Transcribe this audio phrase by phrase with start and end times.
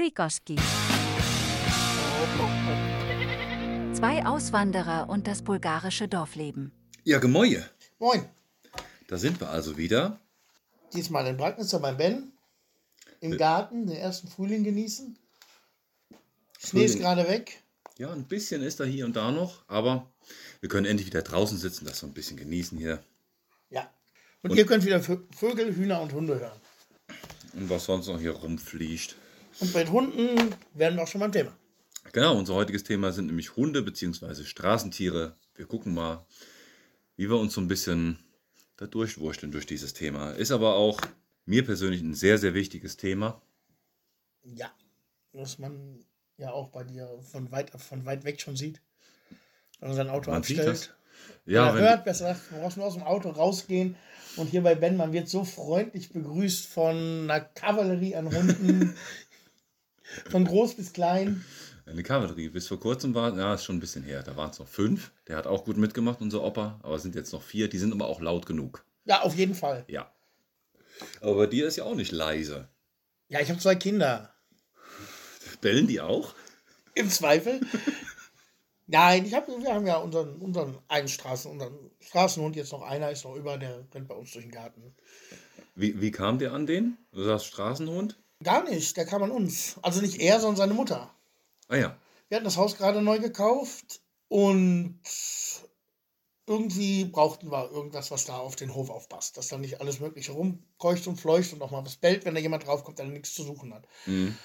[0.00, 0.56] Prikoski.
[3.92, 6.72] Zwei Auswanderer und das bulgarische Dorfleben.
[7.04, 7.68] Ja, Gemäue.
[7.98, 8.24] Moin.
[9.08, 10.18] Da sind wir also wieder.
[10.94, 12.32] Diesmal in Bragnitzer beim Ben.
[13.20, 15.18] Im Garten, den ersten Frühling genießen.
[16.58, 17.62] Schnee ist gerade weg.
[17.98, 20.10] Ja, ein bisschen ist da hier und da noch, aber
[20.60, 23.04] wir können endlich wieder draußen sitzen, das so ein bisschen genießen hier.
[23.68, 23.92] Ja.
[24.40, 26.60] Und, ihr könnt wieder Vö- Vögel, Hühner und Hunde hören.
[27.52, 29.16] Und was sonst noch hier rumfliegt.
[29.60, 31.56] Und bei den Hunden werden wir auch schon beim Thema.
[32.12, 34.44] Genau, unser heutiges Thema sind nämlich Hunde bzw.
[34.44, 35.36] Straßentiere.
[35.54, 36.26] Wir gucken mal,
[37.16, 38.18] wie wir uns so ein bisschen
[38.76, 40.32] da durchwurschteln durch dieses Thema.
[40.32, 41.00] Ist aber auch
[41.44, 43.40] mir persönlich ein sehr, sehr wichtiges Thema.
[44.42, 44.72] Ja.
[45.32, 46.04] Was man
[46.38, 48.80] ja auch bei dir von weit, von weit weg schon sieht.
[49.78, 50.78] Wenn man sein Auto Man sieht abstellt.
[50.78, 50.90] das.
[51.44, 53.94] Ja, wenn, hört, besser gesagt, man muss nur aus dem Auto rausgehen.
[54.36, 58.96] Und hier bei Ben, man wird so freundlich begrüßt von einer Kavallerie an Hunden.
[60.28, 61.44] von groß bis klein.
[61.86, 62.48] Eine Kavallerie.
[62.48, 64.22] Bis vor kurzem war, ja, ist schon ein bisschen her.
[64.22, 65.10] Da waren es noch fünf.
[65.26, 66.78] Der hat auch gut mitgemacht, unser Opa.
[66.82, 67.68] Aber es sind jetzt noch vier.
[67.68, 68.84] Die sind aber auch laut genug.
[69.04, 69.84] Ja, auf jeden Fall.
[69.88, 70.12] Ja.
[71.20, 72.68] Aber bei dir ist ja auch nicht leise.
[73.28, 74.32] Ja, ich habe zwei Kinder.
[75.60, 76.34] Bellen die auch?
[76.94, 77.60] Im Zweifel.
[78.86, 83.10] Nein, ich hab, wir haben ja unseren, unseren einen Straßen, unseren Straßenhund, jetzt noch einer
[83.10, 84.94] ist noch über, der rennt bei uns durch den Garten.
[85.76, 86.98] Wie, wie kam der an den?
[87.12, 88.19] Du sagst Straßenhund?
[88.42, 89.76] Gar nicht, der kam an uns.
[89.82, 91.14] Also nicht er, sondern seine Mutter.
[91.68, 91.96] Ah ja.
[92.28, 95.00] Wir hatten das Haus gerade neu gekauft und
[96.46, 99.36] irgendwie brauchten wir irgendwas, was da auf den Hof aufpasst.
[99.36, 102.40] Dass da nicht alles Mögliche rumkreucht und fleucht und auch mal was bellt, wenn da
[102.40, 103.86] jemand draufkommt, der nichts zu suchen hat.
[104.06, 104.36] Mhm.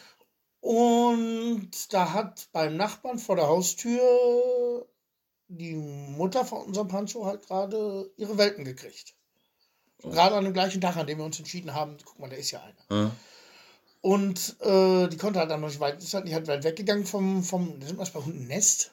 [0.59, 4.87] Und da hat beim Nachbarn vor der Haustür
[5.47, 9.15] die Mutter von unserem Pancho halt gerade ihre Welpen gekriegt.
[9.99, 12.51] Gerade an dem gleichen Tag, an dem wir uns entschieden haben, guck mal, da ist
[12.51, 13.07] ja einer.
[13.07, 13.11] Ah,
[14.05, 17.07] Und äh, die konnte halt dann noch nicht weit, ist halt nicht halt weit weggegangen
[17.07, 18.91] vom, vom, sind wir bei Hunden Nest,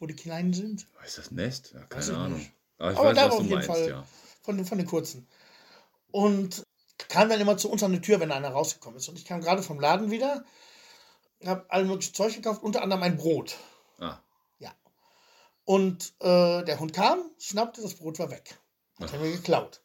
[0.00, 0.88] wo die Kleinen sind.
[1.06, 1.70] ist das Nest?
[1.74, 2.50] Ja, Weiß keine ich Ahnung.
[2.78, 4.04] Aber ich Aber weiß, da was auf jeden meinst, Fall ja.
[4.42, 5.28] von, den- von den kurzen.
[6.10, 6.64] Und
[7.08, 9.08] kam dann immer zu uns an die Tür, wenn einer rausgekommen ist.
[9.08, 10.44] Und ich kam gerade vom Laden wieder,
[11.44, 13.56] habe all mögliche Zeug gekauft, unter anderem ein Brot.
[14.00, 14.18] Ah,
[14.58, 14.74] Ja.
[15.64, 18.58] Und äh, der Hund kam, schnappte, das Brot war weg.
[18.98, 19.82] Hat er mir geklaut.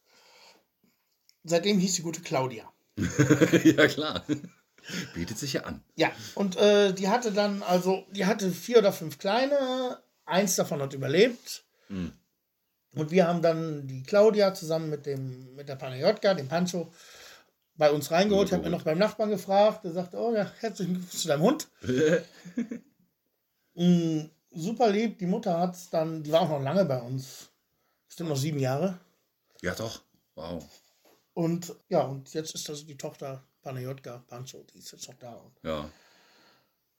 [1.44, 2.72] Seitdem hieß die gute Claudia.
[3.64, 4.24] ja, klar.
[5.14, 5.82] Bietet sich ja an.
[5.96, 10.80] Ja, und äh, die hatte dann, also, die hatte vier oder fünf kleine, eins davon
[10.80, 11.64] hat überlebt.
[11.88, 12.12] Mhm.
[12.94, 16.92] Und wir haben dann die Claudia zusammen mit, dem, mit der Panayotka, dem Pancho,
[17.76, 18.48] bei uns reingeholt.
[18.48, 21.42] Ich habe mir noch beim Nachbarn gefragt, der sagte, oh ja, herzlichen Glückwunsch zu deinem
[21.42, 21.68] Hund.
[23.74, 27.48] Mm, super lieb, die Mutter hat dann, die war auch noch lange bei uns.
[28.08, 28.98] Bestimmt noch sieben Jahre.
[29.62, 30.02] ja, doch.
[30.34, 30.64] Wow.
[31.34, 35.34] Und ja, und jetzt ist das die Tochter Panayotka, Pancho, die ist jetzt noch da.
[35.34, 35.88] Und Ja.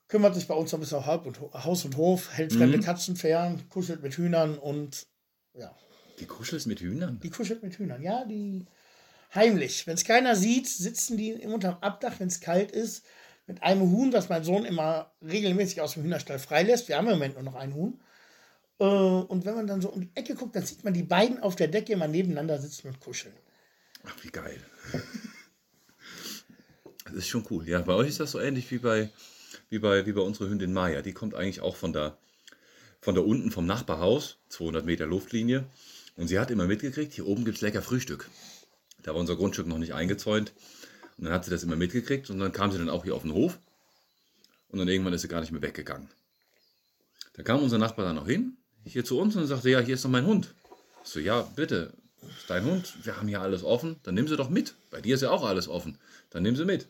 [0.08, 2.80] kümmert sich bei uns ein bisschen auf Halb und Ho- Haus und Hof, hält fremde
[2.80, 5.08] Katzen fern, kuschelt mit Hühnern und
[5.54, 5.76] ja,
[6.20, 7.20] Die kuschelst mit Hühnern?
[7.22, 8.02] die kuschelt mit Hühnern.
[8.02, 8.66] Ja, die
[9.34, 9.88] heimlich.
[9.88, 13.06] Wenn es keiner sieht, sitzen die unterm Abdach, wenn es kalt ist,
[13.48, 16.88] mit einem Huhn, das mein Sohn immer regelmäßig aus dem Hühnerstall freilässt.
[16.88, 18.00] Wir haben im Moment nur noch ein Huhn.
[18.80, 21.40] Äh, Und wenn man dann so um die Ecke guckt, dann sieht man die beiden
[21.40, 23.34] auf der Decke immer nebeneinander sitzen und kuscheln.
[24.04, 24.60] Ach, wie geil.
[27.06, 27.68] Das ist schon cool.
[27.68, 29.10] Ja, bei euch ist das so ähnlich wie bei,
[29.70, 31.02] wie bei, wie bei unserer Hündin Maya.
[31.02, 32.18] Die kommt eigentlich auch von da,
[33.02, 35.66] von da unten vom Nachbarhaus, 200 Meter Luftlinie.
[36.16, 38.30] Und sie hat immer mitgekriegt, hier oben gibt es lecker Frühstück.
[39.04, 40.54] Da war unser Grundstück noch nicht eingezäunt.
[41.18, 43.24] Und dann hat sie das immer mitgekriegt und dann kam sie dann auch hier auf
[43.24, 43.60] den Hof.
[44.70, 46.08] Und dann irgendwann ist sie gar nicht mehr weggegangen.
[47.34, 50.06] Da kam unser Nachbar dann noch hin, hier zu uns und sagte, ja, hier ist
[50.06, 50.54] doch mein Hund.
[51.04, 51.94] Ich so, ja, bitte,
[52.28, 54.76] ist dein Hund, wir haben hier alles offen, dann nimm sie doch mit.
[54.90, 55.98] Bei dir ist ja auch alles offen,
[56.30, 56.88] dann nimm sie mit.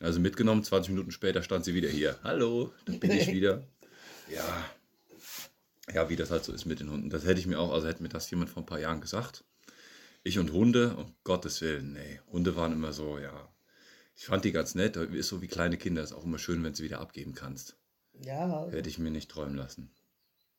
[0.00, 2.18] Also mitgenommen, 20 Minuten später stand sie wieder hier.
[2.22, 3.62] Hallo, da bin ich wieder.
[4.32, 4.64] Ja,
[5.92, 7.10] ja, wie das halt so ist mit den Hunden.
[7.10, 9.42] Das hätte ich mir auch, also hätte mir das jemand vor ein paar Jahren gesagt.
[10.22, 12.20] Ich und Hunde, um Gottes Willen, nee.
[12.30, 13.48] Hunde waren immer so, ja.
[14.14, 16.70] Ich fand die ganz nett, ist so wie kleine Kinder, ist auch immer schön, wenn
[16.72, 17.76] du sie wieder abgeben kannst.
[18.22, 19.90] Ja, Hätte ich mir nicht träumen lassen.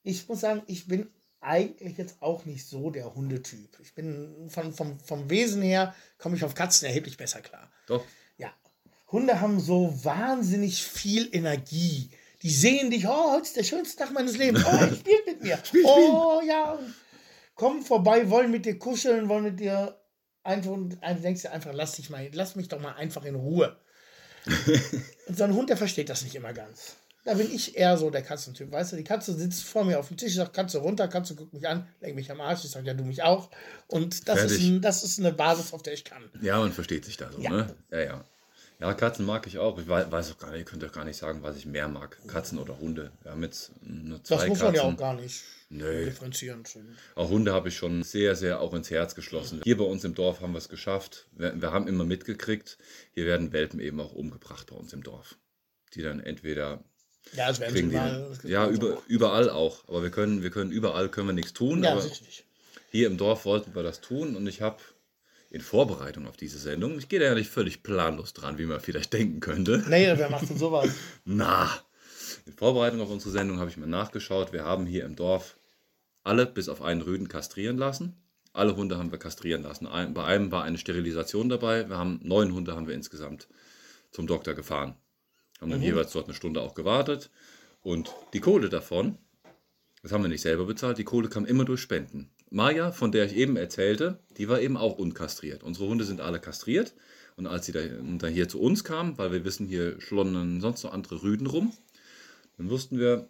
[0.03, 1.07] ich muss sagen, ich bin
[1.41, 3.77] eigentlich jetzt auch nicht so der Hundetyp.
[3.81, 7.71] Ich bin von, vom, vom Wesen her, komme ich auf Katzen erheblich besser klar.
[7.87, 8.03] Doch,
[8.37, 8.53] Ja.
[9.11, 12.09] Hunde haben so wahnsinnig viel Energie.
[12.43, 14.63] Die sehen dich, oh, heute ist der schönste Tag meines Lebens.
[14.65, 15.59] Oh, ich spielt mit mir.
[15.83, 16.79] oh, ja.
[17.55, 19.99] Kommen vorbei, wollen mit dir kuscheln, wollen mit dir
[20.43, 23.35] einfach, und du denkst dir einfach, lass dich mal, lass mich doch mal einfach in
[23.35, 23.77] Ruhe.
[25.27, 26.95] und so ein Hund, der versteht das nicht immer ganz.
[27.23, 28.71] Da bin ich eher so der Katzentyp.
[28.71, 31.35] Weißt du, die Katze sitzt vor mir auf dem Tisch, ich sage, Katze runter, Katze
[31.35, 33.51] guckt mich an, lenkt mich am Arsch, ich sage, ja, du mich auch.
[33.87, 36.23] Und das ist, ein, das ist eine Basis, auf der ich kann.
[36.41, 37.49] Ja, man versteht sich da so, Ja.
[37.51, 37.75] ne?
[37.91, 38.25] Ja, ja.
[38.79, 39.77] Ja, Katzen mag ich auch.
[39.77, 41.87] Ich wei- weiß auch gar nicht, ihr könnt doch gar nicht sagen, was ich mehr
[41.87, 42.17] mag.
[42.25, 43.11] Katzen oder Hunde.
[43.21, 44.65] Wir haben jetzt nur zwei Das muss Katzen.
[44.65, 46.05] man ja auch gar nicht Nö.
[46.05, 46.63] differenzieren.
[47.13, 49.61] Auch Hunde habe ich schon sehr, sehr auch ins Herz geschlossen.
[49.63, 51.27] Hier bei uns im Dorf haben wir es geschafft.
[51.33, 52.79] Wir, wir haben immer mitgekriegt,
[53.13, 55.37] hier werden Welpen eben auch umgebracht bei uns im Dorf.
[55.93, 56.83] Die dann entweder
[57.33, 59.87] Ja, das werden sie das gibt ja, über, überall auch.
[59.87, 61.83] Aber wir können, wir können überall können wir nichts tun.
[61.83, 62.45] Ja, aber richtig.
[62.91, 64.77] hier im Dorf wollten wir das tun und ich habe
[65.49, 68.79] in Vorbereitung auf diese Sendung, ich gehe da ja nicht völlig planlos dran, wie man
[68.79, 69.83] vielleicht denken könnte.
[69.89, 70.89] Nee, wer macht denn sowas?
[71.25, 71.69] Na,
[72.45, 74.53] in Vorbereitung auf unsere Sendung habe ich mal nachgeschaut.
[74.53, 75.57] Wir haben hier im Dorf
[76.23, 78.15] alle bis auf einen Rüden kastrieren lassen.
[78.53, 79.87] Alle Hunde haben wir kastrieren lassen.
[79.87, 81.87] Ein, bei einem war eine Sterilisation dabei.
[81.89, 83.47] Wir haben neun Hunde haben wir insgesamt
[84.11, 84.95] zum Doktor gefahren.
[85.61, 87.29] Haben dann jeweils dort eine Stunde auch gewartet.
[87.83, 89.17] Und die Kohle davon,
[90.01, 92.31] das haben wir nicht selber bezahlt, die Kohle kam immer durch Spenden.
[92.49, 95.63] Maja, von der ich eben erzählte, die war eben auch unkastriert.
[95.63, 96.93] Unsere Hunde sind alle kastriert.
[97.37, 97.79] Und als sie da,
[98.17, 101.71] da hier zu uns kam, weil wir wissen, hier schlonnen sonst noch andere Rüden rum,
[102.57, 103.29] dann wussten wir,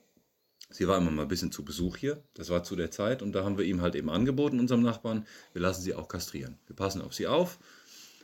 [0.69, 2.23] sie war immer mal ein bisschen zu Besuch hier.
[2.33, 3.21] Das war zu der Zeit.
[3.21, 6.57] Und da haben wir ihm halt eben angeboten, unserem Nachbarn, wir lassen sie auch kastrieren.
[6.67, 7.59] Wir passen auf sie auf.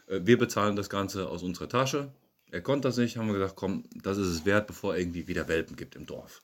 [0.07, 2.11] Äh, Wir bezahlen das Ganze aus unserer Tasche.
[2.51, 5.27] Er konnte das nicht, haben wir gesagt, komm, das ist es wert, bevor es irgendwie
[5.27, 6.41] wieder Welpen gibt im Dorf.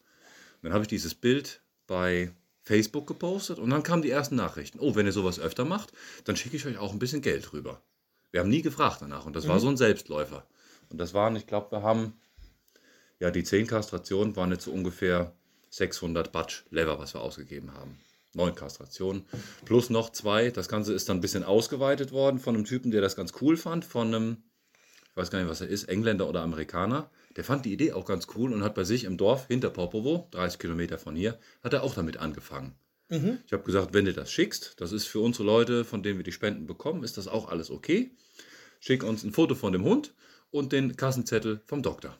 [0.55, 4.79] Und dann habe ich dieses Bild bei Facebook gepostet und dann kamen die ersten Nachrichten.
[4.79, 5.91] Oh, wenn ihr sowas öfter macht,
[6.23, 7.81] dann schicke ich euch auch ein bisschen Geld rüber.
[8.31, 10.47] Wir haben nie gefragt danach und das war so ein Selbstläufer.
[10.89, 12.13] Und das waren, ich glaube, wir haben,
[13.19, 15.33] ja, die 10 Kastrationen waren jetzt so ungefähr
[15.69, 17.97] 600 Batsch Lever, was wir ausgegeben haben.
[18.33, 19.25] Neun Kastrationen.
[19.65, 20.49] Plus noch zwei.
[20.49, 23.57] Das Ganze ist dann ein bisschen ausgeweitet worden von einem Typen, der das ganz cool
[23.57, 24.37] fand, von einem,
[25.13, 27.11] ich weiß gar nicht, was er ist, Engländer oder Amerikaner.
[27.35, 30.27] Der fand die Idee auch ganz cool und hat bei sich im Dorf hinter Popovo,
[30.31, 32.75] 30 Kilometer von hier, hat er auch damit angefangen.
[33.09, 36.23] Ich habe gesagt, wenn du das schickst, das ist für unsere Leute, von denen wir
[36.23, 38.09] die Spenden bekommen, ist das auch alles okay.
[38.79, 40.15] Schick uns ein Foto von dem Hund
[40.49, 42.17] und den Kassenzettel vom Doktor.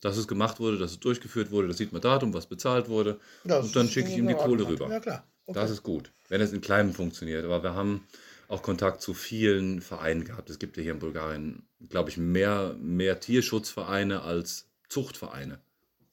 [0.00, 3.18] Dass es gemacht wurde, dass es durchgeführt wurde, das sieht man Datum, was bezahlt wurde.
[3.42, 4.88] Das und dann schicke ich ihm die Kohle rüber.
[4.88, 5.26] Ja, klar.
[5.46, 5.58] Okay.
[5.58, 7.44] Das ist gut, wenn es in kleinem funktioniert.
[7.44, 8.06] Aber wir haben
[8.50, 10.50] auch Kontakt zu vielen Vereinen gehabt.
[10.50, 15.60] Es gibt ja hier in Bulgarien, glaube ich, mehr, mehr Tierschutzvereine als Zuchtvereine.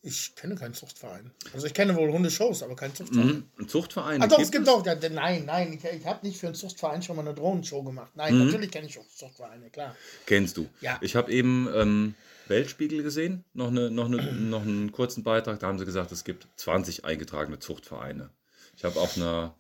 [0.04, 1.32] Ich kenne keinen Zuchtverein.
[1.54, 3.28] Also ich kenne wohl Hundeshows, aber keinen Zuchtverein.
[3.28, 3.44] Mhm.
[3.58, 4.86] Und Zuchtvereine Ah, doch, es gibt doch.
[4.86, 8.12] Ja, nein, nein, ich, ich habe nicht für einen Zuchtverein schon mal eine Drohnenshow gemacht.
[8.14, 9.96] Nein, natürlich kenne ich auch Zuchtvereine, klar.
[10.28, 10.70] Kennst du.
[10.82, 11.00] Ja.
[11.02, 12.14] Ich habe eben ähm,
[12.48, 15.60] Weltspiegel gesehen, noch, eine, noch, eine, noch einen kurzen Beitrag.
[15.60, 18.30] Da haben sie gesagt, es gibt 20 eingetragene Zuchtvereine.
[18.76, 19.56] Ich habe auf einer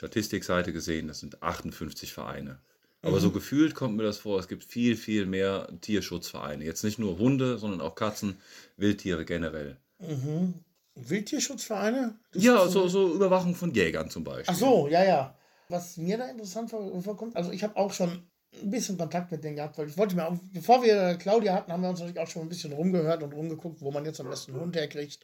[0.00, 2.58] Statistikseite gesehen, das sind 58 Vereine.
[3.02, 6.64] Aber so gefühlt kommt mir das vor, es gibt viel, viel mehr Tierschutzvereine.
[6.64, 8.38] Jetzt nicht nur Hunde, sondern auch Katzen,
[8.78, 9.76] Wildtiere generell.
[10.94, 12.18] Wildtierschutzvereine?
[12.32, 14.54] Das Ja, so, so Überwachung von Jägern zum Beispiel.
[14.54, 15.38] Ach so, ja, ja.
[15.68, 18.10] Was mir da interessant vor- vorkommt, also ich habe auch schon
[18.62, 21.72] ein bisschen Kontakt mit denen gehabt, weil ich wollte mir auch, bevor wir Claudia hatten,
[21.72, 24.28] haben wir uns natürlich auch schon ein bisschen rumgehört und rumgeguckt, wo man jetzt am
[24.28, 25.20] besten einen Hund herkriegt.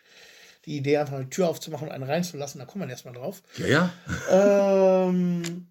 [0.67, 3.43] Die Idee, einfach eine Tür aufzumachen und einen reinzulassen, da kommt man erstmal drauf.
[3.59, 3.67] Ja,
[4.31, 5.09] ja.
[5.09, 5.69] Ähm,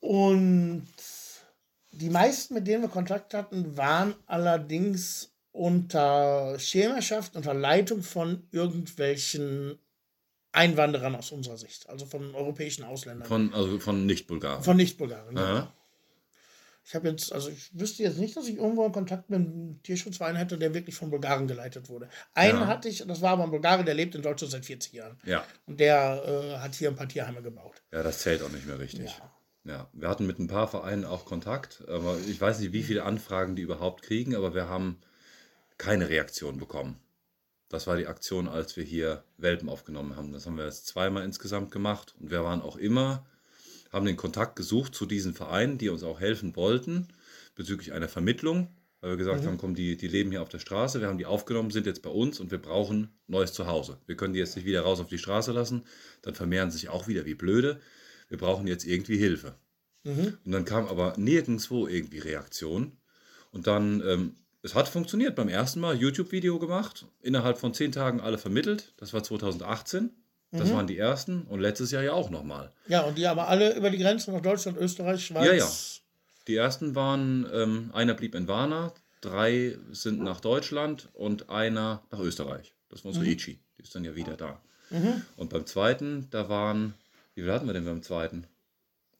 [0.00, 0.88] und
[1.92, 9.78] die meisten, mit denen wir Kontakt hatten, waren allerdings unter Schirmerschaft, unter Leitung von irgendwelchen
[10.52, 13.26] Einwanderern aus unserer Sicht, also von europäischen Ausländern.
[13.26, 14.62] Von, also von Nicht-Bulgaren.
[14.62, 15.36] Von Nicht-Bulgaren.
[15.36, 15.72] ja.
[16.84, 19.80] Ich habe jetzt, also ich wüsste jetzt nicht, dass ich irgendwo einen Kontakt mit einem
[19.82, 22.08] Tierschutzverein hätte, der wirklich von Bulgaren geleitet wurde.
[22.34, 22.66] Einen Ja.
[22.66, 25.18] hatte ich, das war aber ein Bulgare, der lebt in Deutschland seit 40 Jahren.
[25.24, 25.44] Ja.
[25.66, 27.82] Und der äh, hat hier ein paar Tierheime gebaut.
[27.92, 29.16] Ja, das zählt auch nicht mehr richtig.
[29.64, 29.88] Ja.
[29.92, 33.54] wir hatten mit ein paar Vereinen auch Kontakt, aber ich weiß nicht, wie viele Anfragen
[33.54, 35.00] die überhaupt kriegen, aber wir haben
[35.78, 36.98] keine Reaktion bekommen.
[37.68, 40.32] Das war die Aktion, als wir hier Welpen aufgenommen haben.
[40.32, 43.24] Das haben wir jetzt zweimal insgesamt gemacht und wir waren auch immer,
[43.92, 47.08] haben den Kontakt gesucht zu diesen Vereinen, die uns auch helfen wollten
[47.54, 48.68] bezüglich einer Vermittlung,
[49.00, 51.26] weil wir gesagt haben, komm, die, die leben hier auf der Straße, wir haben die
[51.26, 53.98] aufgenommen, sind jetzt bei uns und wir brauchen neues Zuhause.
[54.06, 55.84] Wir können die jetzt nicht wieder raus auf die Straße lassen,
[56.22, 57.80] dann vermehren sie sich auch wieder wie blöde.
[58.28, 59.56] Wir brauchen jetzt irgendwie Hilfe.
[60.44, 62.92] Und dann kam aber nirgendwo irgendwie Reaktion.
[63.50, 65.36] Und dann, ähm, es hat funktioniert.
[65.36, 68.94] Beim ersten Mal YouTube-Video gemacht, innerhalb von zehn Tagen alle vermittelt.
[68.96, 70.10] Das war 2018.
[70.52, 71.42] Das waren die ersten.
[71.42, 72.70] Und letztes Jahr ja auch nochmal.
[72.86, 75.46] Ja, und die aber alle über die Grenzen nach Deutschland, Österreich, Schweiz.
[75.46, 75.68] Ja, ja.
[76.46, 78.92] Die ersten waren, ähm, einer blieb in Warna,
[79.22, 82.74] drei sind nach Deutschland und einer nach Österreich.
[82.90, 83.58] Das war unsere Ichi.
[83.78, 84.60] Die ist dann ja wieder da.
[85.36, 86.92] Und beim zweiten, da waren,
[87.34, 88.46] wie viel hatten wir denn beim zweiten?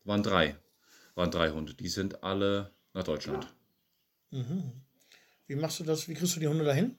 [0.04, 0.56] Waren drei.
[1.14, 1.72] Waren drei Hunde.
[1.72, 3.46] Die sind alle nach Deutschland.
[5.46, 6.08] Wie machst du das?
[6.08, 6.96] Wie kriegst du die Hunde dahin?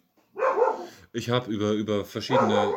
[1.12, 2.74] Ich habe über, über verschiedene.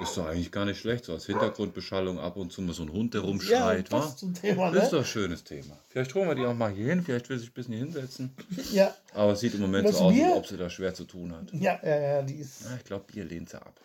[0.00, 2.92] Ist doch eigentlich gar nicht schlecht, so als Hintergrundbeschallung ab und zu mal so ein
[2.92, 3.98] Hund, der Ja, rumschreit, wa?
[4.00, 4.98] passt zum Thema, Das ist ne?
[4.98, 5.78] doch ein schönes Thema.
[5.88, 7.84] Vielleicht holen wir die auch mal hier hin, vielleicht will sie sich ein bisschen hier
[7.84, 8.34] hinsetzen.
[8.72, 11.04] Ja, Aber es sieht im Moment Was, so aus, als ob sie da schwer zu
[11.04, 11.52] tun hat.
[11.52, 12.62] ja, ja, ja, die ist.
[12.64, 13.78] Ja, ich glaube, Bier lehnt sie ab.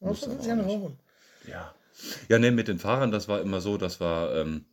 [0.00, 0.56] Muss ist ja?
[1.48, 1.74] Ja.
[2.28, 4.64] Ja, ne, mit den Fahrern, das war immer so, das war ähm,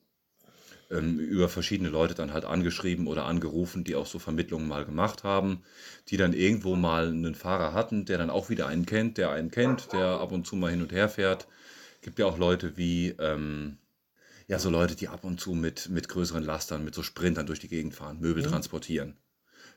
[0.91, 5.23] ähm, über verschiedene Leute dann halt angeschrieben oder angerufen, die auch so Vermittlungen mal gemacht
[5.23, 5.63] haben,
[6.09, 9.51] die dann irgendwo mal einen Fahrer hatten, der dann auch wieder einen kennt, der einen
[9.51, 11.47] kennt, der ab und zu mal hin und her fährt.
[12.01, 13.77] Gibt ja auch Leute wie, ähm,
[14.47, 17.59] ja, so Leute, die ab und zu mit, mit größeren Lastern, mit so Sprintern durch
[17.59, 19.15] die Gegend fahren, Möbel transportieren.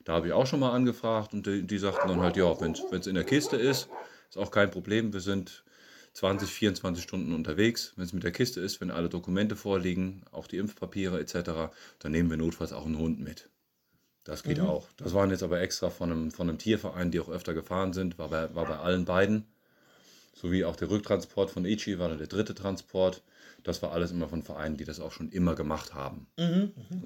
[0.05, 2.73] Da habe ich auch schon mal angefragt und die, die sagten dann halt, ja, wenn
[2.73, 3.89] es in der Kiste ist,
[4.29, 5.13] ist auch kein Problem.
[5.13, 5.65] Wir sind
[6.15, 7.93] 20, 24 Stunden unterwegs.
[7.97, 12.13] Wenn es mit der Kiste ist, wenn alle Dokumente vorliegen, auch die Impfpapiere etc., dann
[12.13, 13.49] nehmen wir notfalls auch einen Hund mit.
[14.25, 14.87] Das geht auch.
[14.97, 18.19] Das waren jetzt aber extra von einem, von einem Tierverein, die auch öfter gefahren sind,
[18.19, 19.47] war bei, war bei allen beiden.
[20.35, 23.23] Sowie auch der Rücktransport von Ichi war dann der dritte Transport.
[23.65, 26.27] Das war alles immer von Vereinen, die das auch schon immer gemacht haben.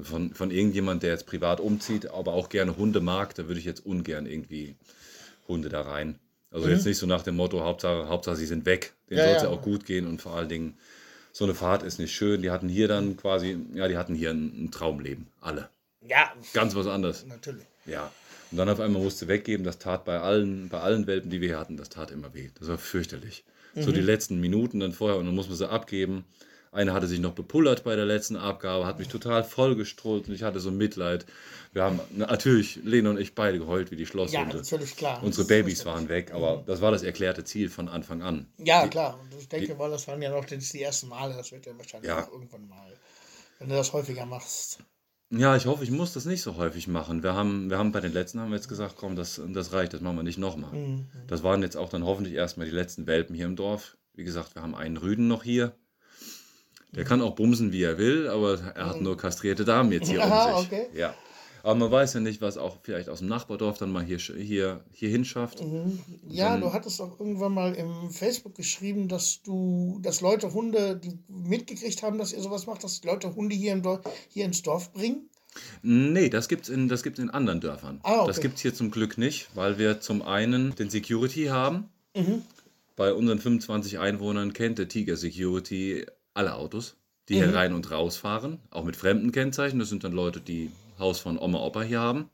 [0.02, 3.66] Von, von irgendjemand, der jetzt privat umzieht, aber auch gerne Hunde mag, da würde ich
[3.66, 4.76] jetzt ungern irgendwie
[5.48, 6.18] Hunde da rein.
[6.50, 8.94] Also jetzt nicht so nach dem Motto, Hauptsache, Hauptsache sie sind weg.
[9.10, 10.78] Denen Ja, soll es ja auch gut gehen und vor allen Dingen,
[11.32, 12.40] so eine Fahrt ist nicht schön.
[12.40, 15.26] Die hatten hier dann quasi, ja, die hatten hier ein, ein Traumleben.
[15.40, 15.68] Alle.
[16.00, 17.26] Ja, Ganz was anderes.
[17.26, 17.64] natürlich.
[17.84, 18.10] Ja.
[18.50, 21.48] Und dann auf einmal musste weggeben, das tat bei allen, bei allen Welpen, die wir
[21.48, 22.48] hier hatten, das tat immer weh.
[22.58, 23.44] Das war fürchterlich.
[23.78, 26.24] So die letzten Minuten dann vorher und dann muss man sie abgeben.
[26.76, 30.42] Einer hatte sich noch bepullert bei der letzten Abgabe, hat mich total vollgestrollt und ich
[30.42, 31.24] hatte so Mitleid.
[31.72, 34.56] Wir haben natürlich, Lena und ich, beide geheult wie die Ja, Schlosshunde.
[34.56, 35.22] natürlich klar.
[35.22, 38.46] Unsere Babys waren weg, aber das war das erklärte Ziel von Anfang an.
[38.58, 39.18] Ja, klar.
[39.22, 41.34] Und ich denke mal, das waren ja noch jetzt die ersten Male.
[41.34, 42.24] Das wird ja wahrscheinlich Ja.
[42.24, 42.92] auch irgendwann mal,
[43.58, 44.80] wenn du das häufiger machst.
[45.30, 47.22] Ja, ich hoffe, ich muss das nicht so häufig machen.
[47.22, 49.94] Wir haben, wir haben bei den letzten haben wir jetzt gesagt, komm, das, das reicht,
[49.94, 51.04] das machen wir nicht nochmal.
[51.26, 53.96] Das waren jetzt auch dann hoffentlich erstmal die letzten Welpen hier im Dorf.
[54.12, 55.74] Wie gesagt, wir haben einen Rüden noch hier.
[56.92, 60.22] Der kann auch bumsen, wie er will, aber er hat nur kastrierte Damen jetzt hier
[60.22, 60.72] Aha, um sich.
[60.72, 60.86] okay.
[60.94, 61.14] Ja.
[61.62, 64.84] Aber man weiß ja nicht, was auch vielleicht aus dem Nachbardorf dann mal hier, hier,
[64.92, 65.60] hier hinschafft.
[66.28, 71.18] Ja, du hattest auch irgendwann mal im Facebook geschrieben, dass du, dass Leute Hunde, die
[71.26, 74.92] mitgekriegt haben, dass ihr sowas macht, dass Leute Hunde hier, im Dorf, hier ins Dorf
[74.92, 75.28] bringen.
[75.82, 77.98] Nee, das gibt's in, das gibt's in anderen Dörfern.
[78.04, 78.26] Ah, okay.
[78.28, 81.88] Das gibt's hier zum Glück nicht, weil wir zum einen den Security haben.
[82.14, 82.42] Mhm.
[82.94, 86.96] Bei unseren 25 Einwohnern kennt der Tiger Security alle Autos,
[87.28, 89.78] die hier rein und raus fahren, auch mit fremden Kennzeichen.
[89.78, 92.30] Das sind dann Leute, die Haus von Oma, Opa hier haben.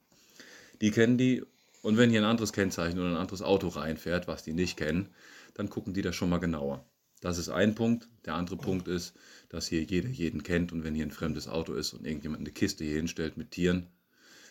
[0.80, 1.42] Die kennen die.
[1.82, 5.08] Und wenn hier ein anderes Kennzeichen oder ein anderes Auto reinfährt, was die nicht kennen,
[5.54, 6.84] dann gucken die das schon mal genauer.
[7.20, 8.08] Das ist ein Punkt.
[8.24, 9.14] Der andere Punkt ist,
[9.48, 12.50] dass hier jeder jeden kennt und wenn hier ein fremdes Auto ist und irgendjemand eine
[12.50, 13.88] Kiste hier hinstellt mit Tieren,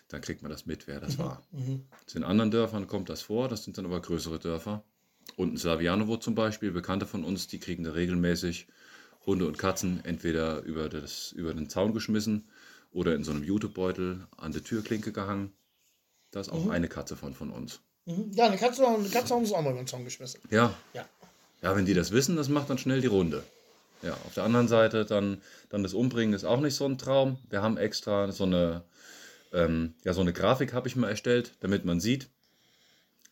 [0.08, 1.42] dann kriegt man das mit, wer das war.
[2.14, 4.84] In anderen Dörfern kommt das vor, das sind dann aber größere Dörfer.
[5.38, 8.68] Und in Slavianovo zum Beispiel, Bekannte von uns, die kriegen da regelmäßig
[9.26, 12.50] Hunde und Katzen entweder über, das, über den Zaun geschmissen
[12.92, 15.52] oder in so einem Jutebeutel an der Türklinke gehangen.
[16.32, 17.82] Da ist auch eine Katze von, von uns.
[18.06, 18.32] Mhm.
[18.34, 20.42] Ja, eine Katze, eine Katze haben sie auch mal über den Zaun geschmissen.
[20.50, 21.06] Ja, Ja.
[21.62, 23.44] Ja, wenn die das wissen, das macht dann schnell die Runde.
[24.02, 27.38] Ja, auf der anderen Seite dann, dann das Umbringen ist auch nicht so ein Traum.
[27.50, 28.84] Wir haben extra so eine,
[29.54, 32.30] ähm, ja, so eine Grafik habe ich mal erstellt, damit man sieht,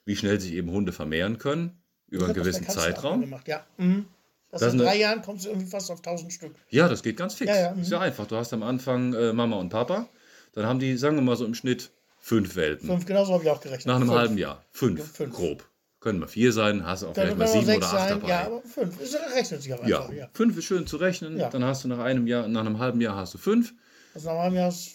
[0.06, 3.22] wie schnell sich eben Hunde vermehren können über einen gewissen Zeitraum.
[3.22, 3.48] Gemacht.
[3.48, 3.66] Ja.
[3.78, 4.06] Mhm.
[4.52, 6.56] Das, Das in ist drei Jahren kommst du irgendwie fast auf 1000 Stück.
[6.70, 7.50] Ja, das geht ganz fix.
[7.50, 8.26] Ja, ja, Ist ja einfach.
[8.28, 10.08] Du hast am Anfang äh, Mama und Papa,
[10.54, 12.88] dann haben die, sagen wir mal so im Schnitt, fünf Welpen.
[12.90, 13.86] Fünf, genauso habe ich auch gerechnet.
[13.86, 14.18] Nach einem Fünf.
[14.20, 14.64] halben Jahr.
[14.72, 15.36] Fünf, fünf.
[15.36, 15.66] grob.
[16.00, 18.10] Können mal vier sein, hast du auch Können vielleicht mal sieben oder acht sein.
[18.10, 18.28] dabei.
[18.30, 19.02] Ja, aber fünf.
[19.02, 20.14] Es rechnet sich auch Ja, einfach.
[20.14, 20.30] Ja.
[20.34, 21.38] fünf ist schön zu rechnen.
[21.38, 21.50] Ja.
[21.50, 23.74] Dann hast du nach einem Jahr, nach einem halben Jahr hast du fünf,
[24.16, 24.90] Also nach einem Jahr ist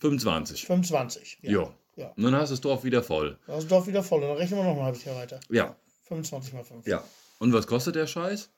[0.00, 0.66] 25.
[0.66, 1.38] 25.
[1.42, 1.50] Ja.
[1.52, 1.74] Ja.
[1.96, 2.12] Ja.
[2.16, 3.38] Und dann hast du das Dorf wieder voll.
[3.46, 4.22] Da ist das Dorf wieder voll.
[4.22, 5.38] Und dann rechnen wir noch ein halbes Jahr weiter.
[5.50, 5.76] Ja.
[6.04, 6.86] 25 mal 5.
[6.86, 7.04] Ja.
[7.38, 8.50] Und was kostet der Scheiß?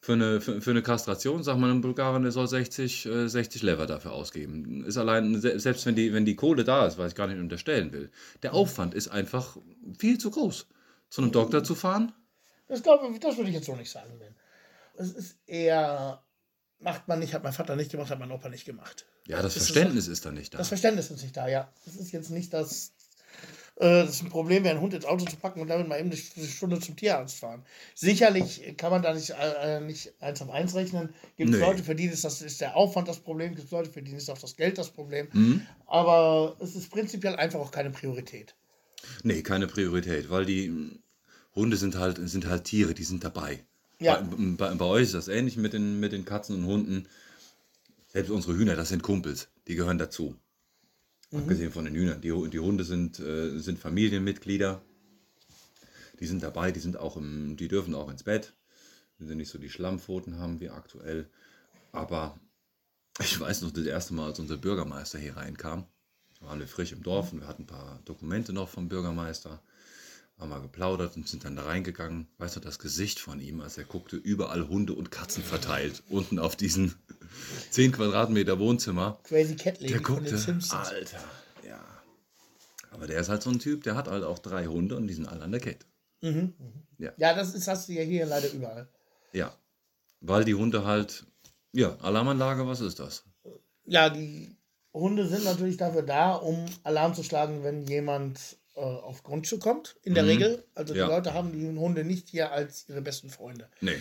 [0.00, 3.62] Für eine, für, für eine Kastration, sagt man in Bulgarien, der soll 60, äh, 60
[3.62, 4.84] Lever dafür ausgeben.
[4.84, 7.38] Ist allein, se- selbst wenn die, wenn die Kohle da ist, was ich gar nicht
[7.38, 8.10] unterstellen will,
[8.42, 9.56] der Aufwand ist einfach
[9.98, 10.66] viel zu groß.
[11.08, 12.12] Zu einem Doktor zu fahren?
[12.66, 14.18] Das, glaube das würde ich jetzt so nicht sagen.
[14.94, 16.24] Es ist eher,
[16.80, 19.06] macht man nicht, hat mein Vater nicht gemacht, hat mein Opa nicht gemacht.
[19.28, 20.58] Ja, das Ist es Verständnis ist da nicht da.
[20.58, 21.72] Das Verständnis ist nicht da, ja.
[21.86, 22.92] Es ist jetzt nicht das,
[23.76, 25.98] äh, das ist ein Problem, wäre ein Hund ins Auto zu packen und damit mal
[25.98, 27.64] eben eine Stunde zum Tierarzt fahren.
[27.94, 31.14] Sicherlich kann man da nicht, äh, nicht eins auf eins rechnen.
[31.36, 31.60] Gibt es.
[31.60, 34.12] Leute, für die ist, das, ist der Aufwand das Problem, gibt es Leute, für die
[34.12, 35.28] ist auch das Geld das Problem.
[35.32, 35.66] Mhm.
[35.86, 38.54] Aber es ist prinzipiell einfach auch keine Priorität.
[39.22, 40.98] Nee, keine Priorität, weil die mm,
[41.54, 43.64] Hunde sind halt, sind halt Tiere, die sind dabei.
[43.98, 44.20] Ja.
[44.20, 47.08] Bei, bei, bei euch ist das ähnlich mit den, mit den Katzen und Hunden.
[48.08, 50.36] Selbst unsere Hühner, das sind Kumpels, die gehören dazu.
[51.32, 52.20] Abgesehen von den Hühnern.
[52.20, 54.82] Die, die Hunde sind, äh, sind Familienmitglieder.
[56.20, 58.54] Die sind dabei, die sind auch im, die dürfen auch ins Bett.
[59.18, 61.28] Wenn sie nicht so die Schlammpfoten haben wie aktuell.
[61.90, 62.38] Aber
[63.18, 65.86] ich weiß noch, das erste Mal, als unser Bürgermeister hier reinkam,
[66.40, 69.62] waren wir frisch im Dorf und wir hatten ein paar Dokumente noch vom Bürgermeister
[70.42, 72.26] haben wir geplaudert und sind dann da reingegangen.
[72.38, 76.38] Weißt du, das Gesicht von ihm, als er guckte, überall Hunde und Katzen verteilt, unten
[76.38, 76.94] auf diesen
[77.70, 79.20] 10 Quadratmeter Wohnzimmer.
[79.22, 80.34] Crazy Cat Lady Der guckte.
[80.70, 81.24] Alter,
[81.66, 81.80] ja.
[82.90, 85.14] Aber der ist halt so ein Typ, der hat halt auch drei Hunde und die
[85.14, 85.86] sind alle an der Kette.
[87.16, 88.88] Ja, das ist, hast du ja hier leider überall.
[89.32, 89.56] Ja,
[90.20, 91.24] weil die Hunde halt,
[91.72, 93.24] ja, Alarmanlage, was ist das?
[93.84, 94.56] Ja, die
[94.92, 99.96] Hunde sind natürlich dafür da, um Alarm zu schlagen, wenn jemand äh, auf Grundstück kommt.
[100.02, 100.64] In der Regel.
[100.74, 101.08] Also die Ja.
[101.08, 103.68] Leute haben die Hunde nicht hier als ihre besten Freunde.
[103.80, 103.96] Nee.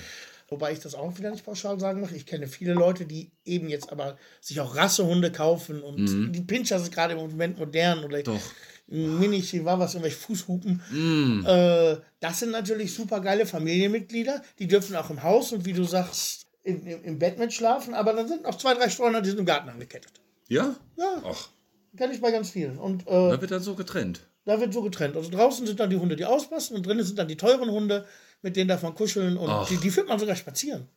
[0.48, 2.18] Wobei ich das auch wieder nicht pauschal sagen möchte.
[2.18, 6.78] Ich kenne viele Leute, die eben jetzt aber sich auch Rassehunde kaufen und die Pinscher
[6.80, 8.42] sind gerade im Moment modern oder Doch.
[8.88, 10.82] Mini Chihuahuas, irgendwelche Fußhupen.
[10.92, 11.46] Mm.
[11.46, 14.44] Äh, das sind natürlich super geile Familienmitglieder.
[14.60, 17.94] Die dürfen auch im Haus und wie du sagst, in, im, im Bett mitschlafen.
[17.94, 20.12] Aber dann sind noch zwei, drei Streuner, die sind im Garten angekettet.
[20.50, 20.76] Ja?
[20.98, 21.48] Ja, Ach,
[21.96, 22.78] kenne ich bei ganz vielen.
[22.78, 24.28] Und äh, da wird dann so getrennt.
[24.46, 25.16] Da wird so getrennt.
[25.16, 28.06] Also draußen sind dann die Hunde, die auspassen und drinnen sind dann die teuren Hunde,
[28.42, 29.68] mit denen darf man kuscheln und Ach.
[29.68, 30.88] die, die führt man sogar spazieren.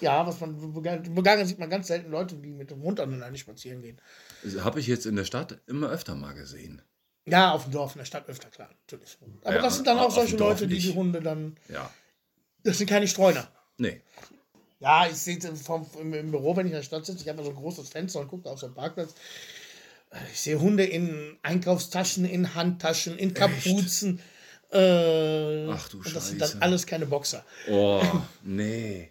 [0.00, 3.80] Ja, was man begangen sieht man ganz selten Leute, die mit dem Hund aneinander spazieren
[3.80, 3.98] gehen.
[4.60, 6.82] Habe ich jetzt in der Stadt immer öfter mal gesehen.
[7.24, 9.18] Ja, auf dem Dorf, in der Stadt öfter, klar, natürlich.
[9.42, 10.94] Aber Ja, das sind dann auch solche Leute, die die.
[10.94, 11.56] Hunde dann.
[11.68, 11.90] Ja.
[12.62, 13.48] Das sind keine Streuner.
[13.78, 14.02] Nee.
[14.78, 15.68] Ja, ich sehe es
[15.98, 18.20] im, im Büro, wenn ich in der Stadt sitze, ich habe so ein großes Fenster
[18.20, 19.14] und gucke auf so einen Parkplatz.
[20.32, 24.20] Ich sehe Hunde in Einkaufstaschen, in Handtaschen, in Kapuzen.
[24.72, 26.54] Äh, Ach du und das sind Scheiße.
[26.54, 27.44] dann alles keine Boxer.
[27.68, 28.02] Oh,
[28.42, 29.10] nee.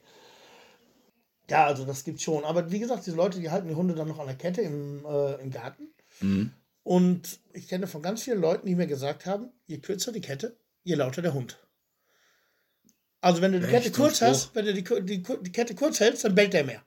[1.50, 2.44] Ja, also das gibt's schon.
[2.44, 5.06] Aber wie gesagt, diese Leute, die halten die Hunde dann noch an der Kette im,
[5.06, 5.90] äh, im Garten.
[6.20, 6.52] Mhm.
[6.84, 10.58] Und ich kenne von ganz vielen Leuten, die mir gesagt haben, je kürzer die Kette,
[10.84, 11.58] je lauter der Hund.
[13.22, 13.86] Also wenn du die Echt?
[13.86, 16.84] Kette kurz hast, wenn du die, die, die Kette kurz hältst, dann bellt der mehr.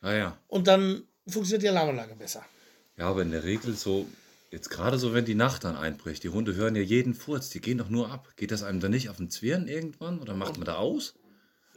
[0.00, 0.38] Ah ja.
[0.48, 2.44] Und dann funktioniert die Alarmanlage besser.
[2.98, 4.06] Ja, aber in der Regel so,
[4.50, 7.60] jetzt gerade so, wenn die Nacht dann einbricht, die Hunde hören ja jeden Furz, die
[7.60, 8.28] gehen doch nur ab.
[8.36, 11.14] Geht das einem dann nicht auf den Zwirn irgendwann oder macht man da aus?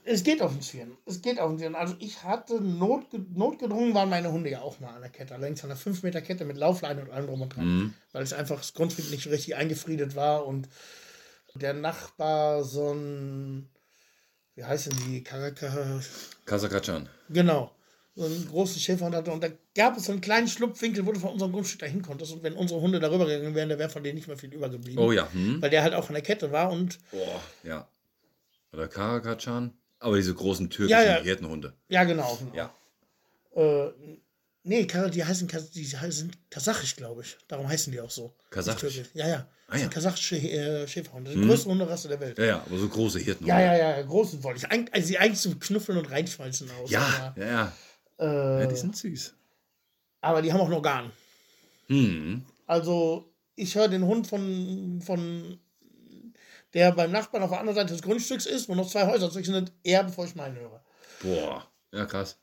[0.04, 0.98] Es geht auf den Zwirn.
[1.06, 1.76] Es geht auf den Zwirn.
[1.76, 5.36] Also ich hatte notge notgedrungen, waren meine Hunde ja auch mal an der Kette.
[5.36, 7.66] Allerdings an einer 5 Meter Kette mit Laufleine und allem drum und dran.
[7.66, 7.94] Mhm.
[8.12, 10.70] Weil es einfach das Grundstück nicht richtig eingefriedet war und
[11.54, 13.70] der Nachbar so ein,
[14.56, 17.10] wie heißen die, Kasakachan.
[17.30, 17.72] genau,
[18.16, 19.32] so einen großen Schäferhund hatte.
[19.32, 22.34] Und da gab es so einen kleinen Schlupfwinkel, wo du von unserem Grundstück dahin konntest.
[22.34, 25.02] Und wenn unsere Hunde darüber gegangen wären, da wäre von denen nicht mehr viel übergeblieben.
[25.02, 25.32] Oh ja.
[25.32, 25.62] Hm?
[25.62, 27.88] Weil der halt auch an der Kette war und Boah, ja.
[28.74, 29.74] Oder Karakachan.
[30.00, 31.22] Aber diese großen türkischen Ja, ja.
[31.22, 31.74] Hirtenhunde.
[31.88, 32.36] ja, genau.
[32.38, 32.56] genau.
[32.56, 32.74] Ja.
[33.56, 33.92] Äh,
[34.64, 37.38] nee, die heißen, die heißen kasachisch, glaube ich.
[37.48, 38.34] Darum heißen die auch so.
[38.50, 39.02] Kasachisch?
[39.14, 39.48] Ja, ja.
[39.68, 39.88] Ah, ja.
[39.88, 41.32] kasachische äh, Schäferhunde.
[41.32, 42.38] Die größte Hunderasse der Welt.
[42.38, 43.62] Ja, ja, aber so große Hirtenhunde.
[43.62, 44.94] Ja, ja, ja, großen wollte ich.
[44.94, 46.92] Also sie eigentlich zum Knuffeln und Reinschmeißen aus.
[46.92, 47.74] Ja, ja, ja.
[48.22, 49.34] Aber, ja äh, die sind süß.
[50.22, 51.12] aber die haben auch noch Organ.
[51.88, 52.44] Hm.
[52.68, 55.60] Also ich höre den Hund von, von
[56.74, 59.54] der beim Nachbarn auf der anderen Seite des Grundstücks ist, wo noch zwei Häuser zwischen
[59.54, 60.84] sind, eher bevor ich meinen höre.
[61.22, 61.68] Boah.
[61.92, 62.40] Ja, krass.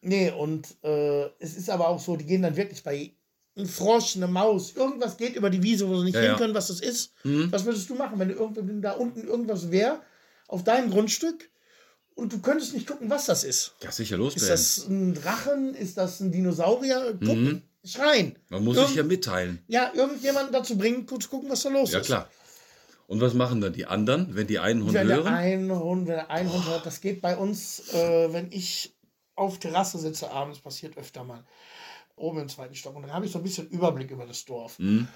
[0.00, 3.12] Nee, und äh, es ist aber auch so, die gehen dann wirklich bei
[3.56, 6.54] ein Frosch, eine Maus, irgendwas geht über die Wiese, wo sie nicht Ja, hin können,
[6.54, 7.12] was das ist.
[7.24, 10.00] Was würdest du machen, wenn, du da unten irgendwas wäre
[10.46, 11.50] auf deinem Grundstück
[12.18, 13.74] und du könntest nicht gucken, was das ist?
[13.82, 14.48] Ja, sicher Ist loswerden.
[14.48, 15.74] das ein Drachen?
[15.74, 17.14] Ist das ein Dinosaurier?
[17.24, 18.36] Gucken, schreien.
[18.48, 19.62] Man muss Irgend- sich ja mitteilen.
[19.68, 22.06] ja, irgendjemanden dazu bringen, kurz zu gucken, was da los Ja, ist.
[22.06, 22.28] klar.
[23.06, 25.26] Und was machen dann die anderen, wenn die einen Hund Wenn der hören?
[25.32, 28.94] ein Hund, wenn der ein Hund hört, das geht bei uns, äh, wenn ich
[29.34, 31.42] auf Terrasse sitze abends, passiert öfter mal.
[32.16, 32.96] Oben im zweiten Stock.
[32.96, 34.78] Und dann habe ich so ein bisschen Überblick über das Dorf.
[34.78, 35.08] Mhm.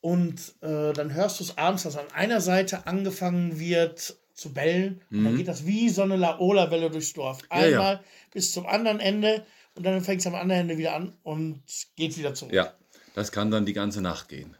[0.00, 5.00] Und äh, dann hörst du es abends, dass an einer Seite angefangen wird zu bellen.
[5.10, 7.42] Und dann geht das wie so eine Laola-Welle durchs Dorf.
[7.42, 7.46] Mhm.
[7.50, 7.66] Ja, ja.
[7.78, 8.00] Einmal
[8.32, 9.44] bis zum anderen Ende.
[9.74, 11.60] Und dann fängt es am anderen Ende wieder an und
[11.96, 12.52] geht wieder zurück.
[12.52, 12.72] Ja,
[13.14, 14.54] das kann dann die ganze Nacht gehen.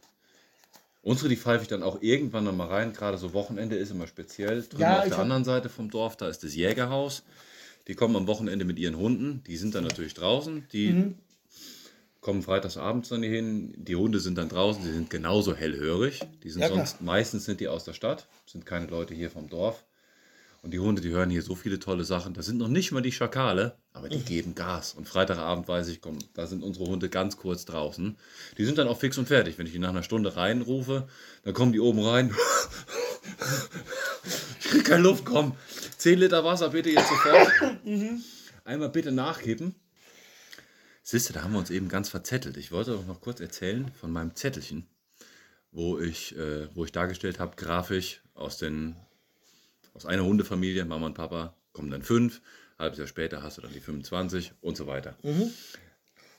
[1.03, 2.93] Unsere, die pfeife ich dann auch irgendwann noch mal rein.
[2.93, 4.63] Gerade so Wochenende ist immer speziell.
[4.63, 7.23] Drüben Ja, auf der hab- anderen Seite vom Dorf, da ist das Jägerhaus.
[7.87, 9.43] Die kommen am Wochenende mit ihren Hunden.
[9.47, 10.67] Die sind dann natürlich draußen.
[10.73, 11.15] Die Mhm.
[12.21, 13.75] Kommen freitags abends dann hier hin.
[13.77, 14.83] Die Hunde sind dann draußen.
[14.83, 16.21] Sie sind genauso hellhörig.
[16.43, 18.27] Die sind Ja, sonst, meistens sind die aus der Stadt.
[18.47, 19.85] Sind keine Leute hier vom Dorf.
[20.61, 22.35] Und die Hunde, die hören hier so viele tolle Sachen.
[22.35, 24.11] Das sind noch nicht mal die Schakale, aber Mhm.
[24.11, 24.93] die geben Gas.
[24.95, 28.17] Und Freitagabend weiß ich, komm, da sind unsere Hunde ganz kurz draußen.
[28.59, 29.57] Die sind dann auch fix und fertig.
[29.57, 31.07] Wenn ich die nach einer Stunde reinrufe,
[31.45, 32.35] dann kommen die oben rein.
[34.61, 35.55] ich krieg keine Luft, komm.
[35.97, 37.49] 10 Liter Wasser bitte jetzt sofort.
[38.65, 39.75] Einmal bitte nachkippen.
[41.11, 42.59] Siehst du, da haben wir uns eben ganz verzettelt.
[42.59, 44.87] Ich wollte doch noch kurz erzählen von meinem Zettelchen.
[45.71, 48.95] wo ich, äh, wo ich dargestellt habe, grafisch aus, den,
[49.95, 52.43] aus einer Hundefamilie, Mama und Papa, kommen dann fünf,
[52.79, 55.17] halbes Jahr später hast du dann die 25 und so weiter.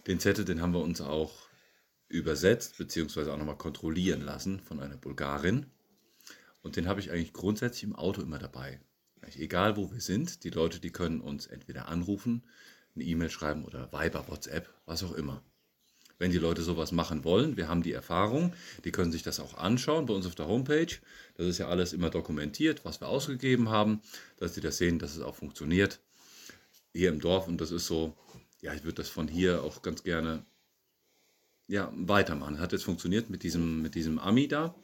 [0.05, 1.34] Den Zettel, den haben wir uns auch
[2.08, 5.65] übersetzt, beziehungsweise auch nochmal kontrollieren lassen von einer Bulgarin.
[6.62, 8.79] Und den habe ich eigentlich grundsätzlich im Auto immer dabei.
[9.21, 12.43] Eigentlich Egal wo wir sind, die Leute, die können uns entweder anrufen,
[13.00, 15.42] eine E-Mail schreiben oder Viber, WhatsApp, was auch immer.
[16.18, 19.54] Wenn die Leute sowas machen wollen, wir haben die Erfahrung, die können sich das auch
[19.54, 20.94] anschauen bei uns auf der Homepage.
[21.36, 24.02] Das ist ja alles immer dokumentiert, was wir ausgegeben haben,
[24.38, 26.02] dass sie das sehen, dass es auch funktioniert
[26.94, 27.48] hier im Dorf.
[27.48, 28.18] Und das ist so,
[28.62, 30.46] ja, ich würde das von hier auch ganz gerne
[31.68, 32.60] ja, weitermachen.
[32.60, 34.76] Hat jetzt funktioniert mit diesem, mit diesem Ami da.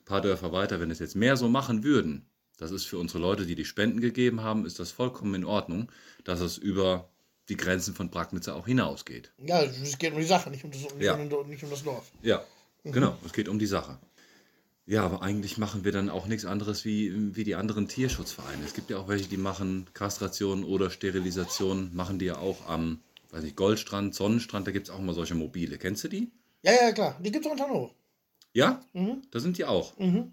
[0.00, 3.18] Ein paar Dörfer weiter, wenn es jetzt mehr so machen würden, das ist für unsere
[3.18, 5.92] Leute, die die Spenden gegeben haben, ist das vollkommen in Ordnung,
[6.24, 7.10] dass es über
[7.48, 9.30] die Grenzen von Bragnitzer auch hinausgeht.
[9.44, 11.14] Ja, es geht um die Sache, nicht um das, nicht Ja.
[11.14, 12.10] um, nicht um das Dorf.
[12.22, 12.42] Ja,
[12.84, 13.98] genau, es geht um die Sache.
[14.88, 18.64] Ja, aber eigentlich machen wir dann auch nichts anderes wie, wie die anderen Tierschutzvereine.
[18.64, 23.00] Es gibt ja auch welche, die machen Kastration oder Sterilisation, machen die ja auch am,
[23.30, 25.76] weiß nicht, Goldstrand, Sonnenstrand, da gibt es auch mal solche Mobile.
[25.78, 26.30] Kennst du die?
[26.62, 27.18] Ja, ja, klar.
[27.20, 27.90] Die gibt es auch in Hannover.
[28.52, 29.22] Ja, Mhm.
[29.32, 29.98] da sind die auch.
[29.98, 30.32] Mhm.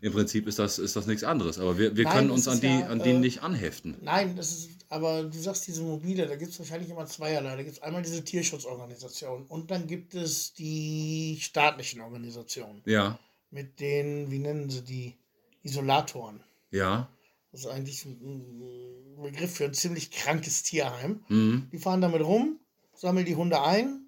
[0.00, 2.60] Im Prinzip ist das, ist das nichts anderes, aber wir, wir Nein, können uns an
[2.60, 3.96] die, ja, an äh, nicht anheften.
[4.02, 7.56] Nein, das ist, aber du sagst diese mobile, da gibt es wahrscheinlich immer zweierlei.
[7.56, 13.18] Da gibt es einmal diese Tierschutzorganisationen und dann gibt es die staatlichen Organisationen Ja,
[13.50, 15.14] mit den, wie nennen sie die,
[15.62, 16.40] Isolatoren.
[16.70, 17.08] ja,
[17.52, 21.24] Das ist eigentlich ein Begriff für ein ziemlich krankes Tierheim.
[21.28, 21.68] mhm.
[21.72, 22.58] Die fahren damit rum,
[22.94, 24.06] sammeln die Hunde ein,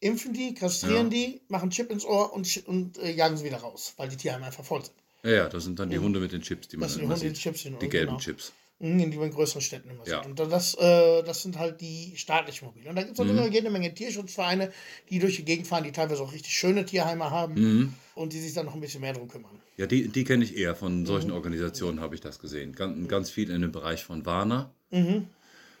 [0.00, 1.16] impfen die, kastrieren Ja.
[1.18, 4.46] die, machen Chip ins Ohr und, und äh, jagen sie wieder raus, weil die Tierheime
[4.46, 4.94] einfach voll sind.
[5.22, 7.08] ja, ja, das sind dann die Hunde mit den Chips, die man Das sind die
[7.08, 7.34] Hunde sieht.
[7.36, 8.18] Chips, genau, die gelben genau.
[8.18, 8.52] Chips.
[8.80, 10.22] Mhm, die man in größeren Städten immer Ja.
[10.22, 10.30] sieht.
[10.30, 12.88] Und das, äh, das sind halt die staatlichen Mobile.
[12.88, 13.30] Und da gibt es auch Mhm.
[13.38, 14.72] immer jede Menge Tierschutzvereine,
[15.10, 17.94] die durch die Gegend fahren, die teilweise auch richtig schöne Tierheime haben Mhm.
[18.14, 19.52] und die sich dann noch ein bisschen mehr drum kümmern.
[19.76, 20.74] Ja, die, die kenne ich eher.
[20.74, 21.06] Von Mhm.
[21.06, 22.72] solchen Organisationen habe ich das gesehen.
[22.74, 24.74] Ganz, ganz viel in dem Bereich von Warner.
[24.90, 25.26] Mhm.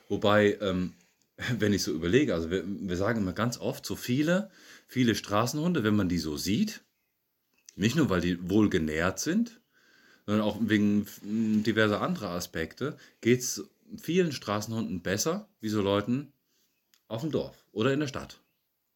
[0.08, 0.92] Wobei, ähm,
[1.58, 4.50] wenn ich so überlege, also wir, wir sagen immer ganz oft, so viele,
[4.88, 6.82] viele Straßenhunde, wenn man die so sieht,
[7.76, 9.59] nicht nur, weil die wohl genährt sind,
[10.30, 13.64] sondern auch wegen mm, diverser anderer Aspekte, geht es
[14.00, 16.32] vielen Straßenhunden besser, wie so Leuten
[17.08, 18.38] auf dem Dorf oder in der Stadt.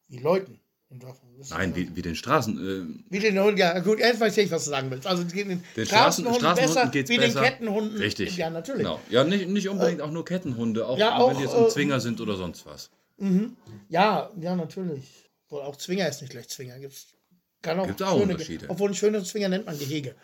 [0.06, 1.20] Wie Leuten im Dorf.
[1.50, 3.04] Nein, wie, wie den Straßen.
[3.10, 5.08] Wie den Hunden, ja gut, jetzt weiß ich, was du sagen willst.
[5.08, 7.40] Also es geht den, Den Straßen- Straßenhunden Straßenhunden besser, geht's wie besser.
[7.40, 7.96] den Kettenhunden.
[7.96, 8.36] Äh, richtig.
[8.36, 8.82] Ja, natürlich.
[8.82, 9.00] Genau.
[9.10, 11.68] Ja, nicht, nicht unbedingt auch nur Kettenhunde, auch, Ja, wenn auch, die jetzt im äh,
[11.68, 12.90] Zwinger sind oder sonst was.
[13.88, 15.28] Ja, ja, natürlich.
[15.48, 16.78] Wohl auch Zwinger ist nicht gleich Zwinger.
[16.78, 17.13] Gibt's,
[17.64, 18.66] kann auch Gibt's auch schöne, Unterschiede.
[18.68, 20.14] Obwohl ein schöner Zwinger nennt man Gehege.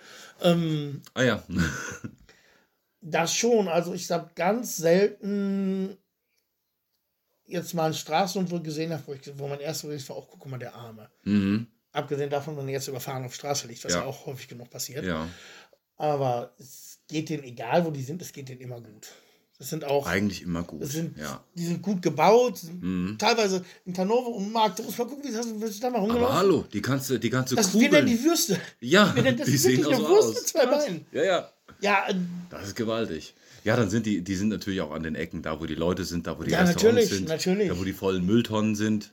[0.42, 1.42] Ähm, Ah ja.
[3.00, 3.66] das schon.
[3.68, 5.96] Also ich habe ganz selten
[7.46, 10.28] jetzt mal einen Straßenhund wohl gesehen habe, wo, ich, wo mein erster Bericht war, auch
[10.28, 11.10] guck mal, der Arme.
[11.24, 11.66] mhm.
[11.92, 14.04] Abgesehen davon, wenn er jetzt überfahren auf Straße liegt, was ja, Ja.
[14.06, 15.04] auch häufig genug passiert.
[15.04, 15.26] Ja.
[15.96, 19.08] Aber es geht denen, egal wo die sind, es geht denen immer gut.
[19.60, 20.86] Das sind auch, Eigentlich immer gut.
[20.86, 21.44] sind, ja.
[21.54, 22.60] die sind gut gebaut.
[22.80, 23.16] Mhm.
[23.18, 25.98] Teilweise in Hannover und Markt, du musst mal gucken, wie das, willst du da mal
[25.98, 26.24] rumgelaufen?
[26.28, 27.90] Aber hallo, die kannst du, die du das wir kugeln.
[27.92, 28.58] nennen die Würste.
[28.80, 30.34] ja, Wir nennen das die ist sehen auch so Wurst aus.
[30.36, 31.04] mit zwei Beinen.
[31.12, 31.50] Ja, ja.
[31.82, 32.14] Ja, äh,
[32.48, 33.34] Das ist gewaltig.
[33.62, 36.06] Ja, dann sind die, die sind natürlich auch an den Ecken, da wo die Leute
[36.06, 37.68] sind, da wo die Ja, Restaurants natürlich, sind, natürlich.
[37.68, 39.12] da wo die vollen Mülltonnen sind.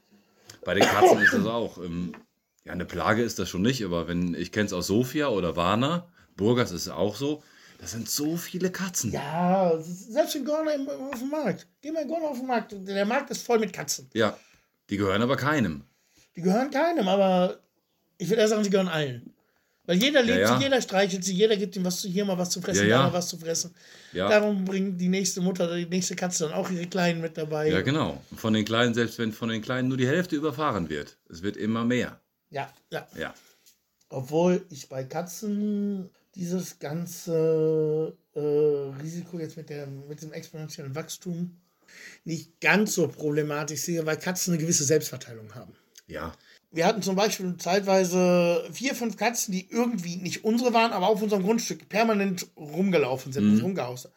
[0.63, 1.77] Bei den Katzen ist das auch.
[1.83, 2.13] Ähm,
[2.63, 5.57] ja, eine Plage ist das schon nicht, aber wenn, ich kenne es aus Sofia oder
[5.57, 6.07] Warna,
[6.37, 7.43] Burgas ist es auch so,
[7.79, 9.11] das sind so viele Katzen.
[9.11, 11.67] ja, selbst in Gorna im- auf dem Markt.
[11.81, 12.73] Geh mal in Gorna auf den Markt.
[12.77, 14.09] Der Markt ist voll mit Katzen.
[14.13, 14.37] Ja,
[14.89, 15.83] die gehören aber keinem.
[16.35, 17.59] Die gehören keinem, aber
[18.17, 19.33] ich würde eher sagen, sie gehören allen.
[19.85, 20.57] Weil jeder liebt ja.
[20.57, 22.97] sie, jeder streichelt sie, jeder gibt ihm was zu hier mal was zu fressen, Ja,
[22.97, 23.07] da ja.
[23.07, 23.73] mal was zu fressen.
[24.11, 24.27] Ja.
[24.27, 27.69] Darum bringt die nächste Mutter, die nächste Katze dann auch ihre Kleinen mit dabei.
[27.69, 28.21] Ja, genau.
[28.35, 31.55] Von den Kleinen, selbst wenn von den Kleinen nur die Hälfte überfahren wird, es wird
[31.55, 32.19] immer mehr.
[32.49, 33.07] ja, ja.
[33.17, 33.33] Ja.
[34.09, 38.39] Obwohl ich bei Katzen dieses ganze äh,
[39.01, 41.57] Risiko jetzt mit, der, mit dem exponentiellen Wachstum
[42.25, 45.73] nicht ganz so problematisch sehe, weil Katzen eine gewisse Selbstverteilung haben.
[46.07, 46.33] Ja.
[46.71, 51.21] Wir hatten zum Beispiel zeitweise vier, fünf Katzen, die irgendwie nicht unsere waren, aber auf
[51.21, 54.09] unserem Grundstück permanent rumgelaufen sind und rumgehaust.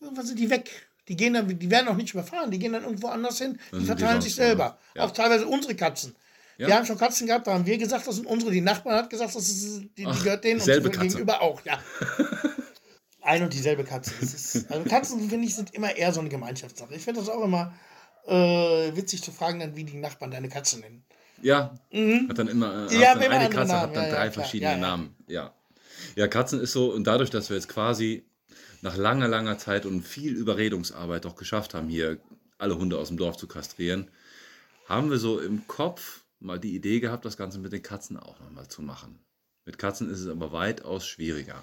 [0.00, 0.70] Irgendwann sind die weg.
[1.08, 3.84] Die gehen dann, die werden auch nicht überfahren, die gehen dann irgendwo anders hin, die
[3.84, 4.78] verteilen sich selber.
[4.94, 5.04] ja.
[5.04, 6.14] Auch teilweise unsere Katzen.
[6.60, 6.66] Ja.
[6.66, 8.52] Wir haben schon Katzen gehabt, da haben wir gesagt, das sind unsere.
[8.52, 10.98] Die Nachbarn hat gesagt, das ist, die, die gehört denen und Katze.
[10.98, 11.80] gegenüber auch, ja.
[13.22, 14.12] Ein und dieselbe Katze.
[14.20, 16.94] Ist, also Katzen, finde ich, sind immer eher so eine Gemeinschaftssache.
[16.94, 17.72] Ich finde das auch immer
[18.26, 21.02] äh, witzig zu fragen, dann, wie die Nachbarn deine Katze nennen.
[21.40, 21.78] Ja,
[22.28, 23.00] hat dann immer, äh, Mhm.
[23.00, 24.76] Ja, dann immer eine Katze Namen, hat dann ja, drei verschiedene.
[24.76, 25.16] Namen.
[25.28, 25.54] Ja.
[26.14, 28.22] ja, Katzen ist so, und dadurch, dass wir jetzt quasi
[28.82, 32.18] nach langer, langer Zeit und viel Überredungsarbeit doch geschafft haben, hier
[32.58, 34.10] alle Hunde aus dem Dorf zu kastrieren,
[34.86, 38.38] haben wir so im Kopf, mal die Idee gehabt, das Ganze mit den Katzen auch
[38.40, 39.24] nochmal zu machen.
[39.64, 41.62] Mit Katzen ist es aber weitaus schwieriger.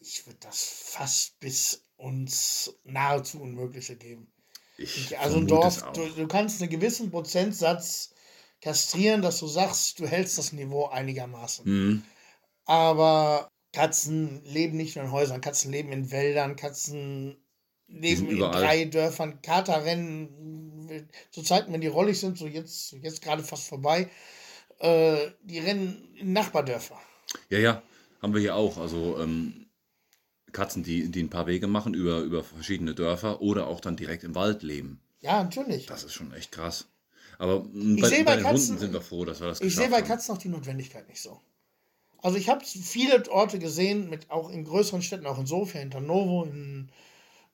[0.00, 4.32] Ich würde das fast bis uns nahezu Unmögliche geben.
[4.78, 8.14] Ich Also ein Dorf, du, du kannst einen gewissen Prozentsatz
[8.62, 11.64] kastrieren, dass du sagst, du hältst das Niveau einigermaßen.
[11.66, 12.02] Mhm.
[12.64, 17.36] Aber Katzen leben nicht nur in Häusern, Katzen leben in Wäldern, Katzen
[17.86, 20.79] leben in drei Dörfern, Katerrennen,
[21.30, 24.08] zu Zeiten, wenn die rollig sind, so jetzt, jetzt gerade fast vorbei,
[24.78, 26.98] äh, die rennen in Nachbardörfer.
[27.48, 27.82] Ja, ja,
[28.22, 28.78] haben wir hier auch.
[28.78, 29.66] Also ähm,
[30.52, 34.24] Katzen, die, die ein paar Wege machen über, über verschiedene Dörfer oder auch dann direkt
[34.24, 35.00] im Wald leben.
[35.20, 35.86] Ja, natürlich.
[35.86, 36.86] Das ist schon echt krass.
[37.38, 39.48] Aber mm, Ich bei, sehe bei bei den Katzen- Hunden sind wir froh, dass wir
[39.48, 40.02] das Ich sehe bei.
[40.02, 41.40] Katzen auch die Notwendigkeit nicht so.
[42.22, 45.90] Also ich habe viele Orte gesehen, mit auch in größeren Städten, auch in Sofia, in
[45.90, 46.90] Tarnovo, in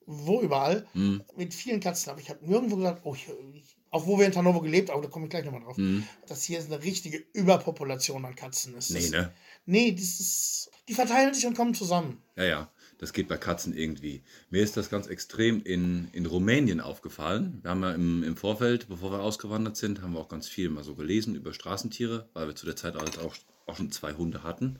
[0.07, 1.23] wo überall, Mhm.
[1.37, 2.11] mit vielen Katzen.
[2.11, 5.03] Aber ich habe nirgendwo gesagt, oh, ich, ich, auch wo wir in Tarnovo gelebt haben,
[5.03, 6.05] da komme ich gleich nochmal drauf, Mhm.
[6.29, 8.91] dass hier eine richtige Überpopulation an Katzen ist.
[8.91, 9.33] Nee, ne?
[9.65, 12.23] Nee, das ist, die verteilen sich und kommen zusammen.
[12.37, 14.23] Ja, ja, das geht bei Katzen irgendwie.
[14.51, 17.59] Mir ist das ganz extrem in, in Rumänien aufgefallen.
[17.63, 20.69] Wir haben ja im, im Vorfeld, bevor wir ausgewandert sind, haben wir auch ganz viel
[20.71, 23.35] mal so gelesen über Straßentiere, weil wir zu der Zeit halt auch,
[23.67, 24.79] auch schon zwei Hunde hatten.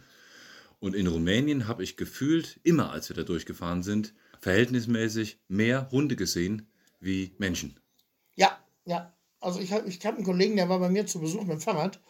[0.79, 6.17] Und in Rumänien habe ich gefühlt, immer als wir da durchgefahren sind, verhältnismäßig mehr Hunde
[6.17, 6.69] gesehen
[7.01, 7.79] wie Menschen.
[8.35, 9.13] Ja, ja.
[9.41, 11.61] Also ich habe ich hab einen Kollegen, der war bei mir zu Besuch mit dem
[11.61, 12.01] Fahrrad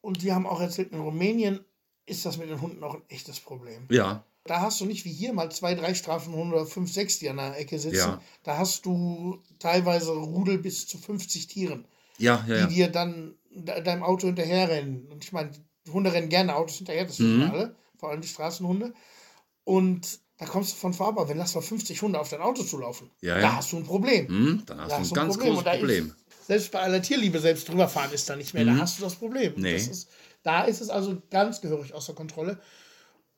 [0.00, 1.60] und die haben auch erzählt, in Rumänien
[2.06, 3.86] ist das mit den Hunden auch ein echtes Problem.
[3.90, 7.28] Ja, Da hast du nicht wie hier mal zwei, drei Strafenhunde oder fünf, sechs, die
[7.28, 7.96] an der Ecke sitzen.
[7.96, 8.22] Ja.
[8.42, 11.86] Da hast du teilweise Rudel bis zu 50 Tieren,
[12.18, 15.06] ja, ja, die dir dann de deinem Auto hinterherrennen.
[15.12, 15.50] Und ich meine,
[15.86, 17.24] die Hunde rennen gerne Autos hinterher, das Mhm.
[17.24, 18.94] wissen wir alle, vor allem die Straßenhunde.
[19.64, 23.10] Und da kommst du von aber wenn lass mal 50 Hunde auf dein Auto zulaufen,
[23.20, 23.56] Ja, da ja.
[23.56, 24.28] hast du ein Problem.
[24.28, 26.06] Hm, dann hast Da du hast ein ganz Und großes da Problem.
[26.06, 28.64] Ist, selbst bei aller Tierliebe, selbst drüber fahren ist da nicht mehr.
[28.64, 28.80] Da Mhm.
[28.80, 29.52] hast du das Problem.
[29.56, 29.74] Nee.
[29.74, 30.08] Das ist,
[30.42, 32.58] da ist es also ganz gehörig außer Kontrolle.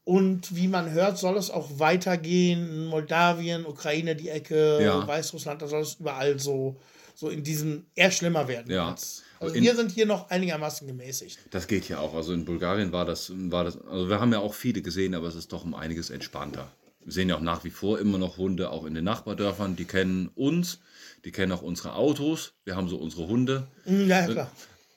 [0.05, 5.07] Und wie man hört, soll es auch weitergehen Moldawien, Ukraine, die Ecke, Ja.
[5.07, 6.81] Weißrussland, da soll es überall so,
[7.15, 8.71] so in diesem eher schlimmer werden.
[8.73, 8.89] Ja.
[8.91, 11.39] als- Also In- wir sind hier noch einigermaßen gemäßigt.
[11.51, 12.13] Das geht ja auch.
[12.15, 15.29] Also in Bulgarien war das, war das, also wir haben ja auch viele gesehen, aber
[15.29, 16.71] es ist doch um einiges entspannter.
[17.03, 19.75] Wir sehen ja auch nach wie vor immer noch Hunde, auch in den Nachbardörfern.
[19.77, 20.81] Die kennen uns,
[21.25, 22.53] die kennen auch unsere Autos.
[22.65, 23.67] Wir haben so unsere Hunde.
[23.87, 24.51] Mm, Ja, ja, klar.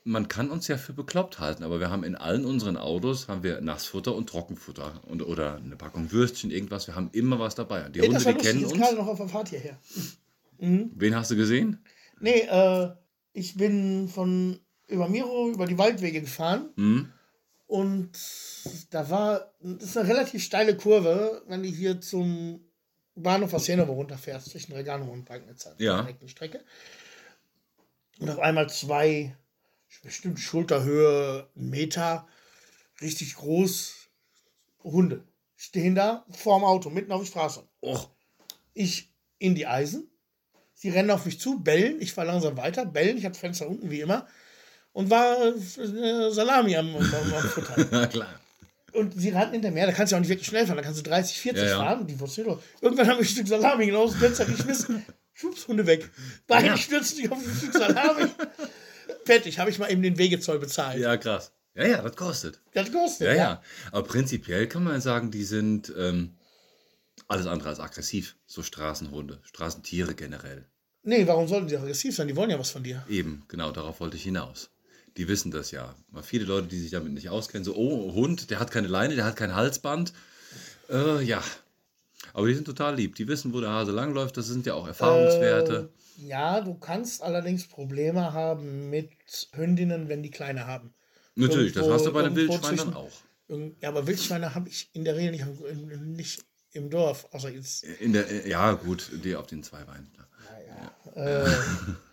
[0.06, 3.42] Man kann uns ja für bekloppt halten, aber wir haben in allen unseren Autos haben
[3.42, 6.88] wir Nassfutter und Trockenfutter und, oder eine Packung Würstchen, irgendwas.
[6.88, 7.88] Wir haben immer was dabei.
[7.88, 8.74] Die Ey, Hunde, die kennen uns.
[8.74, 9.78] gerade noch auf der Fahrt hierher.
[10.60, 11.80] Wen hast du gesehen?
[12.20, 12.90] Nee, äh,
[13.32, 16.70] ich bin von über Miro über die Waldwege gefahren.
[16.76, 17.10] Hm?
[17.74, 18.12] Und
[18.92, 22.64] da war, das ist eine relativ steile Kurve, wenn du hier zum
[23.16, 25.66] Bahnhof Asenovo runterfährst, zwischen Regano und Bagnitz.
[25.66, 26.04] Also Ja.
[26.04, 26.64] direkt eine Strecke.
[28.20, 29.36] Und auf einmal zwei,
[30.04, 32.28] bestimmt Schulterhöhe, einen Meter,
[33.02, 34.08] richtig groß,
[34.84, 35.24] Hunde.
[35.56, 37.68] Stehen da vorm Auto, mitten auf der Straße.
[37.82, 38.12] Och,
[38.76, 40.12] Ich in die Eisen.
[40.76, 42.00] Sie rennen auf mich zu, bellen.
[42.02, 43.18] Ich fahre langsam weiter, bellen.
[43.18, 44.28] Ich hatte Fenster unten wie immer.
[44.94, 47.88] Und war äh, Salami am, am, am Futtern.
[47.92, 48.40] na klar.
[48.94, 49.88] Und sie rannten hinter mir.
[49.88, 50.78] Da kannst du auch nicht wirklich schnell fahren.
[50.78, 51.78] Da kannst du 30, 40 Ja, ja.
[51.78, 52.06] fahren.
[52.06, 52.62] Die wussten doch.
[52.80, 55.04] Irgendwann haben wir ein Stück Salami genau aus dem Fenster geschmissen.
[55.34, 56.10] Schubs, Hunde weg.
[56.46, 56.78] Beide Ja.
[56.78, 58.30] stürzen sich auf ein Stück Salami.
[59.26, 61.00] Fertig, habe ich mal eben den Wegezoll bezahlt.
[61.00, 61.52] Ja, krass.
[61.76, 62.62] Ja, ja, das kostet.
[62.74, 63.28] Das kostet.
[63.30, 63.62] Ja, ja.
[63.92, 66.36] Aber prinzipiell kann man sagen, die sind ähm,
[67.28, 68.36] alles andere als aggressiv.
[68.46, 70.68] So Straßenhunde, Straßentiere generell.
[71.02, 72.28] Nee, warum sollten sie aggressiv sein?
[72.28, 73.04] Die wollen ja was von dir.
[73.10, 74.70] Eben, genau, darauf wollte ich hinaus.
[75.18, 75.94] Die wissen das ja.
[76.12, 79.16] Mal viele Leute, die sich damit nicht auskennen, so, oh, Hund, der hat keine Leine,
[79.16, 80.12] der hat kein Halsband.
[80.90, 81.44] Äh, ja.
[82.34, 83.16] Aber die sind total lieb.
[83.16, 84.38] Die wissen, wo der Hase langläuft.
[84.38, 85.90] Das sind ja auch Erfahrungswerte.
[86.20, 89.10] Äh, ja, du kannst allerdings Probleme haben mit
[89.54, 90.94] Hündinnen, wenn die Kleine haben.
[91.36, 93.12] Natürlich, das irgendwo- hast du bei den Wildschweinen dann auch.
[93.82, 97.28] Ja, aber Wildschweine habe ich in der Regel nicht, im- nicht im Dorf.
[97.32, 97.84] Außer jetzt.
[97.84, 100.12] In der, ja, gut, die auf den zwei Beinen.
[101.16, 101.46] Äh,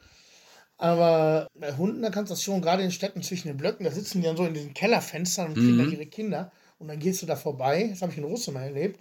[0.81, 3.91] aber bei Hunden, da kannst du das schon, gerade in Städten zwischen den Blöcken, da
[3.91, 5.79] sitzen die dann so in diesen Kellerfenstern und kriegen Mhm.
[5.79, 6.53] da ihre Kinder.
[6.79, 9.01] Und dann gehst du da vorbei, das habe ich in Russland mal erlebt.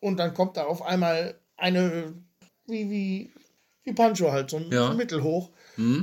[0.00, 2.14] Und dann kommt da auf einmal eine,
[2.66, 3.30] wie, wie,
[3.84, 4.92] wie Pancho halt, so ein Ja.
[4.94, 5.50] mittelhoch,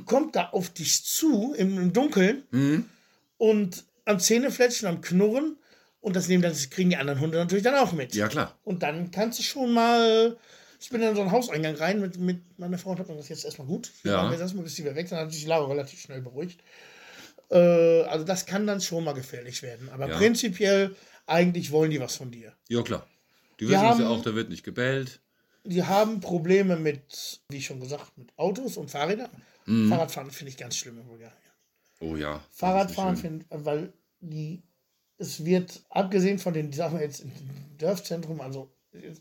[0.06, 2.90] kommt da auf dich zu im, im Dunkeln Mhm.
[3.38, 5.58] und am Zähnefletschen, am Knurren.
[6.00, 8.16] Und das nehmen dann, das kriegen die anderen Hunde natürlich dann auch mit.
[8.16, 8.58] Ja, klar.
[8.64, 10.38] Und dann kannst du schon mal.
[10.80, 13.30] Ich bin in so einen Hauseingang rein mit, mit meiner Frau und hab mir das
[13.30, 13.92] jetzt erstmal gut.
[14.04, 14.30] Ja.
[14.32, 16.62] jetzt erstmal, bis die wieder weg sind, hat sich die Laura relativ schnell beruhigt.
[17.50, 19.90] Äh, also das kann dann schon mal gefährlich werden.
[19.90, 20.18] Aber Ja.
[20.18, 22.54] prinzipiell, eigentlich wollen die was von dir.
[22.70, 23.08] Ja, klar.
[23.60, 25.20] Die wissen es ja auch, da wird nicht gebellt.
[25.64, 29.30] Die haben Probleme mit, wie schon gesagt, mit Autos und Fahrrädern.
[29.66, 29.90] Mhm.
[29.90, 31.34] Fahrradfahren finde ich ganz schlimm in Bulgarien.
[32.00, 32.42] Oh ja.
[32.52, 34.62] Fahrradfahren, das ist nicht find, weil die,
[35.18, 37.32] es wird, abgesehen von den, sagen wir jetzt, im
[37.78, 38.72] Dörfzentrum, also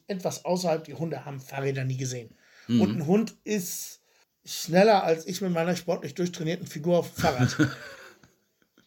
[0.07, 2.35] etwas außerhalb, die Hunde haben Fahrräder nie gesehen.
[2.69, 2.81] Mhm.
[2.81, 4.01] Und ein Hund ist
[4.45, 7.57] schneller als ich mit meiner sportlich durchtrainierten Figur auf dem Fahrrad.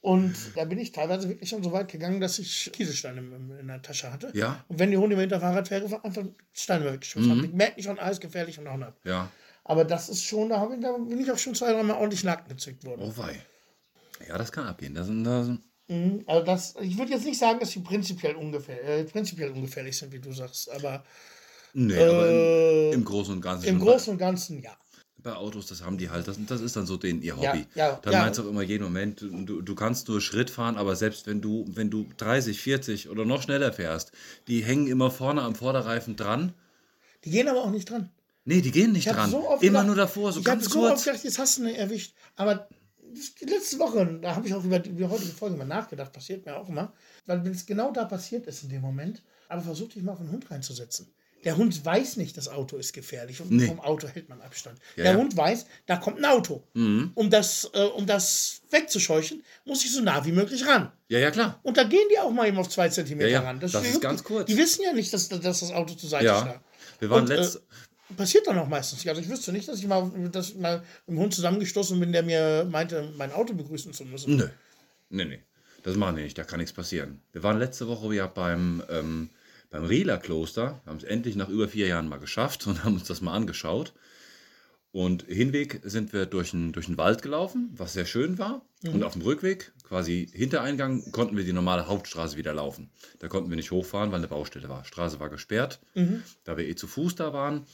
[0.01, 3.81] Und da bin ich teilweise wirklich schon so weit gegangen, dass ich Kieselsteine in, der
[3.81, 4.31] Tasche hatte.
[4.33, 4.63] Ja.
[4.69, 6.23] Und wenn die Hunde mir hinter Fahrrad fähren, einfach
[6.53, 7.31] Steine weggeschossen Mhm.
[7.31, 7.43] haben.
[7.43, 8.93] Ich merke schon, alles gefährlich und auch schön.
[9.03, 9.29] Ja.
[9.65, 12.47] Aber das ist schon, da, ich, da bin ich auch schon zwei, dreimal ordentlich nackt
[12.47, 13.01] gezückt worden.
[13.03, 13.41] Oh wei.
[14.27, 14.95] Ja, das kann abgehen.
[14.95, 15.61] Das sind, das sind,
[16.27, 20.11] Also das, ich würde jetzt nicht sagen, dass die prinzipiell, ungefähr, äh, prinzipiell ungefährlich sind,
[20.11, 21.03] wie du sagst, aber
[21.73, 23.67] nee, aber äh, im, im Großen und Ganzen.
[23.67, 23.79] im.
[23.79, 24.71] Großen und Ganzen ja.
[25.21, 27.65] Bei Autos, das haben die halt, das, das ist dann so denen ihr Ja, Hobby.
[27.75, 28.19] ja, dann ja.
[28.21, 31.41] meinst du auch immer jeden Moment, du, du kannst nur Schritt fahren, aber selbst wenn
[31.41, 34.11] du, wenn du 30, 40 oder noch schneller fährst,
[34.47, 36.53] die hängen immer vorne am Vorderreifen dran.
[37.25, 38.09] Die gehen aber auch nicht dran.
[38.45, 39.29] Nee, die gehen nicht dran.
[39.29, 41.03] so oft immer gedacht- nur davor, so ich ganz so oft kurz.
[41.03, 42.13] gedacht, jetzt hast du eine erwischt.
[42.37, 42.69] Aber
[43.41, 46.11] die letzte Woche, da habe ich auch über die, über die heutige Folge mal nachgedacht,
[46.13, 46.93] passiert mir auch immer.
[47.25, 50.19] Weil wenn es genau da passiert ist in dem Moment, aber versuch dich mal auf
[50.19, 51.11] den Hund reinzusetzen.
[51.45, 53.67] Der Hund weiß nicht, das Auto ist gefährlich und Nee.
[53.67, 54.77] vom Auto hält man Abstand.
[54.97, 55.17] Ja, der ja.
[55.17, 56.63] Hund weiß, da kommt ein Auto.
[56.73, 57.11] Mhm.
[57.15, 60.91] Um, das, äh, um das wegzuscheuchen, muss ich so nah wie möglich ran.
[61.07, 61.57] Ja, ja, klar.
[61.63, 63.57] Und da gehen die auch mal eben auf zwei Zentimeter Ja, ran.
[63.61, 64.47] das ist wirklich- ganz kurz.
[64.47, 66.41] Die wissen ja nicht, dass, dass das Auto zur Seite Ja.
[66.41, 66.59] schlägt.
[66.99, 67.61] Wir waren Und, äh, letzt,
[68.17, 69.09] Passiert dann auch meistens nicht.
[69.09, 72.11] Also ich wüsste nicht, dass ich mal, dass ich mal mit dem Hund zusammengestoßen bin,
[72.11, 74.35] der mir meinte, mein Auto begrüßen zu müssen.
[74.37, 74.47] Nö.
[75.09, 75.39] Nee, nee.
[75.83, 77.21] Das machen die nicht, da kann nichts passieren.
[77.31, 79.29] Wir waren letzte Woche ja beim, ähm,
[79.69, 83.07] beim Rieler Kloster, haben es endlich nach über vier Jahren mal geschafft und haben uns
[83.07, 83.93] das mal angeschaut.
[84.91, 88.65] Und Hinweg sind wir durch den, durch den Wald gelaufen, was sehr schön war.
[88.83, 92.89] Und auf dem Rückweg, quasi Hintereingang, konnten wir die normale Hauptstraße wieder laufen.
[93.19, 94.85] Da konnten wir nicht hochfahren, weil eine Baustelle war.
[94.85, 95.79] Straße war gesperrt.
[96.45, 97.67] Da wir eh zu Fuß da waren,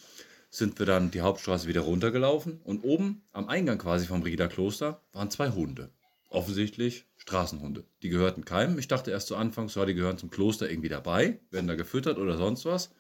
[0.55, 2.61] sind wir dann die Hauptstraße wieder runtergelaufen.
[2.63, 5.91] Und oben am Eingang quasi vom Rieder Kloster waren zwei Hunde.
[6.29, 7.83] Offensichtlich Straßenhunde.
[8.01, 8.79] Die gehörten keinem.
[8.79, 12.17] Ich dachte erst zu Anfang, so, die gehören zum Kloster irgendwie dabei, werden da gefüttert
[12.17, 12.91] oder sonst was.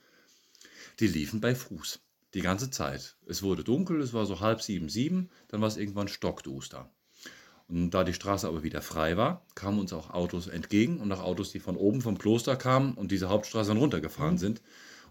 [0.99, 2.01] Die liefen bei Fuß.
[2.33, 3.15] Die ganze Zeit.
[3.25, 6.89] Es wurde dunkel, es war so halb sieben, sieben, dann war es irgendwann stockduster.
[7.69, 11.23] Und da die Straße aber wieder frei war, kamen uns auch Autos entgegen und auch
[11.23, 14.61] Autos, die von oben vom Kloster kamen und diese Hauptstraße dann runtergefahren sind.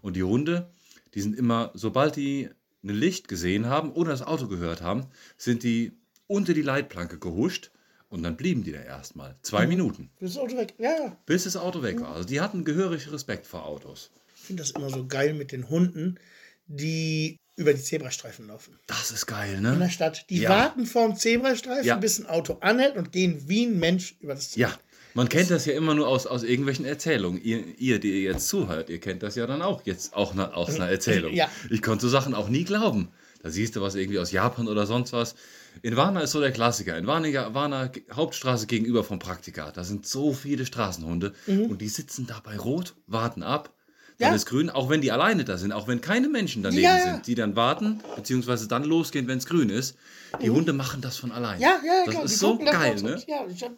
[0.01, 0.69] Und die Hunde,
[1.15, 2.49] die sind immer, sobald die
[2.83, 5.05] ein Licht gesehen haben oder das Auto gehört haben,
[5.37, 5.93] sind die
[6.27, 7.71] unter die Leitplanke gehuscht
[8.09, 9.35] und dann blieben die da erstmal.
[9.41, 10.75] Zwei Minuten, Das Auto weg.
[10.77, 11.17] Ja, ja.
[11.25, 12.13] bis das Auto weg war.
[12.13, 14.11] Also die hatten gehörig Respekt vor Autos.
[14.35, 16.19] Ich finde das immer so geil mit den Hunden,
[16.67, 18.77] die über die Zebrastreifen laufen.
[18.85, 19.89] Das ist geil, In der ne?
[19.89, 20.29] Stadt.
[20.29, 20.49] Die Ja.
[20.49, 21.95] warten vorm Zebrastreifen, Ja.
[21.95, 24.77] bis ein Auto anhält und gehen wie ein Mensch über das Ja,
[25.15, 27.41] man kennt das ja immer nur aus, aus irgendwelchen Erzählungen.
[27.43, 30.53] Ihr, ihr, die ihr jetzt zuhört, ihr kennt das ja dann auch jetzt auch na,
[30.53, 31.33] aus einer Erzählung.
[31.33, 31.49] Ja.
[31.71, 33.07] Ich konnte so Sachen auch nie glauben.
[33.41, 35.35] Da siehst du was irgendwie aus Japan oder sonst was.
[35.81, 36.97] In Warna ist so der Klassiker.
[36.97, 39.71] In Warna, Warna Hauptstraße gegenüber vom Praktika.
[39.71, 43.71] Da sind so viele Straßenhunde und die sitzen da bei Rot, warten ab.
[44.17, 44.31] Dann Mhm.
[44.31, 44.35] Ja.
[44.35, 47.03] ist grün, auch wenn die alleine da sind, auch wenn keine Menschen daneben Ja, ja.
[47.15, 49.97] sind, die dann warten, beziehungsweise dann losgehen, wenn es grün ist.
[50.41, 51.57] Die Hunde machen das von allein.
[51.57, 51.63] Mhm.
[51.63, 52.23] Ja, ja, das klar.
[52.25, 53.21] ist die so geil, ne?
[53.27, 53.73] Ja, ich hab,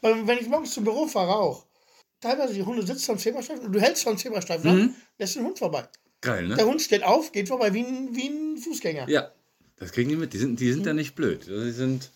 [0.00, 1.66] weil, wenn ich morgens zum Büro fahre auch.
[2.20, 4.80] Teilweise die Hunde sitzen am Zebrastreifen und du hältst vom Zebrastreifen Mhm.
[4.82, 5.86] an, lässt den Hund vorbei.
[6.22, 6.54] Geil, ne?
[6.56, 9.08] Der Hund steht auf, geht vorbei wie ein, wie ein Fußgänger.
[9.08, 9.32] Ja,
[9.76, 10.32] das kriegen die mit.
[10.32, 10.98] Die sind, die sind ja Mhm.
[10.98, 11.46] nicht blöd.
[11.46, 12.10] Die, sind,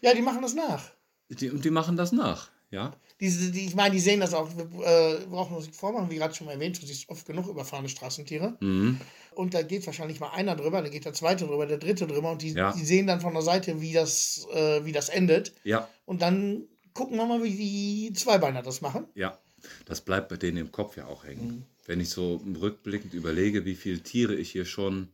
[0.00, 0.92] Ja, die machen das nach.
[1.28, 2.50] die, und die machen das nach.
[2.70, 4.48] Ja, Diese, die, ich meine, die sehen das auch.
[4.56, 7.88] Wir äh, brauchen uns nicht vormachen, wie gerade schon erwähnt, du siehst oft genug überfahrene
[7.88, 8.56] Straßentiere.
[8.60, 9.00] Mhm.
[9.36, 12.32] Und da geht wahrscheinlich mal einer drüber, dann geht der zweite drüber, der dritte drüber
[12.32, 12.72] und die, Ja.
[12.72, 15.52] die sehen dann von der Seite, wie das, äh, wie das endet.
[15.62, 19.06] ja, Und dann gucken wir mal, wie die Zweibeiner das machen.
[19.14, 19.38] ja.
[19.86, 21.46] Das bleibt bei denen im Kopf ja auch hängen.
[21.46, 21.62] Mhm.
[21.86, 25.08] Wenn ich so rückblickend überlege, wie viele Tiere ich hier schon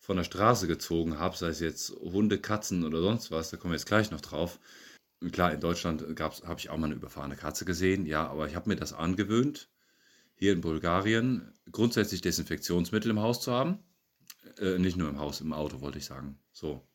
[0.00, 3.72] von der Straße gezogen habe, sei es jetzt Hunde, Katzen oder sonst was, da kommen
[3.72, 4.58] wir jetzt gleich noch drauf.
[5.20, 8.54] Und Klar, in Deutschland habe ich auch mal eine überfahrene Katze gesehen, ja, aber ich
[8.54, 9.68] habe mir das angewöhnt,
[10.34, 13.78] hier in Bulgarien grundsätzlich Desinfektionsmittel im Haus zu haben.
[14.58, 16.38] Äh, nicht nur im Haus, im Auto, wollte ich sagen.
[16.52, 16.86] So.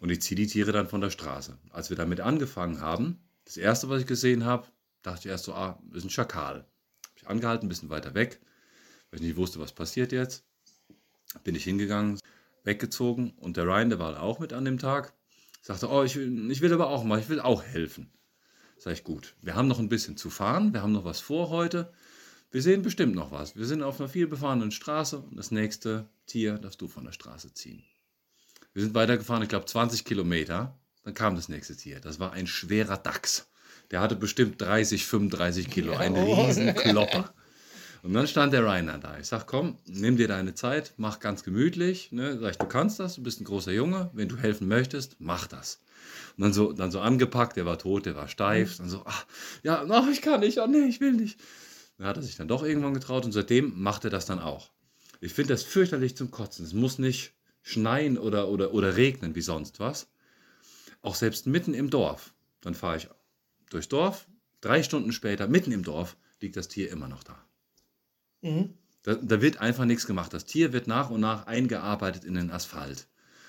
[0.00, 1.58] Und ich ziehe die Tiere dann von der Straße.
[1.70, 4.66] Als wir damit angefangen haben, das erste, was ich gesehen habe,
[5.02, 6.56] dachte ich erst so, ah, das ist ein Schakal.
[6.56, 8.40] Habe ich angehalten, ein bisschen weiter weg,
[9.10, 10.44] weil ich nicht wusste, was passiert jetzt.
[11.44, 12.20] Bin ich hingegangen,
[12.64, 15.14] weggezogen und der Ryan, der war auch mit an dem Tag,
[15.62, 18.10] sagte, oh, ich will, ich will aber auch mal, ich will auch helfen.
[18.78, 21.48] Sag ich, gut, wir haben noch ein bisschen zu fahren, wir haben noch was vor
[21.48, 21.92] heute.
[22.50, 23.56] Wir sehen bestimmt noch was.
[23.56, 27.12] Wir sind auf einer viel befahrenen Straße und das nächste Tier darfst du von der
[27.12, 27.84] Straße ziehen.
[28.72, 30.78] Wir sind weitergefahren, ich glaube 20 Kilometer.
[31.06, 32.00] Dann kam das nächste Tier.
[32.00, 33.46] Das war ein schwerer Dachs.
[33.92, 35.94] Der hatte bestimmt 30, 35 Kilo.
[35.94, 37.32] Ein riesen Klopper.
[38.02, 39.16] Und dann stand der Rainer da.
[39.16, 42.10] Ich sag, komm, nimm dir deine Zeit, mach ganz gemütlich.
[42.10, 42.40] Ne?
[42.40, 44.10] Sag ich, du kannst das, du bist ein großer Junge.
[44.14, 45.80] Wenn du helfen möchtest, mach das.
[46.36, 48.78] Und dann so, dann so angepackt, der war tot, der war steif.
[48.78, 49.26] Dann so, ach,
[49.62, 51.38] ja, ach, ich kann nicht, oh nee, ich will nicht.
[51.98, 54.70] Dann hat er sich dann doch irgendwann getraut und seitdem macht er das dann auch.
[55.20, 56.66] Ich finde das fürchterlich zum Kotzen.
[56.66, 57.32] Es muss nicht
[57.62, 60.08] schneien oder, oder, oder regnen wie sonst was.
[61.06, 62.34] Auch selbst mitten im Dorf.
[62.62, 63.08] Dann fahre ich
[63.70, 64.26] durchs Dorf.
[64.60, 67.36] Drei Stunden später, mitten im Dorf, liegt das Tier immer noch da.
[68.42, 68.74] Mhm.
[69.04, 70.34] Da, da wird einfach nichts gemacht.
[70.34, 73.06] Das Tier wird nach und nach eingearbeitet in den Asphalt.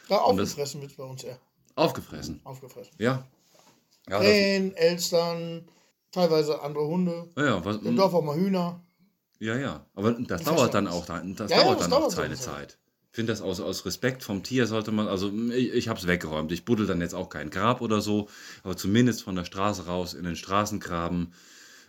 [0.08, 1.39] Ja, Und das- aufgefressen wird bei uns eher.
[1.74, 2.41] Aufgefressen.
[2.43, 2.93] Aufgefressen.
[2.99, 3.26] Ja.
[4.08, 5.68] Ja, das, Krähen, Elstern,
[6.12, 7.28] teilweise andere Hunde.
[7.38, 8.80] ja, ja, was, Im Dorf auch mal Hühner.
[9.39, 9.84] ja, ja.
[9.95, 12.36] Aber das Ich dauert dann auch, das Ja, ja, dauert das dann auch dauert seine
[12.36, 12.51] sowieso.
[12.51, 12.78] Zeit.
[13.18, 16.05] Ich finde das aus, aus Respekt vom Tier sollte man, also ich, ich habe es
[16.05, 16.51] weggeräumt.
[16.51, 18.30] Ich buddel dann jetzt auch kein Grab oder so,
[18.61, 21.34] aber zumindest von der Straße raus in den Straßengraben,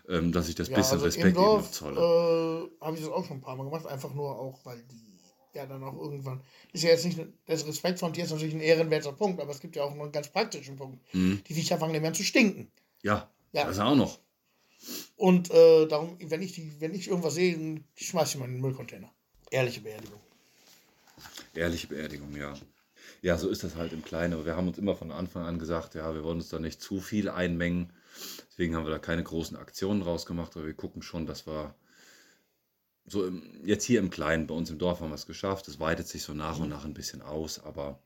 [0.08, 2.00] ähm, dass ich das Ja, bisschen also Respekt ihm noch zolle.
[2.00, 3.84] äh, habe ich das auch schon ein paar Mal gemacht.
[3.84, 5.18] Einfach nur auch, weil die
[5.54, 6.40] ja dann auch irgendwann.
[6.72, 7.20] Ist ja jetzt nicht.
[7.44, 10.04] Das Respekt vom Tier ist natürlich ein ehrenwerter Punkt, aber es gibt ja auch noch
[10.04, 10.98] einen ganz praktischen Punkt.
[11.12, 11.42] Mhm.
[11.46, 12.72] Die Viecher fangen mehr an zu stinken.
[13.02, 13.64] Ja, Ja.
[13.66, 14.18] das auch noch.
[15.16, 18.62] Und äh, darum, wenn ich, die, wenn ich irgendwas sehe, schmeiße ich mal in den
[18.62, 19.12] Müllcontainer.
[19.50, 20.20] Ehrliche Beerdigung.
[21.54, 22.54] Ehrliche Beerdigung, ja.
[23.22, 24.34] Ja, so ist das halt im Kleinen.
[24.34, 26.80] Aber wir haben uns immer von Anfang an gesagt, ja, wir wollen uns da nicht
[26.80, 27.92] zu viel einmengen.
[28.50, 31.74] Deswegen haben wir da keine großen Aktionen rausgemacht, aber wir gucken schon, dass wir
[33.06, 35.68] so im, jetzt hier im Kleinen, bei uns im Dorf haben wir es geschafft.
[35.68, 37.98] Es weitet sich so nach und nach ein bisschen aus, aber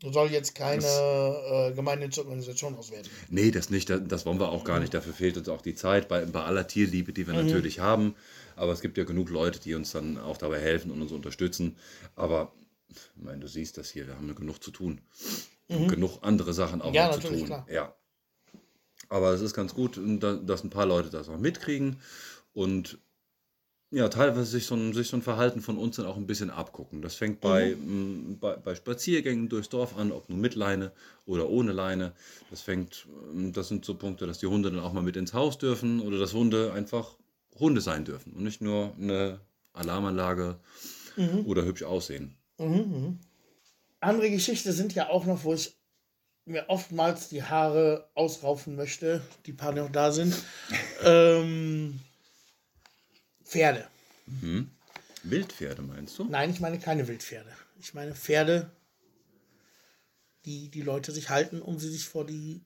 [0.00, 3.08] Da soll jetzt keine äh, gemeinnützige Organisation auswerten.
[3.28, 4.92] nee, das nicht, das, das wollen wir auch gar nicht.
[4.92, 8.14] Dafür fehlt uns auch die Zeit bei, bei aller Tierliebe, die wir natürlich haben.
[8.56, 11.76] Aber es gibt ja genug Leute, die uns dann auch dabei helfen und uns unterstützen.
[12.16, 12.52] Aber
[13.16, 15.00] ich meine, du siehst das hier, wir haben ja genug zu tun.
[15.68, 17.46] Und genug andere Sachen auch Ja, noch zu tun.
[17.46, 17.66] klar.
[17.70, 17.94] Ja.
[19.08, 22.00] Aber es ist ganz gut, da- dass ein paar Leute das auch mitkriegen
[22.52, 22.98] und
[23.90, 26.50] ja, teilweise sich so, ein, sich so ein Verhalten von uns dann auch ein bisschen
[26.50, 27.00] abgucken.
[27.00, 30.90] Das fängt bei, m, bei, bei Spaziergängen durchs Dorf an, ob nur mit Leine
[31.26, 32.12] oder ohne Leine.
[32.50, 33.06] Das fängt,
[33.52, 36.18] das sind so Punkte, dass die Hunde dann auch mal mit ins Haus dürfen oder
[36.18, 37.16] dass Hunde einfach
[37.60, 39.40] Hunde sein dürfen und nicht nur eine
[39.74, 40.58] Alarmanlage
[41.44, 42.34] oder hübsch aussehen.
[44.00, 45.76] Andere Geschichte sind ja auch noch, wo ich
[46.44, 50.34] mir oftmals die Haare ausraufen möchte, die paar noch da sind.
[51.02, 52.00] ähm,
[53.44, 53.88] Pferde.
[55.22, 56.24] Wildpferde meinst du?
[56.24, 57.50] Nein, ich meine keine Wildpferde.
[57.80, 58.70] Ich meine Pferde,
[60.44, 62.62] die die Leute sich halten, um sie sich vor die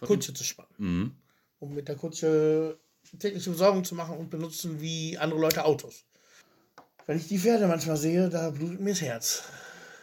[0.00, 0.74] Kutsche zu spannen.
[0.78, 1.16] Mhm.
[1.60, 2.80] Um mit der Kutsche
[3.18, 6.04] tägliche Besorgung zu machen und benutzen wie andere Leute Autos.
[7.12, 9.42] Wenn ich die Pferde manchmal sehe, da blutet mir das Herz.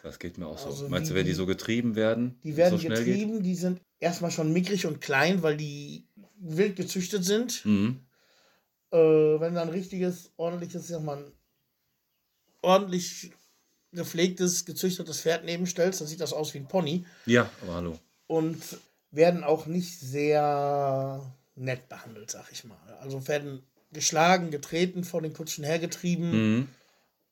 [0.04, 0.68] Das geht mir auch so.
[0.68, 2.40] Also meinst du, wenn die so getrieben werden?
[2.44, 3.16] Die werden so schnell geht?
[3.16, 6.06] getrieben, die sind erstmal schon mickrig und klein, weil die
[6.38, 7.66] wild gezüchtet sind.
[7.66, 8.02] Mhm.
[8.92, 11.32] Äh, wenn da ein richtiges, ordentliches, sag mal,
[12.62, 13.32] ordentlich
[13.92, 17.08] gepflegtes, gezüchtetes Pferd nebenstellst, dann sieht das aus wie ein Pony.
[17.26, 18.00] Ja, aber hallo.
[18.28, 18.62] Und
[19.10, 22.78] werden auch nicht sehr nett behandelt, sag ich mal.
[23.02, 26.68] Also werden geschlagen, getreten, vor den Kutschen hergetrieben Mhm.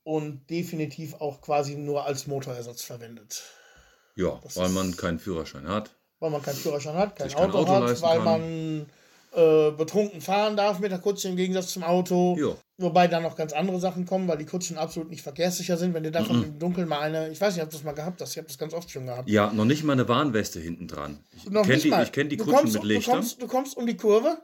[0.08, 3.44] Und definitiv auch quasi nur als Motorersatz verwendet.
[4.16, 5.92] Ja, Das weil man keinen Führerschein hat.
[6.20, 8.24] weil man keinen Führerschein hat, kein Auto, Auto hat, weil kann.
[8.24, 8.86] man
[9.34, 12.36] äh, betrunken fahren darf mit der Kutsche im Gegensatz zum Auto.
[12.40, 12.58] Jo.
[12.78, 15.94] Wobei da noch ganz andere Sachen kommen, weil die Kutschen absolut nicht verkehrssicher sind.
[15.94, 18.32] Wenn dir davon im Dunkeln mal eine, ich weiß nicht, ob das mal gehabt hast,
[18.32, 19.28] ich habe das ganz oft schon gehabt.
[19.30, 21.20] Ja, noch nicht mal eine Warnweste hinten dran.
[21.36, 23.12] Ich kenne die, ich kenn die Kutschen kommst- mit Lichtern.
[23.16, 24.38] Du kommst, du kommst um die Kurve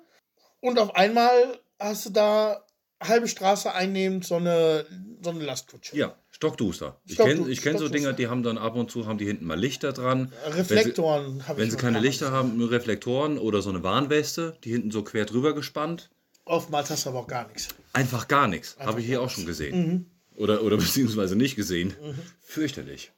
[0.59, 2.63] und auf einmal hast du da
[3.07, 4.85] halbe Straße einnehmend so eine,
[5.21, 5.95] so eine Lastkutsche.
[5.95, 6.99] ja, Stockduster.
[7.05, 7.87] Ich kenne ich kenn so.
[7.89, 10.31] Dinger, die haben dann ab und zu haben die hinten mal Lichter dran.
[10.45, 14.57] Reflektoren habe Wenn ich sie schon keine Lichter haben, nur Reflektoren oder so eine Warnweste,
[14.63, 16.09] die hinten so quer drüber gespannt.
[16.45, 17.69] Oftmals hast du aber auch gar nichts.
[17.93, 18.75] Einfach gar nichts.
[18.79, 20.09] Habe ich hier auch schon gesehen.
[20.35, 21.93] Oder, oder beziehungsweise nicht gesehen.
[22.41, 23.11] Fürchterlich.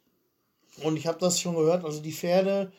[0.81, 2.71] Und ich habe das schon gehört, also die Pferde,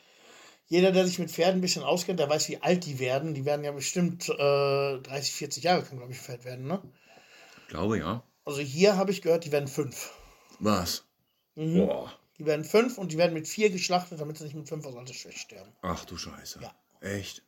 [0.66, 3.34] jeder, der sich mit Pferden ein bisschen auskennt, der weiß, wie alt die werden.
[3.34, 6.82] Die werden ja bestimmt äh, 30, 40 Jahre, kann glaube ich ein Pferd werden, ne?
[7.68, 8.22] Glaube ja.
[8.44, 10.12] Also hier habe ich gehört, die werden fünf.
[10.58, 11.04] Was?
[11.54, 11.86] Mhm.
[11.86, 12.12] Boah.
[12.38, 14.94] Die werden fünf und die werden mit vier geschlachtet, damit sie nicht mit fünf aus
[14.94, 15.72] Altersschwäche sterben.
[15.82, 16.60] Ach du Scheiße.
[16.62, 16.74] Ja.
[17.00, 17.42] Echt?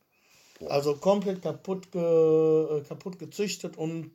[0.66, 4.12] Also komplett kaputt, ge, äh, kaputt gezüchtet und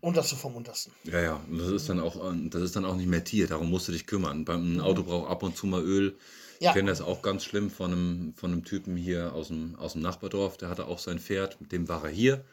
[0.00, 0.92] unterste vom Untersten.
[1.04, 1.44] Ja, ja.
[1.48, 3.46] Und das ist dann auch, äh, das ist dann auch nicht mehr Tier.
[3.46, 4.44] Darum musst du dich kümmern.
[4.44, 6.16] Beim ein Auto braucht ab und zu mal Öl.
[6.60, 6.70] Ja.
[6.70, 9.92] Ich kenne das auch ganz schlimm von einem, von einem Typen hier aus dem, aus
[9.92, 10.56] dem Nachbardorf.
[10.56, 12.44] Der hatte auch sein Pferd, mit dem war er hier.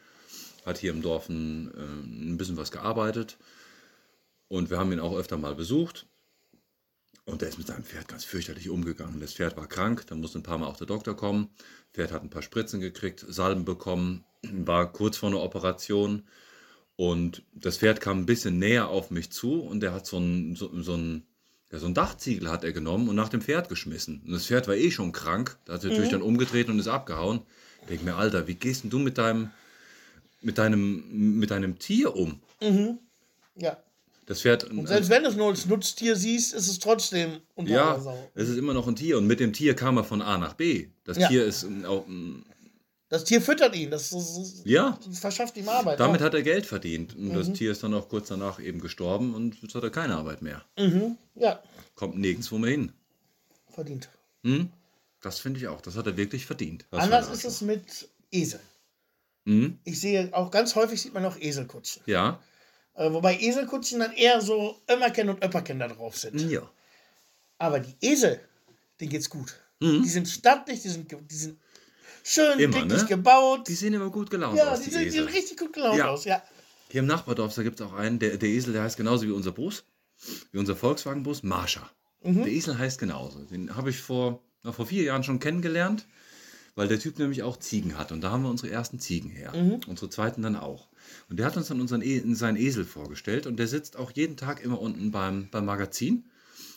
[0.66, 3.38] Hat hier im Dorf ein, äh, ein bisschen was gearbeitet.
[4.48, 6.06] Und wir haben ihn auch öfter mal besucht.
[7.24, 9.20] Und der ist mit seinem Pferd ganz fürchterlich umgegangen.
[9.20, 11.48] Das Pferd war krank, da musste ein paar Mal auch der Doktor kommen.
[11.92, 16.26] Pferd hat ein paar Spritzen gekriegt, Salben bekommen, war kurz vor einer Operation.
[17.00, 20.54] Und das Pferd kam ein bisschen näher auf mich zu und der hat so ein,
[20.54, 21.22] so, so ein,
[21.72, 24.20] ja, so ein Dachziegel hat er genommen und nach dem Pferd geschmissen.
[24.26, 25.56] Und das Pferd war eh schon krank.
[25.64, 27.40] Da hat er natürlich dann umgedreht und ist abgehauen.
[27.80, 29.48] Ich denke mir, Alter, wie gehst denn du mit deinem,
[30.42, 32.38] mit deinem, mit deinem Tier um?
[33.56, 33.78] Ja.
[34.26, 34.64] Das Pferd.
[34.64, 37.98] Und selbst wenn du es nur als Nutztier siehst, ist es trotzdem unter ja,
[38.34, 40.52] es ist immer noch ein Tier und mit dem Tier kam er von A nach
[40.52, 40.88] B.
[41.04, 41.28] Das Ja.
[41.28, 42.44] Tier ist ähm, auch, ähm,
[43.10, 45.98] Das Tier füttert ihn, das, das, ja, verschafft ihm Arbeit.
[45.98, 46.26] damit ja.
[46.26, 47.16] hat er Geld verdient.
[47.16, 50.14] Und das Tier ist dann auch kurz danach eben gestorben und jetzt hat er keine
[50.14, 50.64] Arbeit mehr.
[51.34, 51.60] ja,
[51.96, 52.92] Kommt nirgendwo mehr hin.
[53.68, 54.08] verdient.
[55.20, 55.80] Das finde ich auch.
[55.80, 56.86] Das hat er wirklich verdient.
[56.92, 57.54] Das Anders ist das.
[57.54, 58.62] es mit Eseln.
[59.44, 59.78] Mhm.
[59.82, 62.02] Ich sehe auch ganz häufig sieht man auch Eselkutschen.
[62.06, 62.40] Ja.
[62.94, 66.40] Äh, wobei Eselkutschen dann eher so Ömmerken und Öpperken da drauf sind.
[66.48, 66.62] Ja.
[67.58, 68.40] Aber die Esel,
[69.00, 69.56] denen geht's gut.
[69.82, 71.58] Die sind stattlich, die sind, die sind
[72.32, 72.64] schön Mhm.
[72.64, 73.08] Immer, dicklich ne?
[73.08, 73.68] gebaut.
[73.68, 76.08] Die sehen immer gut gelaunt ja, aus, die die, die sind richtig gut gelaunt Ja.
[76.08, 76.42] aus, ja.
[76.90, 79.30] Hier im Nachbardorf, da gibt es auch einen, der, der Esel, der heißt genauso wie
[79.30, 79.84] unser Bus,
[80.52, 81.88] wie unser Volkswagen-Bus, Marsha.
[82.22, 83.38] Der Esel heißt genauso.
[83.44, 86.06] Den habe ich vor, na, vor vier Jahren schon kennengelernt,
[86.74, 88.12] weil der Typ nämlich auch Ziegen hat.
[88.12, 89.54] Und da haben wir unsere ersten Ziegen her.
[89.86, 90.88] Unsere zweiten dann auch.
[91.30, 94.36] Und der hat uns dann unseren e seinen Esel vorgestellt und der sitzt auch jeden
[94.36, 96.24] Tag immer unten beim, beim Magazin.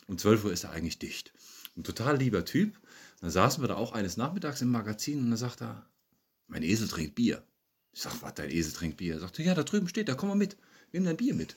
[0.08, 1.34] Um 12 Uhr ist er eigentlich dicht.
[1.76, 2.78] Ein total lieber Typ.
[3.24, 5.86] Dann saßen wir da auch eines Nachmittags im Magazin und dann sagt er,
[6.47, 7.41] mein Esel trinkt Bier.
[7.93, 9.13] Ich sag, was, dein Esel trinkt Bier?
[9.13, 10.57] Er sagte, ja, da drüben steht, da komm mal mit.
[10.91, 11.55] Nimm dein Bier mit.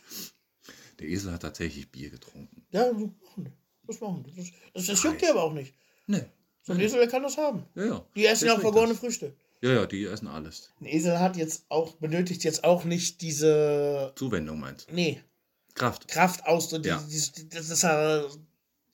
[1.00, 2.64] Der Esel hat tatsächlich Bier getrunken.
[2.70, 3.52] Ja, so machen die.
[3.84, 4.36] Das machen die.
[4.36, 5.74] Das, das, das juckt die aber auch nicht.
[6.06, 6.26] Nee.
[6.62, 7.64] So ein Esel, der kann das haben.
[7.74, 8.06] Ja, ja.
[8.14, 9.00] Die essen ja auch vergorene das.
[9.00, 9.34] Früchte.
[9.60, 10.70] Ja, ja, die essen alles.
[10.80, 14.94] Ein Esel hat jetzt auch, benötigt jetzt auch nicht diese, Zuwendung meinst du?
[14.94, 15.20] nee,
[15.74, 16.06] Kraft.
[16.06, 17.04] Kraft aus, die, Ja.
[17.10, 18.30] die, dass dass er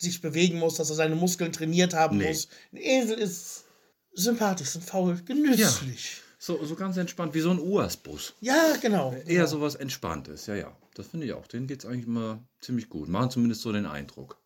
[0.02, 2.28] sich bewegen muss, dass er seine Muskeln trainiert haben Nee.
[2.28, 2.48] muss.
[2.72, 3.64] Ein Esel ist
[4.12, 6.20] sympathisch und faul, genüsslich.
[6.38, 8.34] So, so ganz entspannt, wie so ein UAS-Bus.
[8.40, 9.14] Ja, genau.
[9.26, 10.76] Eher sowas Entspanntes, ja, ja.
[10.94, 11.46] Das finde ich auch.
[11.46, 13.08] Denen geht es eigentlich immer ziemlich gut.
[13.08, 14.36] Machen zumindest so den Eindruck.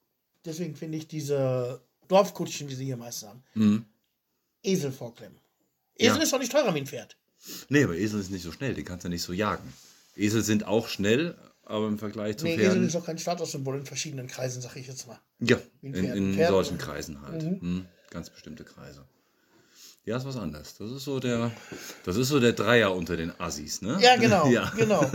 [0.45, 3.85] Deswegen finde ich diese Dorfkutschen, die sie hier meist haben, Mhm.
[4.63, 5.39] Esel vorklemmen.
[5.97, 6.23] Esel Ja.
[6.23, 7.17] ist doch nicht teurer wie ein Pferd.
[7.69, 8.75] Nee, aber Esel ist nicht so schnell.
[8.75, 9.73] Den kannst du nicht so jagen.
[10.17, 11.37] Esel sind auch schnell,
[11.67, 12.87] aber im Vergleich zu Nee, Esel Pferden.
[12.87, 15.19] ist doch kein Statussymbol in verschiedenen Kreisen, sag ich jetzt mal.
[15.41, 17.43] Ja, in, in solchen Kreisen halt.
[17.43, 17.87] Mhm.
[18.11, 19.05] Ganz bestimmte Kreise.
[20.05, 20.77] Ja, ist was anderes.
[20.79, 21.51] Das ist so der,
[22.05, 23.99] das ist so der Dreier unter den Assis, ne?
[24.01, 24.47] Ja, genau.
[24.51, 24.73] ja.
[24.77, 25.11] genau.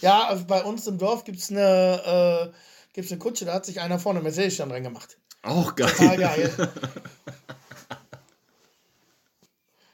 [0.00, 2.56] Ja, also bei uns im Dorf gibt es eine, äh,
[2.94, 5.18] gibt's eine Kutsche, da hat sich einer vorne Mercedes dann dran gemacht.
[5.42, 5.90] Auch geil.
[5.90, 6.70] Total geil.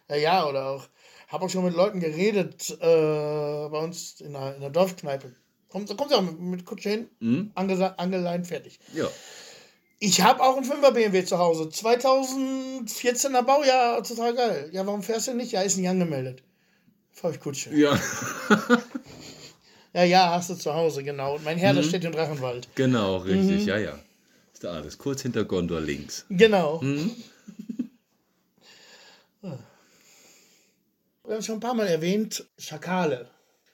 [0.09, 0.89] ja, ja, oder auch,
[1.29, 5.33] habe auch schon mit Leuten geredet, äh, bei uns in der, in der Dorfkneipe.
[5.69, 7.51] Kommt, kommt ja auch mit, mit Kutsche hin, Mhm.
[7.55, 8.79] angeleint, fertig.
[8.95, 9.09] Ja.
[9.99, 11.65] Ich habe auch einen 5er BMW zu Hause.
[11.65, 14.69] 2014er Baujahr, total geil.
[14.73, 15.53] Ja, warum fährst du nicht?
[15.53, 16.43] Ja, ist nicht angemeldet.
[17.13, 17.75] Fahr ich Kutsche.
[17.75, 17.99] Ja,
[19.95, 21.37] Ja, ja, hast du zu Hause, genau.
[21.37, 21.83] Und mein Herr, Mhm.
[21.83, 22.69] steht im Drachenwald.
[22.75, 23.63] genau, richtig.
[23.63, 23.67] Mhm.
[23.69, 23.99] Ja, ja.
[24.53, 24.99] Ist da alles.
[24.99, 26.27] Kurz hinter Gondor links.
[26.29, 26.81] Genau.
[26.83, 27.11] Mhm.
[31.27, 33.31] Wir haben schon ein paar Mal erwähnt, Schakale.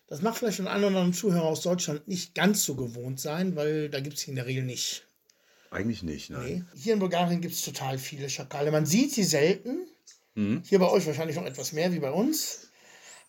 [0.06, 3.56] Das mag vielleicht von einem oder anderen Zuhörer aus Deutschland nicht ganz so gewohnt sein,
[3.56, 5.06] weil da gibt es in der Regel nicht.
[5.70, 6.66] Eigentlich nicht, nein.
[6.74, 6.80] Nee.
[6.80, 8.70] Hier in Bulgarien gibt es total viele Schakale.
[8.70, 9.86] Man sieht sie selten.
[10.34, 10.62] Mhm.
[10.66, 12.68] Hier bei euch wahrscheinlich noch etwas mehr wie bei uns.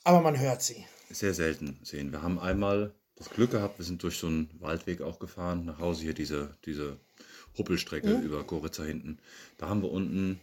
[0.04, 0.86] Aber man hört sie.
[1.10, 2.12] Sehr selten sehen.
[2.12, 5.80] Wir haben einmal das Glück gehabt, wir sind durch so einen Waldweg auch gefahren, nach
[5.80, 6.98] Hause hier diese, diese
[7.58, 8.24] Huppelstrecke Mhm.
[8.24, 9.20] über Goritza hinten.
[9.58, 10.40] Da haben wir unten,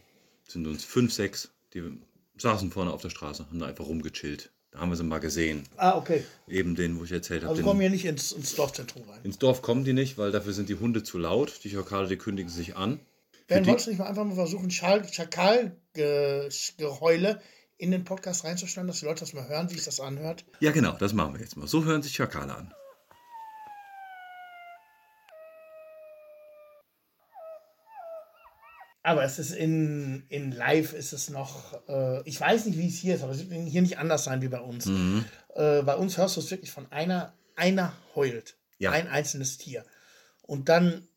[0.47, 1.83] sind uns fünf, sechs, die
[2.41, 4.51] saßen vorne auf der Straße, haben da einfach rumgechillt.
[4.71, 5.63] Da haben wir sie mal gesehen.
[5.75, 6.23] Ah, okay.
[6.47, 7.51] Eben den, wo ich erzählt habe.
[7.51, 9.19] Also kommen hier nicht ins, ins Dorfzentrum rein.
[9.23, 11.59] Ins Dorf kommen die nicht, weil dafür sind die Hunde zu laut.
[11.65, 12.99] Die Schakale, die kündigen sich an.
[13.49, 17.41] Die- wolltest du nicht mal einfach mal versuchen, Schakalgeheule
[17.77, 20.45] in den Podcast reinzustellen, dass die Leute das mal hören, wie sich das anhört?
[20.61, 21.67] Ja, genau, das machen wir jetzt mal.
[21.67, 22.73] So hören sich Schakale an.
[29.03, 32.95] Aber es ist in, in live ist es noch, äh, ich weiß nicht, wie es
[32.99, 34.85] hier ist, aber es wird hier nicht anders sein wie bei uns.
[34.85, 35.25] Mhm.
[35.55, 38.55] Äh, bei uns hörst du es wirklich von einer, einer heult.
[38.77, 38.91] Ja.
[38.91, 39.83] Ein einzelnes Tier.
[40.43, 41.07] Und dann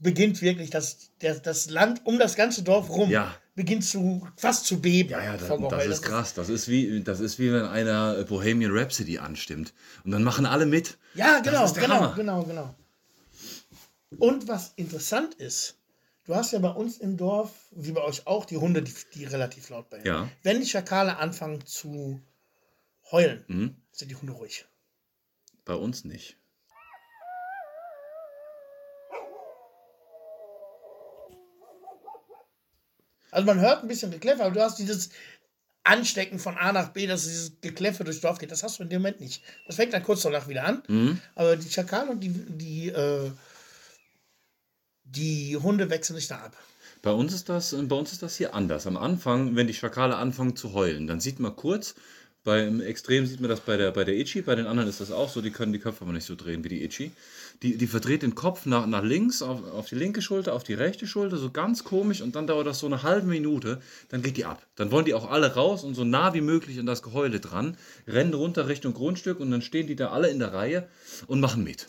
[0.00, 3.34] beginnt wirklich das, der, das Land um das ganze Dorf rum Ja.
[3.54, 5.10] beginnt zu fast zu beben.
[5.10, 6.34] Ja, ja, das, das ist krass.
[6.34, 9.72] Das ist, wie, das ist wie wenn einer Bohemian Rhapsody anstimmt.
[10.04, 10.98] Und dann machen alle mit.
[11.14, 12.14] Ja, genau, genau, Hammer.
[12.14, 12.74] genau, genau.
[14.18, 15.78] Und was interessant ist,
[16.24, 19.24] du hast ja bei uns im Dorf, wie bei euch auch, die Hunde, die, die
[19.24, 20.06] relativ laut bellen.
[20.06, 20.28] Ja.
[20.42, 22.20] Wenn die Schakale anfangen zu
[23.10, 23.76] heulen, Mhm.
[23.92, 24.66] sind die Hunde ruhig.
[25.64, 26.36] Bei uns nicht.
[33.30, 35.10] Also man hört ein bisschen Gekläffer, aber du hast dieses
[35.84, 38.50] anstecken von A nach B, dass dieses Gekläffe durchs Dorf geht.
[38.52, 39.42] Das hast du in dem Moment nicht.
[39.66, 41.20] Das fängt dann kurz danach wieder an.
[41.34, 43.30] Aber die Schakale und die, die, äh,
[45.16, 46.56] die Hunde wechseln sich da ab.
[47.02, 48.86] Bei uns ist das, bei uns ist das hier anders.
[48.86, 51.94] Am Anfang, wenn die Schakale anfangen zu heulen, dann sieht man kurz,
[52.44, 55.12] beim Extrem sieht man das bei der, bei der Ichi, bei den anderen ist das
[55.12, 57.12] auch so, die können die Köpfe aber nicht so drehen wie die Ichi.
[57.62, 60.74] Die, die verdreht den Kopf nach, nach links, auf, auf die linke Schulter, auf die
[60.74, 64.36] rechte Schulter, so ganz komisch und dann dauert das so eine halbe Minute, dann geht
[64.36, 64.66] die ab.
[64.74, 67.76] Dann wollen die auch alle raus und so nah wie möglich an das Geheule dran,
[68.08, 70.88] rennen runter Richtung Grundstück und dann stehen die da alle in der Reihe
[71.28, 71.88] und machen mit.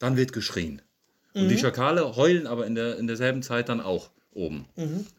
[0.00, 0.82] Dann wird geschrien.
[1.34, 4.66] Und die Schakale heulen aber in, der, in derselben Zeit dann auch oben.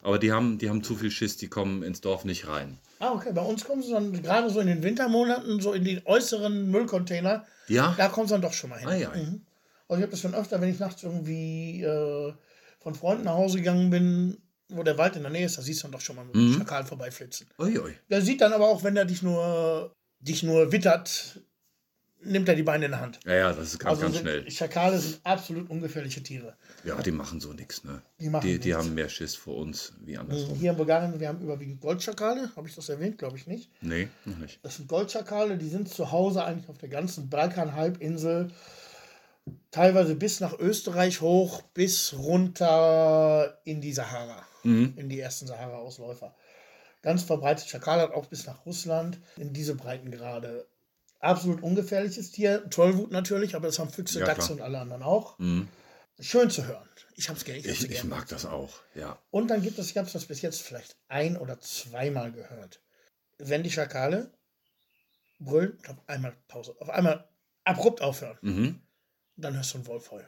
[0.01, 2.78] Aber die haben, die haben zu viel Schiss, die kommen ins Dorf nicht rein.
[2.99, 3.32] Ah, okay.
[3.34, 7.45] Bei uns kommen sie dann gerade so in den Wintermonaten, so in die äußeren Müllcontainer.
[7.68, 7.93] Ja?
[7.97, 8.88] Da kommen sie dann doch schon mal hin.
[8.88, 9.09] Ah, ja.
[9.09, 9.41] Mhm.
[9.88, 12.34] Also ich habe das schon öfter, wenn ich nachts irgendwie äh,
[12.80, 14.38] von Freunden nach Hause gegangen bin,
[14.70, 16.53] wo der Wald in der Nähe ist, da siehst du dann doch schon mal einen
[16.53, 17.47] Schakal vorbeiflitzen.
[17.59, 17.93] Ui, ui.
[18.09, 21.39] Der sieht dann aber auch, wenn er dich nur, dich nur wittert,
[22.26, 23.19] nimmt er die Beine in der Hand.
[23.26, 24.49] Ja, ja, das ist ganz, Also ganz schnell.
[24.51, 26.55] Schakale sind absolut ungefährliche Tiere.
[26.84, 28.01] Ja, die machen so nichts, ne?
[28.19, 30.57] Die machen die, die haben mehr Schiss vor uns wie andersrum.
[30.57, 32.51] Hier in Bulgarien, wir haben überwiegend Goldschakale.
[32.55, 33.17] Habe ich das erwähnt?
[33.17, 33.69] Glaube ich nicht.
[33.82, 34.59] Nee, noch nicht.
[34.63, 38.49] Das sind Goldschakale, die sind zu Hause eigentlich auf der ganzen Balkanhalbinsel.
[39.71, 44.41] Teilweise bis nach Österreich hoch, bis runter in die Sahara.
[44.63, 46.34] In die ersten Sahara-Ausläufer.
[47.03, 47.67] Ganz verbreitet.
[47.67, 50.65] Schakal hat auch bis nach Russland in diese Breitengrade.
[51.20, 52.70] Absolut ungefährliches Tier.
[52.70, 55.38] Tollwut natürlich, aber das haben Füchse, Ja, Dachse und alle anderen auch.
[56.20, 56.88] Schön zu hören.
[57.16, 57.59] Ich habe es gerne.
[57.59, 59.18] Ich, hab's Ich, ich mag das auch, ja.
[59.32, 62.82] Und dann gibt es, ich habe das bis jetzt vielleicht ein- oder zweimal gehört.
[63.38, 64.32] Wenn die Schakale
[65.39, 67.28] brüllen und auf einmal Pause, auf einmal
[67.63, 68.82] abrupt aufhören, Mhm.
[69.36, 70.28] dann hörst du einen Wolf heulen.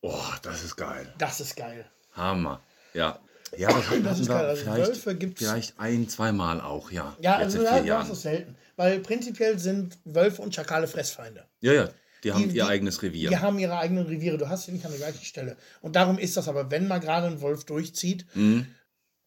[0.00, 1.12] Oh, das ist geil.
[1.18, 1.88] Das ist geil.
[2.12, 2.62] Hammer.
[2.92, 3.20] Ja.
[3.56, 4.30] Ja, das Das ist.
[4.30, 7.16] Also vielleicht, Wölfe gibt's- vielleicht ein, zweimal auch, ja.
[7.20, 8.10] Ja, also hast Jahren.
[8.10, 8.56] es selten.
[8.76, 11.44] Weil prinzipiell sind Wölfe und Schakale Fressfeinde.
[11.60, 11.88] Ja, ja.
[12.24, 13.30] Die haben Die- ihr die- eigenes Revier.
[13.30, 14.38] Die haben ihre eigenen Reviere.
[14.38, 15.56] Du hast sie nicht an der gleichen Stelle.
[15.80, 18.66] Und darum ist das aber, wenn mal gerade ein Wolf durchzieht, Mhm.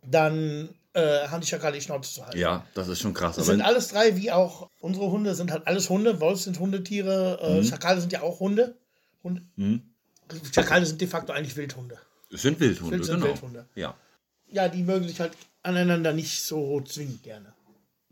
[0.03, 2.37] dann äh, haben die Schakale die Schnauze zu halten.
[2.37, 3.35] Ja, das ist schon krass.
[3.35, 6.21] Das sind alles drei, wie auch unsere Hunde, sind halt alles Hunde.
[6.21, 7.63] Wolf sind Hundetiere, äh, Mhm.
[7.65, 8.77] Schakale sind ja auch Hunde.
[9.21, 9.41] Hunde.
[10.53, 11.97] Schakale sind de facto eigentlich Wildhunde.
[12.31, 13.27] es sind Wildhunde, Wild sind genau.
[13.27, 13.65] Wildhunde.
[13.75, 13.95] Ja.
[14.55, 15.33] Ja, die mögen sich halt
[15.63, 17.53] aneinander nicht so zwingend gerne.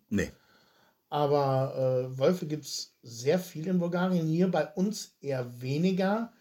[0.09, 0.29] Nee.
[1.09, 4.27] Aber äh, Wölfe gibt es sehr viel in Bulgarien.
[4.27, 6.33] Hier bei uns eher weniger.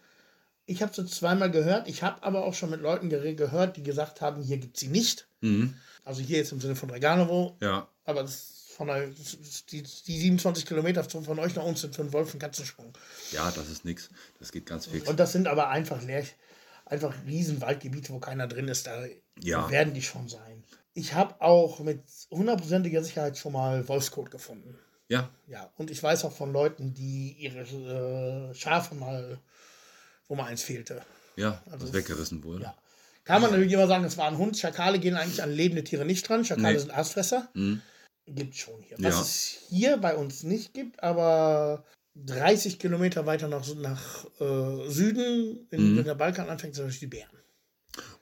[0.65, 1.87] Ich habe sie zweimal gehört.
[1.87, 4.81] Ich habe aber auch schon mit Leuten ge gehört, die gesagt haben, hier gibt es
[4.81, 5.29] sie nicht.
[5.39, 5.73] Mhm.
[6.03, 7.55] Also hier jetzt im Sinne von Reganovo.
[7.61, 7.87] Ja.
[8.03, 9.37] Aber das von der, das
[9.67, 12.91] die, die 27 Kilometer von euch nach uns sind für einen Wolf ein Katzensprung.
[13.31, 14.09] Ja, das ist nix.
[14.39, 15.07] Das geht ganz fix.
[15.07, 16.25] Und das sind aber einfach leer,
[16.85, 18.87] einfach Riesenwaldgebiete, wo keiner drin ist.
[18.87, 19.05] Da
[19.41, 19.69] Ja.
[19.69, 20.63] werden die schon sein.
[20.93, 24.77] Ich habe auch mit hundertprozentiger Sicherheit schon mal Wolfskot gefunden.
[25.09, 25.29] Ja.
[25.47, 29.37] Ja, und ich weiß auch von Leuten, die ihre äh, Schafe mal,
[30.27, 31.01] wo mal eins fehlte.
[31.35, 32.63] Ja, Also das weggerissen wurde.
[32.63, 32.75] Ja.
[33.23, 34.57] Kann man natürlich immer sagen, es war ein Hund.
[34.57, 36.45] Schakale gehen eigentlich an lebende Tiere nicht dran.
[36.45, 36.79] Schakale Nee.
[36.79, 37.49] sind Aasfresser.
[38.25, 38.97] Gibt schon hier.
[38.99, 39.21] Was Ja.
[39.21, 41.83] es hier bei uns nicht gibt, aber
[42.15, 47.07] 30 Kilometer weiter nach, nach äh, Süden, in, wenn der Balkan anfängt, sind natürlich die
[47.07, 47.37] Bären.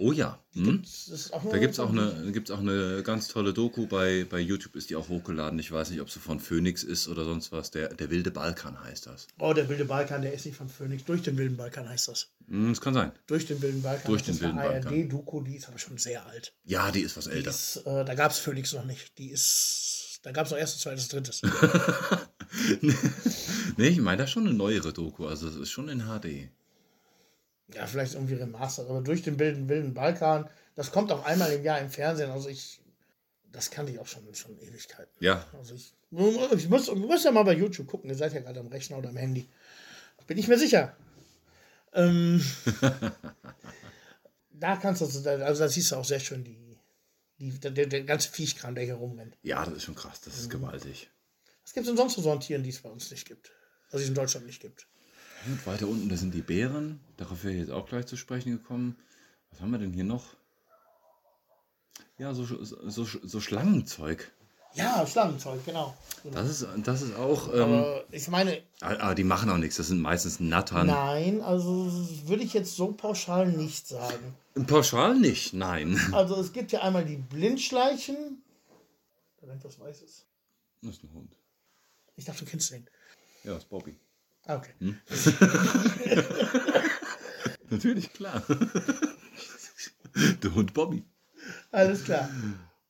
[0.03, 0.39] Oh ja.
[0.55, 4.39] Ist auch Da gibt es auch, eine, gibt's auch eine ganz tolle Doku bei, bei
[4.39, 5.59] YouTube, ist die auch hochgeladen.
[5.59, 7.69] Ich weiß nicht, ob sie von Phoenix ist oder sonst was.
[7.69, 9.27] Der, der wilde Balkan heißt das.
[9.37, 11.05] Oh, der wilde Balkan, der ist nicht von Phoenix.
[11.05, 12.29] Durch den wilden Balkan heißt das.
[12.47, 13.11] Mhm, Das kann sein.
[13.27, 14.07] Durch den wilden Balkan.
[14.09, 14.87] Durch den wilden Balkan.
[14.91, 16.53] ARD-Doku, die ist aber schon sehr alt.
[16.63, 17.51] Ja, die ist was Die älter.
[17.51, 19.15] ist, äh, da gab es Phoenix noch nicht.
[19.19, 21.43] Die ist, da gab es noch erstes, zweites, drittes.
[23.77, 25.27] nee, ich meine, das ist schon eine neuere Doku.
[25.27, 26.49] Also, es ist schon in HD.
[27.74, 30.49] Ja, vielleicht irgendwie remastered, aber durch den wilden, wilden Balkan.
[30.76, 32.32] Das kommt auch einmal im Jahr im Fernsehen.
[32.32, 32.82] Also ich,
[33.51, 35.11] das kannte ich auch schon, schon Ewigkeiten.
[35.19, 35.93] Ja, Also ich,
[36.55, 38.09] ich muss, ich muss ja mal bei YouTube gucken.
[38.09, 39.49] Ihr seid ja gerade am Rechner oder am Handy.
[40.28, 40.95] Bin ich mir sicher.
[41.93, 42.43] Ähm,
[44.51, 46.78] da kannst du, also da siehst du auch sehr schön die,
[47.38, 49.38] die, der, der, ganze Viechkram, der hier rumrennt.
[49.43, 50.22] ja, das ist schon krass.
[50.22, 51.09] Das ist gewaltig.
[51.63, 53.51] Was gibt es denn sonst so an Tieren, die es bei uns nicht gibt?
[53.88, 54.88] Also die es in Deutschland nicht gibt?
[55.45, 56.99] Gut, weiter unten, da sind die Bären.
[57.17, 58.95] Darauf wäre ich jetzt auch gleich zu sprechen gekommen.
[59.49, 60.23] Was haben wir denn hier noch?
[62.19, 64.31] Ja, so, so, so, Schlangenzeug.
[64.75, 65.95] Ja, Schlangenzeug, genau.
[66.31, 67.51] Das ist, das ist auch.
[67.51, 69.77] Ähm, Aber ich meine, ah, ah, die machen auch nichts.
[69.77, 70.85] Das sind meistens Nattern.
[70.85, 71.91] nein, also
[72.27, 74.35] würde ich jetzt so pauschal nicht sagen.
[74.67, 75.99] Pauschal nicht, nein.
[76.13, 78.43] Also es gibt ja einmal die Blindschleichen.
[79.41, 80.25] Da rennt was Weißes.
[80.83, 81.35] Das ist ein Hund.
[82.15, 82.85] Ich dachte, du kennst den.
[83.43, 83.97] Ja, das ist Bobby.
[84.47, 84.73] Okay.
[87.69, 88.43] Natürlich, klar.
[90.43, 91.03] Der Hund Bobby.
[91.71, 92.29] Alles klar.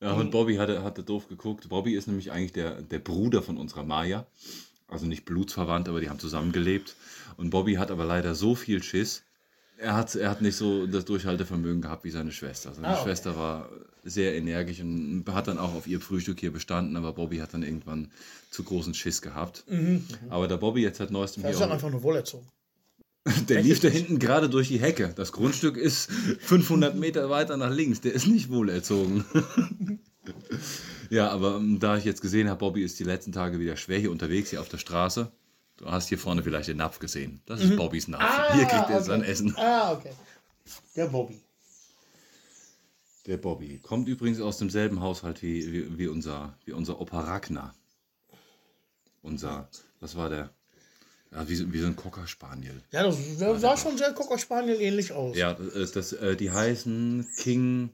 [0.00, 1.68] Ja, und Bobby hatte, hatte doof geguckt.
[1.68, 4.26] Bobby ist nämlich eigentlich der, der Bruder von unserer Maya.
[4.88, 6.96] Also nicht blutsverwandt, aber die haben zusammengelebt.
[7.36, 9.24] Und Bobby hat aber leider so viel Schiss.
[9.78, 12.72] Er hat, er hat nicht so das Durchhaltevermögen gehabt wie seine Schwester.
[12.72, 13.02] Seine Ah, okay.
[13.04, 13.68] Schwester war
[14.04, 17.62] sehr energisch und hat dann auch auf ihr Frühstück hier bestanden, aber Bobby hat dann
[17.62, 18.10] irgendwann
[18.50, 19.64] zu großen Schiss gehabt.
[20.28, 22.46] Aber der Bobby jetzt hat neuestem Das ist dann einfach nur wohlerzogen.
[23.48, 25.12] der lief da hinten gerade durch die Hecke.
[25.16, 28.00] Das Grundstück ist 500 Meter weiter nach links.
[28.00, 29.24] Der ist nicht wohlerzogen.
[31.10, 33.98] ja, aber ähm, da ich jetzt gesehen habe, Bobby ist die letzten Tage wieder schwer
[33.98, 35.30] hier unterwegs, hier auf der Straße.
[35.82, 37.40] Du hast hier vorne vielleicht den Napf gesehen.
[37.44, 38.54] Das ist Bobbys Napf.
[38.54, 39.02] hier kriegt er okay.
[39.02, 39.52] sein Essen.
[39.58, 40.12] Ah, okay.
[40.94, 41.42] Der Bobby.
[43.26, 47.74] Der Bobby kommt übrigens aus demselben Haushalt wie, wie, wie, unser, wie unser Opa Ragnar.
[49.22, 49.68] Unser,
[49.98, 50.50] was war der?
[51.32, 52.80] Ja, wie, so- wie so ein Cocker Spaniel.
[52.92, 55.36] Ja, das der sah schon sehr Cocker Spaniel ähnlich aus.
[55.36, 57.90] Ja, das, das, äh, die heißen King,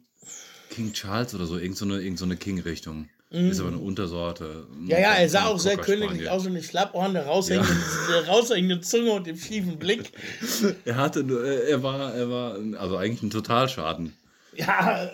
[0.69, 3.09] King Charles oder so, irgend so eine, irgend so eine King-Richtung.
[3.31, 4.67] Ist aber eine Untersorte.
[4.73, 4.89] Mhm.
[4.89, 7.71] Ja, ja, er sah auch sehr königlich aus und die Schlappohren, der raushängende,
[8.11, 10.13] der raushängende Zunge und dem schiefen Blick.
[10.87, 11.21] Er hatte,
[11.69, 14.17] er war, er war, also eigentlich ein Totalschaden.
[14.57, 15.11] Ja,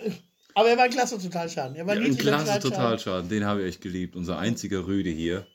[0.55, 1.75] aber er war ein klasse Totalschaden.
[1.75, 2.71] Er war Ja, ein klasse Totalschaden.
[2.71, 4.15] Totalschaden, den habe ich echt geliebt.
[4.15, 5.47] Unser einziger Rüde hier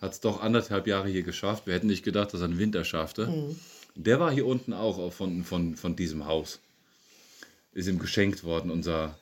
[0.00, 1.66] hat es doch anderthalb Jahre hier geschafft.
[1.68, 3.28] Wir hätten nicht gedacht, dass er einen Winter schaffte.
[3.28, 3.56] Mhm.
[3.94, 6.58] Der war hier unten auch auch von, von, von diesem Haus.
[7.72, 8.72] Ist ihm geschenkt worden.
[8.72, 9.16] Unser,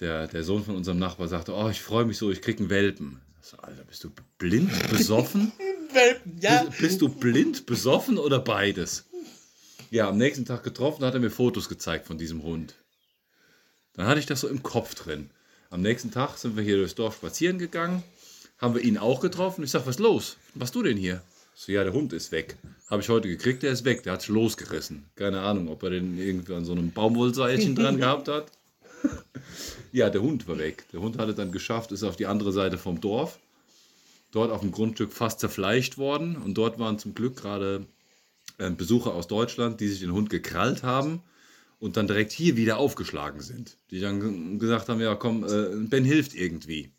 [0.00, 2.70] der, der Sohn von unserem Nachbar sagte, oh, ich freue mich so, ich krieg einen
[2.70, 3.20] Welpen.
[3.40, 5.52] So, Alter, bist du blind, besoffen?
[5.92, 6.64] Welpen, ja.
[6.64, 9.04] Bist, bist du blind, besoffen oder beides?
[9.90, 12.74] Ja, am nächsten Tag getroffen, hat er mir Fotos gezeigt von diesem Hund.
[13.92, 15.30] Dann hatte ich das so im Kopf drin.
[15.70, 18.02] Am nächsten Tag sind wir hier durchs Dorf spazieren gegangen,
[18.58, 19.62] haben wir ihn auch getroffen.
[19.62, 20.36] Ich sag, was ist los?
[20.54, 21.22] Was du denn hier?
[21.54, 22.56] So, ja, der Hund ist weg.
[22.90, 24.02] Habe ich heute gekriegt, der ist weg.
[24.02, 25.04] Der hat sich losgerissen.
[25.14, 28.50] Keine Ahnung, ob er den irgendwie an so einem Baumwollseilchen dran gehabt hat.
[29.94, 30.86] Ja, der Hund war weg.
[30.92, 33.38] Der Hund hatte dann geschafft, ist auf die andere Seite vom Dorf.
[34.32, 36.36] Dort auf dem Grundstück fast zerfleischt worden.
[36.36, 37.86] Und dort waren zum Glück gerade
[38.58, 41.22] äh, Besucher aus Deutschland, die sich den Hund gekrallt haben
[41.78, 43.76] und dann direkt hier wieder aufgeschlagen sind.
[43.92, 46.90] Die dann ge- gesagt haben, ja komm, äh, Ben hilft irgendwie.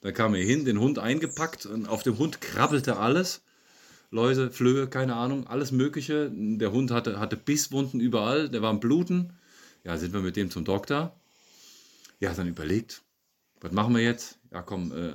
[0.00, 3.42] Dann kam er hin, den Hund eingepackt und auf dem Hund krabbelte alles.
[4.10, 6.32] Läuse, Flöhe, keine Ahnung, alles Mögliche.
[6.34, 9.34] Der Hund hatte, hatte Bisswunden überall, der war am Bluten.
[9.84, 11.19] Ja, sind wir mit dem zum Doktor.
[12.20, 13.02] Ja, dann überlegt,
[13.60, 14.38] was machen wir jetzt?
[14.52, 15.14] Ja, komm, äh,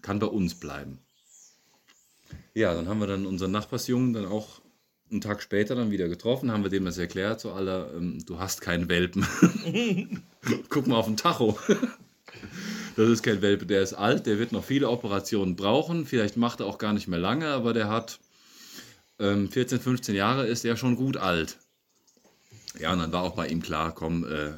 [0.00, 1.00] kann bei uns bleiben.
[2.54, 4.62] Ja, dann haben wir dann unseren Nachbarsjungen dann auch
[5.10, 8.38] einen Tag später dann wieder getroffen, haben wir dem das erklärt, so Alter, ähm, du
[8.38, 9.26] hast keinen Welpen.
[10.68, 11.58] Guck mal auf den Tacho.
[12.96, 16.06] Das ist kein Welpe, der ist alt, der wird noch viele Operationen brauchen.
[16.06, 18.18] Vielleicht macht er auch gar nicht mehr lange, aber der hat
[19.18, 21.58] ähm, 14, 15 Jahre, ist er schon gut alt.
[22.78, 24.52] Ja, und dann war auch bei ihm klar, komm, äh,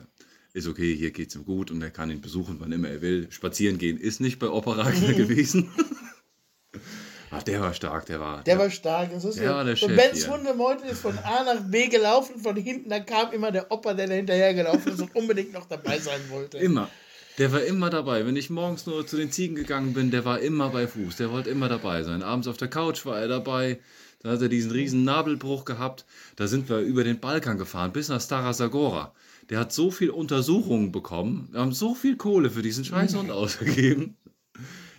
[0.52, 3.26] ist okay, hier geht's ihm gut und er kann ihn besuchen, wann immer er will.
[3.30, 5.70] Spazieren gehen ist nicht bei Ragnar gewesen.
[7.30, 8.42] Ach, der war stark, der war.
[8.44, 9.10] Der war stark.
[9.12, 10.34] Das ist Der so, war der so Chef Bens hier.
[10.34, 14.06] Hundemeute ist von A nach B gelaufen, von hinten, da kam immer der Opa, der
[14.06, 16.58] da hinterher gelaufen ist und unbedingt noch dabei sein wollte.
[16.58, 16.88] Immer.
[17.36, 18.26] Der war immer dabei.
[18.26, 21.16] Wenn ich morgens nur zu den Ziegen gegangen bin, der war immer bei Fuß.
[21.16, 22.22] Der wollte immer dabei sein.
[22.22, 23.78] Abends auf der Couch war er dabei.
[24.22, 26.04] Da hat er diesen riesen Nabelbruch gehabt.
[26.34, 29.14] Da sind wir über den Balkan gefahren, bis nach Stara Zagora.
[29.50, 31.48] Der hat so viel Untersuchungen bekommen.
[31.52, 34.16] Wir haben so viel Kohle für diesen Scheißhund ausgegeben.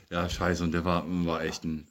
[0.10, 0.64] Ja, scheiße.
[0.64, 1.88] Und der war, war echt ein,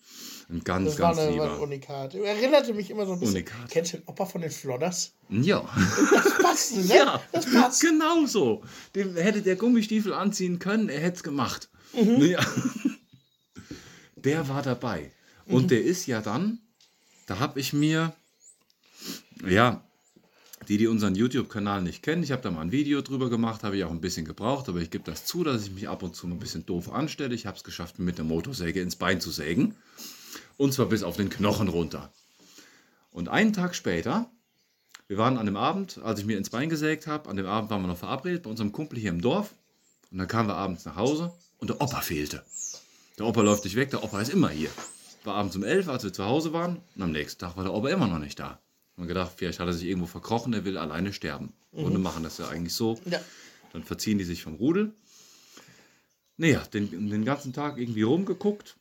[0.51, 1.63] ein ganz, Das war, ganz eine, war ein lieber.
[1.63, 2.15] Unikat.
[2.15, 3.37] Erinnerte mich immer so ein bisschen.
[3.37, 3.71] Unikat.
[3.71, 5.13] Kennst du den Opa von den Flodders?
[5.29, 5.69] Ja.
[6.13, 6.85] Das passt, ne?
[6.97, 7.81] Ja, Das passt.
[7.81, 8.63] genau so.
[8.97, 11.69] Dem hätte der Gummistiefel anziehen können, er hätte es gemacht.
[11.93, 12.41] Ja.
[14.17, 15.13] Der war dabei.
[15.47, 16.59] Und der ist ja dann,
[17.27, 18.13] da habe ich mir,
[19.47, 19.83] ja,
[20.69, 23.77] die, die unseren YouTube-Kanal nicht kennen, ich habe da mal ein Video drüber gemacht, habe
[23.77, 26.15] ich auch ein bisschen gebraucht, aber ich gebe das zu, dass ich mich ab und
[26.15, 27.35] zu ein bisschen doof anstelle.
[27.35, 29.75] Ich habe es geschafft, mir mit der Motorsäge ins Bein zu sägen.
[30.57, 32.13] Und zwar bis auf den Knochen runter.
[33.11, 34.31] Und einen Tag später
[35.09, 37.71] wir waren an dem Abend, als ich mir ins Bein gesägt habe, an dem Abend
[37.71, 39.55] waren wir noch verabredet bei unserem Kumpel hier im Dorf.
[40.11, 42.45] Und dann kamen wir abends nach Hause und der Opa fehlte.
[43.19, 44.69] Der Opa läuft nicht weg, der Opa ist immer hier.
[45.25, 47.73] War abends um 11, als wir zu Hause waren und am nächsten Tag war der
[47.73, 48.61] Opa immer noch nicht da.
[48.99, 51.53] Und gedacht, vielleicht hat er sich irgendwo verkrochen, er will alleine sterben.
[51.73, 53.01] Hunde machen das ja eigentlich so.
[53.05, 53.21] Ja.
[53.73, 54.93] Dann verziehen die sich vom Rudel.
[56.37, 58.77] Naja, den, den ganzen Tag irgendwie rumgeguckt,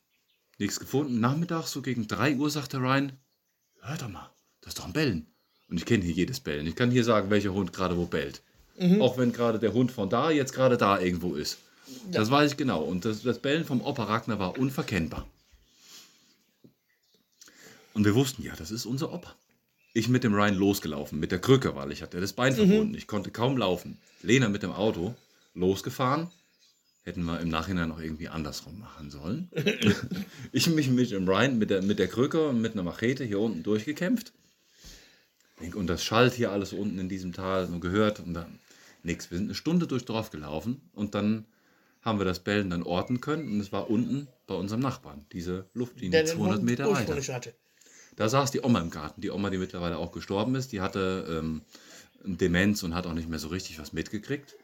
[0.57, 1.20] nichts gefunden.
[1.20, 3.13] Nachmittags, so gegen 3 Uhr, sagt der Ryan,
[3.82, 5.28] hör doch mal, das ist doch ein Bellen.
[5.70, 6.65] Und ich kenne hier jedes Bellen.
[6.65, 8.41] Ich kann hier sagen, welcher Hund gerade wo bellt.
[8.99, 11.57] Auch wenn gerade der Hund von da jetzt gerade da irgendwo ist.
[12.11, 12.84] Das weiß ich genau.
[12.84, 15.28] Und das, das Bellen vom Opa Ragnar war unverkennbar.
[17.93, 19.34] Und wir wussten, ja, das ist unser Opa.
[19.98, 22.93] Ich mit dem Ryan losgelaufen, mit der Krücke, weil ich hatte das Bein verbunden.
[22.93, 23.98] Ich konnte kaum laufen.
[24.22, 25.16] Lena mit dem Auto
[25.56, 26.30] losgefahren.
[27.02, 29.50] Hätten wir im Nachhinein auch irgendwie andersrum machen sollen.
[30.52, 33.39] ich mich mit dem Ryan, mit der, mit der Krücke und mit einer Machete hier
[33.39, 34.34] unten durchgekämpft.
[35.74, 38.60] Und das schallt hier alles unten in diesem Tal und gehört und dann
[39.02, 39.32] nichts.
[39.32, 41.45] Wir sind eine Stunde durch drauf gelaufen und dann
[42.04, 45.66] haben wir das Bellen dann orten können und es war unten bei unserem Nachbarn, diese
[45.74, 47.34] Luftlinie Der den 200 Hund Meter weiter.
[47.34, 47.56] hatte.
[48.18, 51.28] Da saß die Oma im Garten, die Oma, die mittlerweile auch gestorben ist, die hatte
[51.30, 51.61] ähm,
[52.26, 54.55] Demenz und hat auch nicht mehr so richtig was mitgekriegt.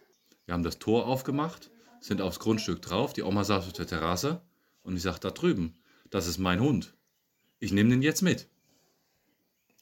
[0.45, 1.69] Wir haben das Tor aufgemacht,
[2.01, 4.41] sind aufs Grundstück drauf, die Oma saß auf der Terrasse
[4.81, 5.75] und ich sagte, da drüben,
[6.09, 6.95] das ist mein Hund.
[7.59, 8.47] Ich nehme den jetzt mit.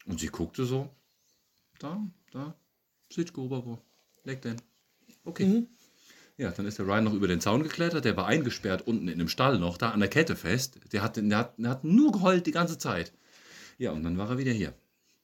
[0.05, 0.89] Und sie guckte so,
[1.79, 2.53] da, da,
[3.35, 3.79] wo,
[4.25, 4.57] leg den.
[5.23, 5.65] Okay.
[6.35, 9.19] Ja, dann ist der Ryan noch über den Zaun geklettert, der war eingesperrt unten in
[9.19, 10.77] dem Stall noch, da an der Kette fest.
[10.91, 13.13] Der hat, der hat, der hat nur geheult die ganze Zeit.
[13.81, 14.75] Ja, und dann war er wieder hier.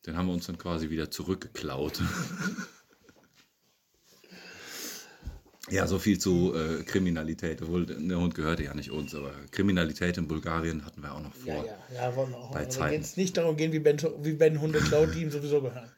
[0.08, 2.02] Den haben wir uns dann quasi wieder zurückgeklaut.
[5.70, 7.62] ja, so viel zu äh, Kriminalität.
[7.62, 11.36] Obwohl der Hund gehörte ja nicht uns, aber Kriminalität in Bulgarien hatten wir auch noch
[11.36, 11.54] vor.
[11.54, 12.52] Ja, ja, ja, wollen wir auch.
[12.52, 15.62] Bei Also es nicht darum geht, wie Ben, wie ben Hunde klaut, die ihm sowieso
[15.62, 15.92] gehören.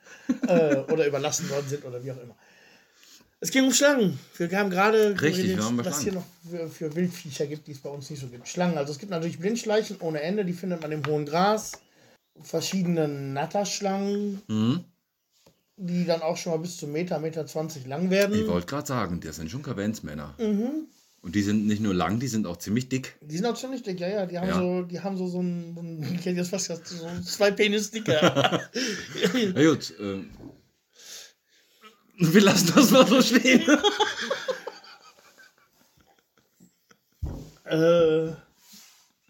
[0.46, 2.36] äh, oder überlassen worden sind oder wie auch immer.
[3.40, 4.20] Es ging um Schlangen.
[4.38, 7.80] Wir haben gerade Richtig, wir haben was hier noch für, für Wildviecher gibt, die es
[7.80, 8.50] bei uns nicht so gibt.
[8.50, 8.78] Schlangen.
[8.78, 11.72] Also es gibt natürlich Blindschleichen ohne Ende, die findet man im hohen Gras.
[12.42, 14.84] Verschiedene Natterschlangen, Mhm.
[15.78, 18.36] die dann auch schon mal bis zu Meter, Meter 20 lang werden.
[18.40, 20.36] Ich wollte gerade sagen, das sind schon Kavenzmänner.
[20.38, 20.88] Mhm.
[21.22, 23.18] Und die sind nicht nur lang, die sind auch ziemlich dick.
[23.22, 24.26] Die sind auch ziemlich dick, ja, ja.
[24.26, 24.58] Die haben Ja.
[24.58, 28.62] so, die haben so, so ein, ich hätte jetzt fast gesagt, so zwei Penis dicker.
[29.54, 30.30] Na gut, ähm,
[32.20, 33.64] wir lassen das mal so stehen.
[37.66, 38.32] äh,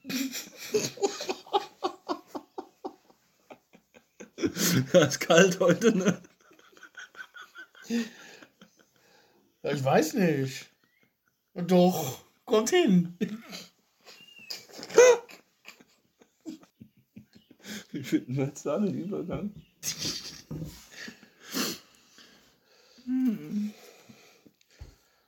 [4.93, 6.21] Ja, ist kalt heute, ne?
[9.63, 10.69] ja, ich weiß nicht.
[11.53, 13.17] Doch, kommt hin.
[17.91, 19.51] Wie finden wir jetzt da den Übergang?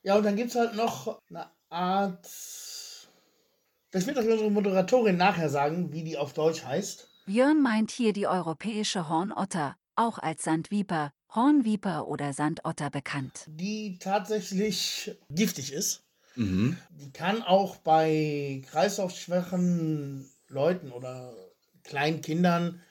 [0.04, 2.26] Ja, und dann gibt es halt noch eine Art.
[3.92, 7.11] Das wird euch unsere Moderatorin nachher sagen, wie die auf Deutsch heißt.
[7.32, 13.46] Björn meint hier die europäische Hornotter, auch als Sandviper, Hornviper oder Sandotter bekannt.
[13.48, 16.04] Die tatsächlich giftig ist.
[16.36, 16.76] Mhm.
[16.90, 21.34] Die kann auch bei kreislaufschwachen Leuten oder
[21.86, 22.82] kleinen Kindern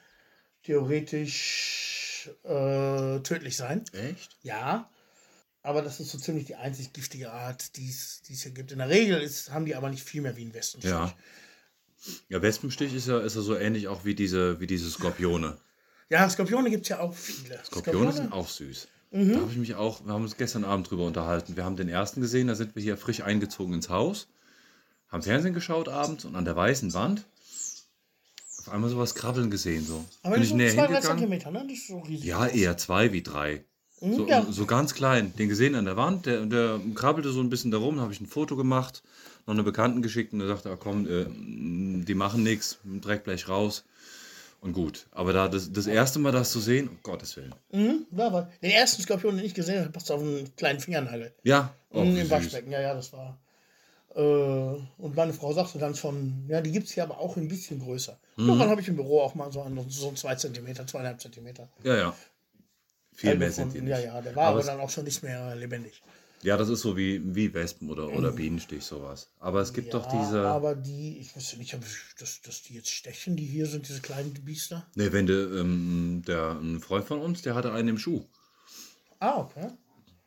[0.63, 3.85] theoretisch äh, tödlich sein.
[3.93, 4.39] Echt?
[4.43, 4.91] Ja,
[5.63, 8.73] aber das ist so ziemlich die einzig giftige Art, die es die es hier gibt.
[8.73, 10.93] In der Regel ist, haben die aber nicht viel mehr wie ein Westenstich.
[10.93, 11.15] Ja.
[12.29, 15.59] Ja, Wespenstich ist ja, ist ja so ähnlich auch wie diese, wie diese Skorpione.
[16.09, 17.59] Ja, Skorpione gibt es ja auch viele.
[17.65, 18.89] Skorpione sind auch süß.
[19.13, 19.33] Mhm.
[19.33, 21.57] Da habe ich mich auch, wir haben uns gestern Abend drüber unterhalten.
[21.57, 24.29] Wir haben den ersten gesehen, da sind wir hier frisch eingezogen ins Haus,
[25.09, 27.27] haben Fernsehen geschaut abends und an der weißen Wand
[28.59, 29.85] auf einmal sowas krabbeln gesehen.
[29.85, 30.05] So.
[30.23, 31.01] Aber Bin das ich sind näher zwei, drei.
[31.01, 31.65] Zentimeter, ne?
[31.67, 32.25] Das ist so riesig.
[32.25, 33.65] Ja, eher zwei wie drei.
[34.01, 34.47] Mhm, So, ja.
[34.51, 35.35] so ganz klein.
[35.37, 38.21] Den gesehen an der Wand, der, der krabbelte so ein bisschen da rum, habe ich
[38.21, 39.03] ein Foto gemacht,
[39.47, 41.27] noch eine Bekannten geschickt und der sagte, ah, komm, äh,
[42.05, 43.85] die machen nichts, Dreckblech raus.
[44.61, 45.07] Und gut.
[45.13, 47.55] Aber da das, das erste Mal das zu sehen, um Gottes Willen.
[47.73, 51.33] Mhm, aber den ersten Skorpion, den ich gesehen habe, passt auf einen kleinen Fingernagel.
[51.45, 52.31] Ja, oh, Im süß.
[52.31, 53.39] Waschbecken, ja, ja, das war.
[54.15, 57.49] Äh, und meine Frau sagte dann schon, ja, die gibt es hier aber auch ein
[57.49, 58.19] bisschen größer.
[58.37, 58.49] Mhm.
[58.49, 61.55] Irgendwann habe ich im Büro auch mal so einen, so 2 cm, 2,5 cm.
[61.85, 62.15] Ja, ja.
[63.15, 63.91] Viel mehr sind die nicht.
[63.91, 66.03] Ja, ja, der war Aber aber, dann auch schon nicht mehr lebendig.
[66.43, 69.31] Ja, das ist so wie, wie Wespen oder, oder Bienenstich, sowas.
[69.41, 70.41] Aber es gibt ja, doch diese.
[70.47, 71.77] Aber die, ich wusste nicht,
[72.19, 74.87] dass, dass die jetzt stechen, die hier sind, diese kleinen Biester.
[74.95, 78.25] Ne, wenn de, ähm, der ein Freund von uns, der hatte einen im Schuh.
[79.19, 79.69] Ah, okay.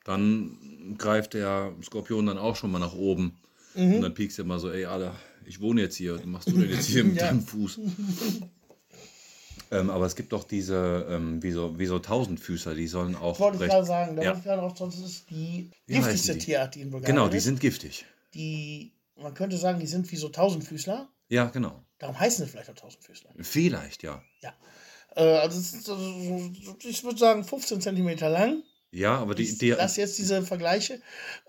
[0.04, 3.36] Dann greift der Skorpion dann auch schon mal nach oben.
[3.74, 3.96] Mhm.
[3.96, 6.58] Und dann piekst er mal so, ey, Alter, ich wohne jetzt hier, was machst du
[6.58, 7.28] denn jetzt hier mit Ja.
[7.28, 7.80] deinem Fuß?
[9.74, 13.40] ähm, aber es gibt doch diese, ähm, wie, so, wie so Tausendfüßer, die sollen auch.
[13.40, 14.28] Wollte ich recht- gerade sagen, da ja.
[14.30, 16.40] wollte ich gerade auch, sonst ist es die Wie giftigste die?
[16.40, 18.06] Tierart, die in Bulgarien Genau, die sind giftig.
[18.34, 21.10] Die, man könnte sagen, die sind wie so Tausendfüßler.
[21.30, 21.84] Ja, genau.
[22.00, 23.32] Darum heißen sie vielleicht auch Tausendfüßler.
[23.40, 24.22] Vielleicht, ja.
[24.42, 24.54] Ja.
[25.16, 28.64] Äh, also, ist so, so, so, ich würde sagen, 15 Zentimeter lang.
[28.92, 31.02] Ja, aber die, Ich die, lass jetzt diese Vergleiche.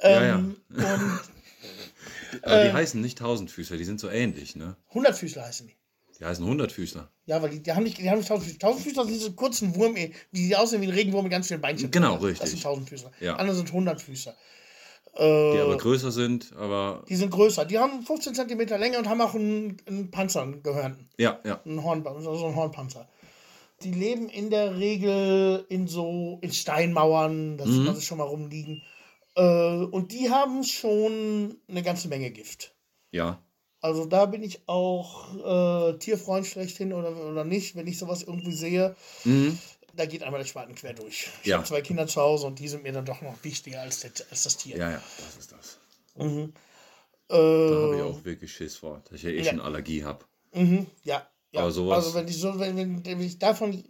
[0.03, 0.35] Ja, ja.
[0.37, 0.83] Ähm, Und
[2.43, 4.77] aber die ähm, heißen nicht Tausendfüßer, die sind so ähnlich, ne?
[4.93, 5.75] 100-Füßler heißen die.
[6.21, 7.11] Die heißen Hundertfüßler.
[7.27, 8.59] Ja, weil die, die haben nicht, die haben nicht Tausendfüßler.
[8.61, 11.91] Tausendfüßler sind diese kurzen Wurm, die die aussehen wie ein Regenwurm mit ganz vielen Beinchen.
[11.91, 12.51] Genau, Das richtig.
[12.51, 13.11] sind Tausendfüßler.
[13.21, 13.37] Ja.
[13.37, 14.35] Andere sind Hundertfüßler.
[15.17, 17.65] Die Äh, aber größer sind, aber die sind größer.
[17.65, 21.09] Die haben 15 Zentimeter Länge und haben auch einen, einen Panzer, einen Gehörnten.
[21.19, 21.61] ja, ja.
[21.65, 23.09] Ein Horn, also so ein Hornpanzer.
[23.83, 27.95] Die leben in der Regel in so in Steinmauern, da sieht Mhm.
[27.95, 28.83] sie schon mal rumliegen.
[29.37, 29.43] Äh,
[29.85, 32.75] und die haben schon eine ganze Menge Gift.
[33.11, 33.41] Ja.
[33.85, 35.35] Also da bin ich auch
[35.93, 38.97] äh, Tierfreund schlechthin oder, oder nicht, wenn ich sowas irgendwie sehe.
[39.25, 39.59] Mhm.
[39.93, 41.29] Da geht einmal der Spaten quer durch.
[41.43, 41.59] Ich Ja.
[41.59, 44.11] habe zwei Kinder zu Hause und die sind mir dann doch noch wichtiger als, der,
[44.31, 44.79] als das Tier.
[44.79, 45.79] Ja, ja, das ist das.
[46.17, 46.55] Mhm.
[47.29, 49.51] Da habe ich Äh, auch wirklich Schiss vor, dass ich ja eh Ja.
[49.51, 50.25] schon Allergie habe.
[50.55, 51.61] mhm, ja, ja.
[51.61, 53.85] Aber sowas- Also wenn, die so, wenn, wenn, wenn ich davon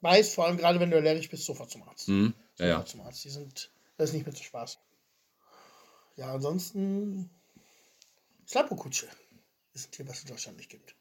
[0.00, 2.08] weiß, vor allem gerade wenn du allergisch bist, sofort zum Arzt.
[2.08, 2.32] Mhm.
[2.56, 2.92] Ja, Sofort ja.
[2.92, 3.22] zum Arzt.
[3.24, 4.78] Die sind, das ist nicht mehr zu Spaß.
[6.16, 7.28] Ja, ansonsten
[8.46, 9.06] Slapokutsche
[9.74, 10.94] ist ein Tier, was es in Deutschland nicht gibt.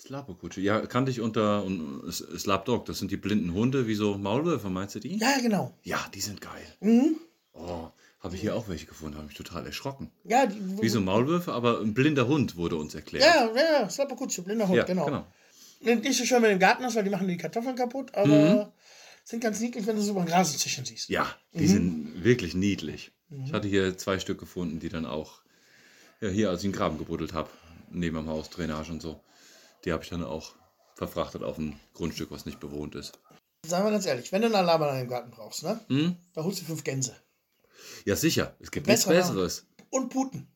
[0.00, 0.60] Slapokutsche.
[0.60, 2.86] Ja, kannte ich unter und S- Slapdog.
[2.86, 5.16] Das sind die blinden Hunde, wie so Maulwürfe, meinst du die?
[5.18, 5.74] Ja, genau.
[5.82, 6.64] Ja, die sind geil.
[6.80, 7.16] Mhm.
[7.52, 7.88] Oh,
[8.20, 10.10] habe ich hier auch welche gefunden, habe mich total erschrocken.
[10.24, 13.24] Ja, die, Wie so Maulwürfe, aber ein blinder Hund wurde uns erklärt.
[13.24, 15.04] Ja, ja, ja, Slapokutsche, blinder Hund, Ja, genau.
[15.06, 15.26] genau.
[15.80, 18.72] Nicht so schön, wenn du im Garten hast, weil die machen die Kartoffeln kaputt, aber
[19.24, 21.08] sind ganz niedlich, wenn du sie über den Rasen zischen siehst.
[21.08, 21.14] Mhm.
[21.14, 21.68] Ja, die Mhm.
[21.68, 23.10] sind wirklich niedlich.
[23.44, 25.42] Ich hatte hier zwei Stück gefunden, die dann auch,
[26.20, 27.50] ja, hier, als ich einen Graben gebuddelt habe,
[27.90, 29.20] neben dem Haus, Drainage und so,
[29.84, 30.54] die habe ich dann auch
[30.94, 33.18] verfrachtet auf ein Grundstück, was nicht bewohnt ist.
[33.66, 36.16] Sagen wir ganz ehrlich, wenn du eine Alarmanlage im Garten brauchst, ne, Hm?
[36.34, 37.14] da holst du fünf Gänse.
[38.04, 38.54] Ja, sicher.
[38.60, 39.66] Es gibt nichts Besser, Besseres.
[39.90, 40.48] Und Puten.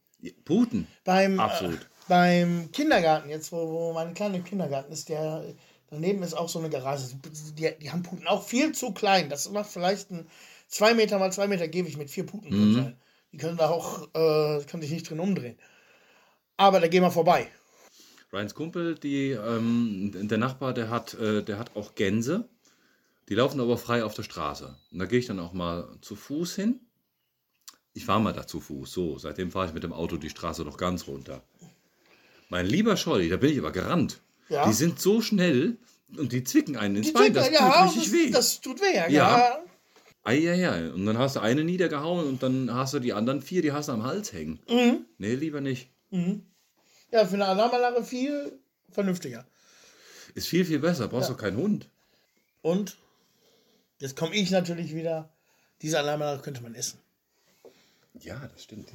[0.44, 0.86] Puten.
[1.04, 1.80] Beim, Absolut.
[1.80, 5.44] Äh, beim Kindergarten, jetzt wo, wo mein kleiner im Kindergarten ist, der
[5.90, 7.04] daneben ist auch so eine Garage.
[7.56, 9.28] Die, die haben Puten auch viel zu klein.
[9.30, 10.26] Das macht vielleicht ein
[10.68, 12.96] 2 Meter mal 2 Meter Gehweg mit vier Puten sein.
[13.32, 15.58] Die können da auch, äh, können sich nicht drin umdrehen.
[16.62, 17.48] Aber da gehen wir vorbei.
[18.32, 22.48] Ryans Kumpel, die, ähm, der Nachbar, der hat, äh, der hat auch Gänse.
[23.28, 24.76] Die laufen aber frei auf der Straße.
[24.92, 26.78] Und da gehe ich dann auch mal zu Fuß hin.
[27.94, 28.92] Ich fahre mal da zu Fuß.
[28.92, 31.42] So, seitdem fahre ich mit dem Auto die Straße doch ganz runter.
[32.48, 34.20] Mein lieber Scholli, da bin ich aber gerannt.
[34.48, 34.64] Ja.
[34.68, 35.78] Die sind so schnell
[36.16, 37.34] und die zwicken einen ins Die Bein.
[37.34, 38.30] Das tut ja, richtig das, weh.
[38.30, 39.08] das tut weh, ja.
[39.08, 39.38] Ja.
[39.38, 39.64] ja.
[40.22, 40.92] Eieiei.
[40.92, 43.88] Und dann hast du eine niedergehauen und dann hast du die anderen vier, die hast
[43.88, 44.60] du am Hals hängen.
[44.70, 45.06] Mhm.
[45.18, 45.90] Nee, lieber nicht.
[47.12, 48.58] Ja, für eine Alarmanlage viel
[48.90, 49.46] vernünftiger.
[50.34, 51.08] Ist viel, viel besser.
[51.08, 51.88] Brauchst du keinen Hund.
[52.62, 52.96] Und
[53.98, 55.32] jetzt komme ich natürlich wieder.
[55.82, 56.98] Diese Alarmanlage könnte man essen.
[58.20, 58.88] Ja, das stimmt.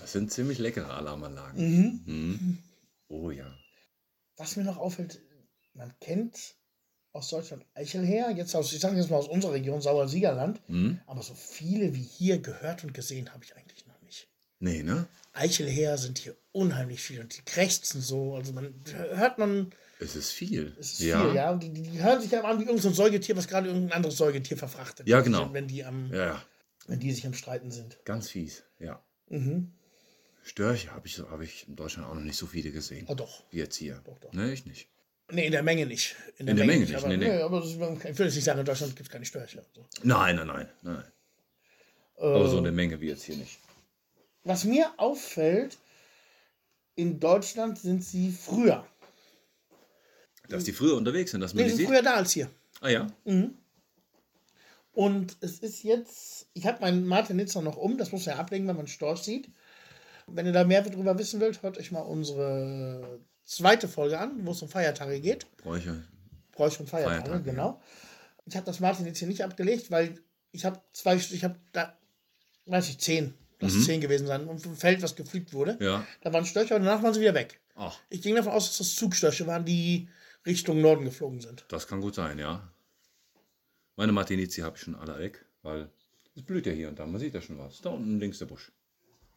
[0.00, 2.04] Das sind ziemlich leckere Alarmanlagen.
[2.06, 2.58] Mhm.
[3.08, 3.52] Oh ja.
[4.36, 5.20] Was mir noch auffällt,
[5.74, 6.54] man kennt
[7.12, 11.00] aus Deutschland Eichelher, jetzt aus, ich sage jetzt mal aus unserer Region, Sauer-Siegerland, Mhm.
[11.06, 14.28] aber so viele wie hier gehört und gesehen habe ich eigentlich noch nicht.
[14.58, 15.06] Nee, ne?
[15.34, 18.72] Eichelher sind hier unheimlich viel und die krächzen so, also man
[19.12, 20.74] hört man, Es ist viel.
[20.78, 21.24] es ist ja.
[21.24, 23.66] viel, ja, und die, die, hören sich dann an wie irgendein so Säugetier, was gerade
[23.66, 25.08] irgendein anderes Säugetier verfrachtet.
[25.08, 25.52] Ja, genau.
[25.52, 26.42] Wenn die, am, Ja,
[26.86, 27.98] wenn die sich am Streiten sind.
[28.04, 28.62] Ganz fies.
[28.78, 29.02] Ja.
[29.28, 29.72] Mhm.
[30.44, 33.06] Störche habe ich, so- hab ich in Deutschland auch noch nicht so viele gesehen.
[33.08, 33.42] Oh doch.
[33.50, 34.00] Wie jetzt hier.
[34.04, 34.32] Doch, doch.
[34.32, 34.88] Nee, ich nicht.
[35.30, 36.16] Nee, in der Menge nicht.
[36.36, 37.40] In der Menge nicht, aber, nee, nee.
[37.40, 39.58] aber das ist, ich jetzt nicht sagen, in Deutschland gibt es keine Störche.
[39.58, 39.86] Also.
[40.02, 40.68] Nein, nein, nein.
[40.82, 40.94] nein.
[40.96, 41.12] nein.
[42.18, 43.58] Aber so eine Menge wie jetzt hier nicht.
[44.44, 45.78] Was mir auffällt,
[46.94, 48.86] in Deutschland sind sie früher.
[50.48, 51.88] Dass die früher unterwegs sind, dass man die sind sieht.
[51.88, 52.50] früher da als hier.
[52.80, 53.06] Ah ja.
[54.92, 58.68] Und es ist jetzt, ich habe meinen Martinitzer noch um, das muss man ja ablegen,
[58.68, 59.48] wenn man Storch sieht.
[60.26, 64.52] Wenn ihr da mehr darüber wissen wollt, hört euch mal unsere zweite Folge an, wo
[64.52, 65.46] es um Feiertage geht.
[65.56, 66.04] Bräuche.
[66.52, 67.80] Bräuche und Feiertage, Feiertage, genau.
[68.46, 70.20] Ich habe das Martinitz hier nicht abgelegt, weil
[70.52, 71.98] ich habe zwei, ich habe da,
[72.66, 73.34] weiß ich, zehn,
[73.64, 75.74] lass es zehn gewesen sein, auf dem Feld, was gepflügt wurde.
[75.80, 75.82] Mhm.
[75.84, 76.06] Ja.
[76.22, 77.60] Da waren Störche und danach waren sie wieder weg.
[77.74, 80.08] Ach, Ich ging davon aus, dass das Zugstörche waren, die
[80.46, 81.64] Richtung Norden geflogen sind.
[81.68, 82.70] das kann gut sein, ja.
[83.96, 85.88] Meine Martinizi habe ich schon alle weg, weil
[86.36, 87.06] es blüht ja hier und da.
[87.06, 87.80] Man sieht ja schon was.
[87.80, 88.72] Da unten links der Busch.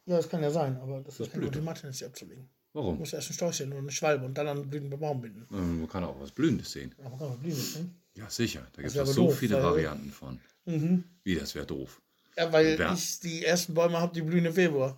[0.06, 1.44] Ja, das kann ja sein, aber das, ist blöd.
[1.44, 2.48] Grund, die Martinitz hier abzulegen.
[2.72, 2.98] Du Warum?
[2.98, 5.46] musst erst einen Storch sehen und eine Schwalbe und dann einen blühenden Baum binden.
[5.52, 6.94] Ähm, Man kann auch was Blühendes sehen.
[7.04, 7.90] Aber kann man blühen ne?
[8.16, 8.66] Ja, sicher.
[8.74, 10.40] Da gibt es so doof, viele Varianten von.
[10.66, 11.04] Mhm.
[11.24, 12.00] Wie, das wäre doof.
[12.38, 12.94] Ja, weil Ja.
[12.94, 14.96] ich die ersten Bäume habe, die blühen im Februar.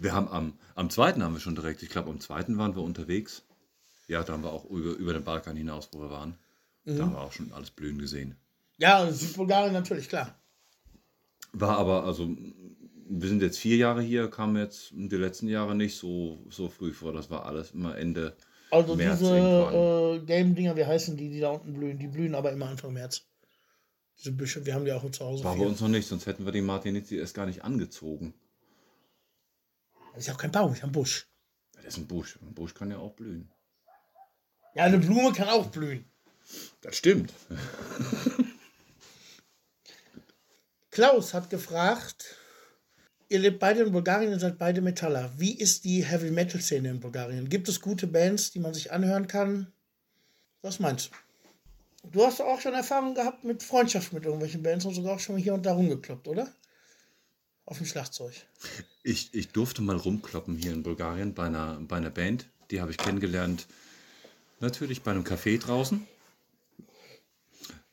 [0.00, 2.82] Wir haben am, am zweiten haben wir schon direkt, ich glaube am zweiten waren wir
[2.82, 3.42] unterwegs.
[4.08, 6.38] Ja, da haben wir auch über, über den Balkan hinaus, wo wir waren.
[6.84, 6.96] Mhm.
[6.96, 8.36] Da haben wir auch schon alles blühen gesehen.
[8.78, 10.34] Ja, Südbulgarien natürlich, klar.
[11.52, 12.28] War aber, also,
[13.06, 16.92] wir sind jetzt vier Jahre hier, kam jetzt die letzten Jahre nicht so, so früh
[16.92, 17.12] vor.
[17.12, 18.34] Das war alles immer Ende.
[18.70, 21.98] Also März diese äh, gelben Dinger, wie heißen die, die da unten blühen?
[21.98, 23.26] Die blühen aber immer Anfang März.
[24.18, 25.44] Diese Büsche, wir haben die auch zu Hause.
[25.44, 28.34] War bei uns noch nicht, sonst hätten wir die Martinizi erst gar nicht angezogen.
[30.12, 31.28] Das ist ja auch kein Baum, das ist ein Busch.
[31.72, 32.38] Das ist ein Busch.
[32.40, 33.50] Ein Busch kann ja auch blühen.
[34.74, 36.04] Ja, eine Blume kann auch blühen.
[36.80, 37.32] Das stimmt.
[40.90, 42.36] Klaus hat gefragt,
[43.28, 45.32] ihr lebt beide in Bulgarien, ihr seid beide Metaller.
[45.36, 47.48] Wie ist die Heavy Metal Szene in Bulgarien?
[47.48, 49.72] Gibt es gute Bands, die man sich anhören kann?
[50.62, 51.16] Was meinst du?
[52.12, 55.36] Du hast auch schon Erfahrung gehabt mit Freundschaft mit irgendwelchen Bands und sogar auch schon
[55.36, 56.52] hier und da rumgekloppt, oder?
[57.66, 58.34] Auf dem Schlagzeug.
[59.02, 62.46] Ich, ich durfte mal rumkloppen hier in Bulgarien bei einer, bei einer Band.
[62.70, 63.66] Die habe ich kennengelernt,
[64.60, 66.06] natürlich bei einem Café draußen.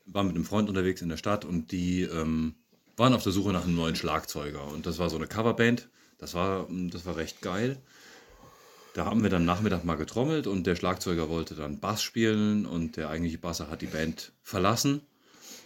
[0.06, 2.54] War mit einem Freund unterwegs in der Stadt und die ähm,
[2.96, 4.66] waren auf der Suche nach einem neuen Schlagzeuger.
[4.66, 5.88] Und das war so eine Coverband.
[6.18, 7.78] Das war, das war recht geil.
[8.94, 12.98] Da haben wir dann Nachmittag mal getrommelt und der Schlagzeuger wollte dann Bass spielen und
[12.98, 15.00] der eigentliche Basser hat die Band verlassen.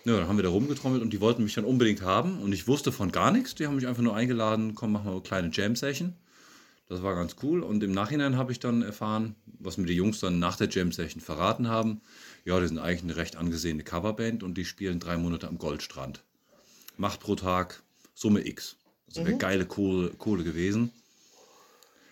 [0.05, 2.69] Ja, dann haben wir da rumgetrommelt und die wollten mich dann unbedingt haben und ich
[2.69, 3.57] wusste von gar nichts.
[3.57, 6.15] Die haben mich einfach nur eingeladen, komm, machen wir eine kleine Jam-Session.
[6.89, 10.21] Das war ganz cool und im Nachhinein habe ich dann erfahren, was mir die Jungs
[10.21, 12.03] dann nach der Jam-Session verraten haben.
[12.45, 16.23] Ja, die sind eigentlich eine recht angesehene Coverband und die spielen drei Monate am Goldstrand.
[16.97, 17.83] Macht pro Tag
[18.15, 18.77] Summe X.
[19.09, 20.93] Das wäre geile Kohle, Kohle gewesen.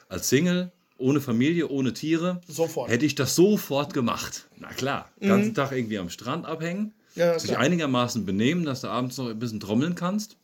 [0.09, 0.73] Als Single
[1.05, 2.91] ohne Familie, ohne Tiere, Sofort.
[2.91, 4.49] hätte ich das sofort gemacht.
[4.59, 8.89] Na klar, den ganzen Tag irgendwie am Strand abhängen, Ja, sich einigermaßen benehmen, dass du
[8.89, 10.37] abends noch ein bisschen trommeln kannst.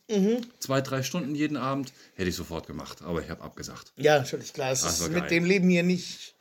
[0.59, 3.91] Zwei, drei Stunden jeden Abend, hätte ich sofort gemacht, aber ich habe abgesagt.
[3.97, 4.71] Ja, natürlich, klar.
[4.71, 5.09] Es ist geil.
[5.21, 6.35] mit dem Leben hier nicht,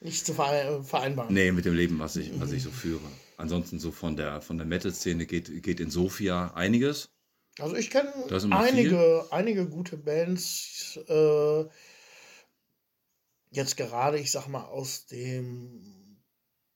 [0.00, 1.32] nicht zu vere- vereinbaren.
[1.34, 3.00] Nee, mit dem Leben, was ich, was ich so führe.
[3.36, 7.10] Ansonsten so von der, von der Metal-Szene geht, geht in Sofia einiges.
[7.58, 8.10] Also ich kenne
[8.50, 11.64] einige, einige gute Bands, äh,
[13.50, 16.18] jetzt gerade, ich sag mal, aus dem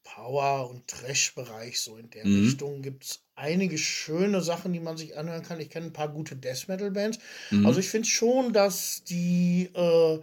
[0.03, 2.45] Power- und Trash-Bereich, so in der Mhm.
[2.45, 5.61] Richtung, gibt es einige schöne Sachen, die man sich anhören kann.
[5.61, 7.19] Ich kenne ein paar gute Death-Metal-Bands.
[7.51, 7.67] Mhm.
[7.67, 10.21] Also ich finde schon, dass die, äh,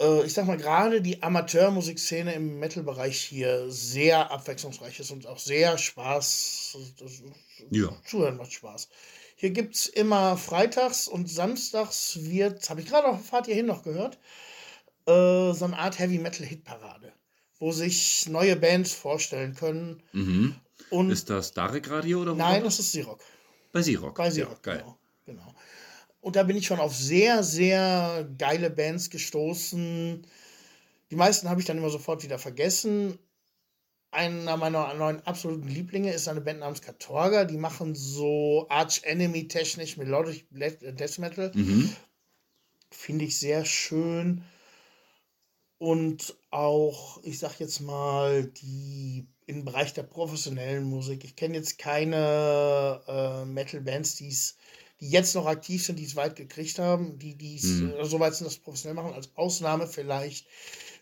[0.00, 5.38] äh, ich sag mal, gerade die Amateurmusikszene im Metal-Bereich hier sehr abwechslungsreich ist und auch
[5.38, 6.76] sehr Spaß.
[6.98, 7.22] Das,
[7.70, 7.96] Ja.
[8.04, 8.88] Zuhören macht Spaß.
[9.36, 13.66] Hier gibt es immer freitags und samstags wird, habe ich gerade auf der Fahrt hierhin
[13.66, 14.18] noch gehört,
[15.06, 17.12] äh, so eine Art Heavy Metal Hitparade,
[17.58, 20.02] wo sich neue Bands vorstellen können.
[20.12, 20.56] Mhm.
[20.90, 23.20] Und Ist das Darek Radio oder nein, das ist Sirock.
[23.72, 24.16] Bei Sirock.
[24.16, 24.78] Bei Sirock, ja, geil.
[24.78, 25.54] genau, genau.
[26.20, 30.26] Und da bin ich schon auf sehr, sehr geile Bands gestoßen.
[31.10, 33.18] Die meisten habe ich dann immer sofort wieder vergessen.
[34.10, 37.44] Einer meiner neuen absoluten Lieblinge ist eine Band namens Katorga.
[37.44, 41.52] Die machen so Arch Enemy technisch Melodic Death Metal.
[41.54, 41.94] Mhm.
[42.90, 44.42] Finde ich sehr schön.
[45.78, 51.22] Und auch, ich sag jetzt mal, die im Bereich der professionellen Musik.
[51.24, 54.56] Ich kenne jetzt keine äh, Metal-Bands, die's,
[55.00, 57.92] die jetzt noch aktiv sind, die es weit gekriegt haben, die die Mhm.
[57.92, 59.14] äh, so weit sind, das professionell machen.
[59.14, 60.46] Als Ausnahme vielleicht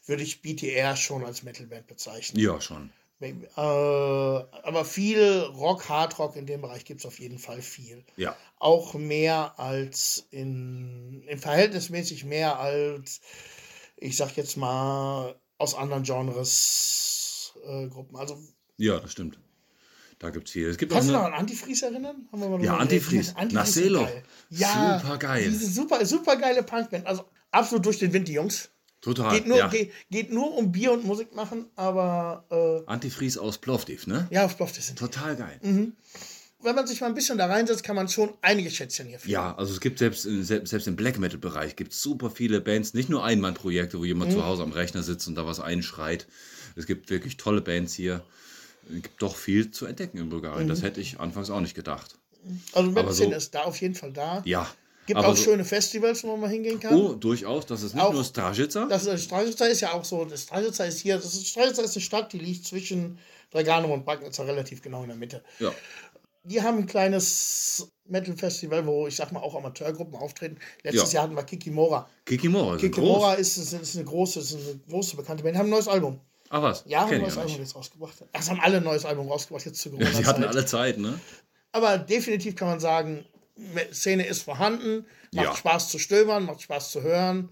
[0.07, 2.43] würde ich BTR schon als Metal-Band bezeichnen.
[2.43, 2.91] Ja, schon.
[3.21, 8.37] Äh, aber viel Rock, Hardrock in dem Bereich gibt es auf jeden Fall viel Ja.
[8.59, 13.23] auch mehr als in, in verhältnismäßig mehr als,
[13.97, 18.17] ich sag jetzt mal, aus anderen Genres äh, Gruppen.
[18.17, 18.39] Also,
[18.77, 19.39] Ja, das stimmt.
[20.19, 20.69] Da gibt es viel.
[20.69, 22.29] Es gibt kannst du noch an Antifreeze erinnern?
[22.61, 23.35] Ja, Antifreeze.
[23.35, 23.53] geredet.
[23.53, 24.25] Nach geil.
[24.51, 25.51] Ja, Supergeil.
[25.51, 27.07] Diese super, super geile Punkband.
[27.07, 28.71] Also, absolut durch den Wind, die Jungs.
[29.01, 29.35] total.
[29.35, 29.69] Geht nur, ja.
[29.69, 34.27] geht, geht nur um Bier und Musik machen, aber äh, Antifreeze aus Plovdiv, ne?
[34.31, 34.99] ja, das sind.
[34.99, 35.61] Total geil.
[36.65, 39.33] Wenn man sich mal ein bisschen da reinsetzt, kann man schon einige Schätzchen hier finden.
[39.33, 42.95] Ja, also es gibt selbst, in- selbst, im Black Metal Bereich gibt super viele Bands,
[42.95, 44.37] nicht nur Einmannprojekte, wo jemand Mhm.
[44.37, 46.27] zu Hause am Rechner sitzt und da was einschreit.
[46.77, 48.23] Es gibt wirklich tolle Bands hier.
[48.89, 50.65] Es gibt doch viel zu entdecken in Bulgarien.
[50.65, 50.69] Mhm.
[50.71, 52.17] Das hätte ich anfangs auch nicht gedacht.
[52.73, 54.43] Also, Metal so- ist da auf jeden Fall da.
[54.45, 54.69] Ja.
[55.07, 56.95] Gibt auch so- schöne Festivals, wo man hingehen kann.
[56.95, 57.67] Oh, durchaus.
[57.67, 58.87] Das ist nicht Auch- nur Strajica.
[58.87, 61.95] Das ist, Stralsitzer ist ja auch so, das Stralsitzer ist hier, das ist, Stralsitzer ist
[61.97, 63.19] eine Stadt, die liegt zwischen
[63.51, 65.43] Dragano und Bagnitzer relativ genau in der Mitte.
[65.61, 65.73] Ja.
[66.45, 70.59] Die haben ein kleines Metal-Festival, wo ich sag mal auch Amateurgruppen auftreten.
[70.83, 71.17] Letztes Ja.
[71.19, 72.09] Jahr hatten wir Kikimora.
[72.27, 72.79] Kikimora.
[72.79, 75.55] sind Kikimora ist, ist, ist eine große, ist eine große bekannte Band.
[75.55, 76.21] Die haben ein neues Album.
[76.51, 76.85] Ach was?
[76.87, 78.15] Ja, haben ein neues ja Album jetzt rausgebracht.
[78.33, 80.13] Ach, es haben alle ein neues Album rausgebracht, jetzt zu Corona.
[80.13, 81.19] Sie hatten alle Zeit, ne?
[81.73, 83.25] Aber definitiv kann man sagen,
[83.93, 85.57] Szene ist vorhanden, macht Ja.
[85.57, 87.49] Spaß zu stöbern, macht Spaß zu hören.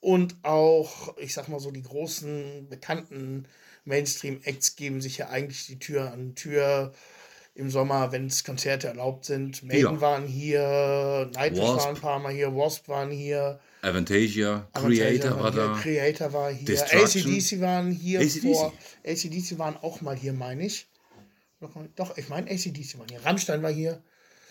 [0.00, 3.46] Und auch, ich sag mal so, die großen, bekannten
[3.84, 6.92] Mainstream-Acts geben sich ja eigentlich die Tür an Tür
[7.54, 9.62] im Sommer, wenn es Konzerte erlaubt sind.
[9.62, 10.00] Maiden Ja.
[10.00, 13.60] waren hier, Nightwish waren ein paar Mal hier, Wasp waren hier.
[13.82, 15.78] Avantasia, Creator war hier, da.
[15.82, 16.82] Creator war hier.
[16.82, 18.42] ACDC waren hier AC/DC.
[18.54, 18.72] vor.
[19.04, 20.86] ACDC waren auch mal hier, meine ich.
[21.96, 23.20] Doch, ich meine ACDC waren hier.
[23.24, 24.00] Rammstein war hier.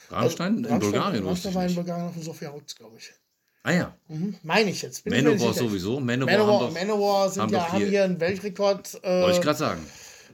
[0.09, 1.75] Rammstein in Rammstein- Bulgarien Rammstein war in.
[1.75, 3.11] Bulgarien auf dem Sofia Rutz, glaube ich.
[3.63, 3.95] Ah ja.
[4.07, 4.35] Mhm.
[4.43, 5.03] Meine ich jetzt.
[5.03, 5.99] Bin Manowar sowieso.
[5.99, 9.31] Manowar, Manowar, haben doch, Manowar sind haben ja, doch haben hier- hier einen Weltrekord wollte
[9.31, 9.85] ich äh, gerade sagen.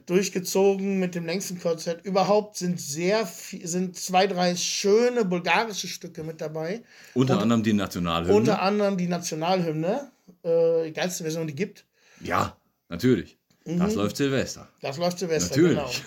[0.08, 2.04] Durchgezogen mit dem längsten Konzert.
[2.04, 6.82] Überhaupt sind sehr viel, sind zwei, drei schöne bulgarische Stücke mit dabei.
[7.14, 8.34] Unter anderem die Nationalhymne.
[8.34, 10.10] Unter anderem die Nationalhymne,
[10.42, 11.84] äh, die geilste Version, die gibt.
[12.22, 12.56] ja,
[12.88, 13.36] natürlich.
[13.64, 14.68] das läuft Silvester.
[14.80, 16.02] Das läuft Silvester, Natürlich.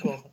[0.00, 0.22] genau.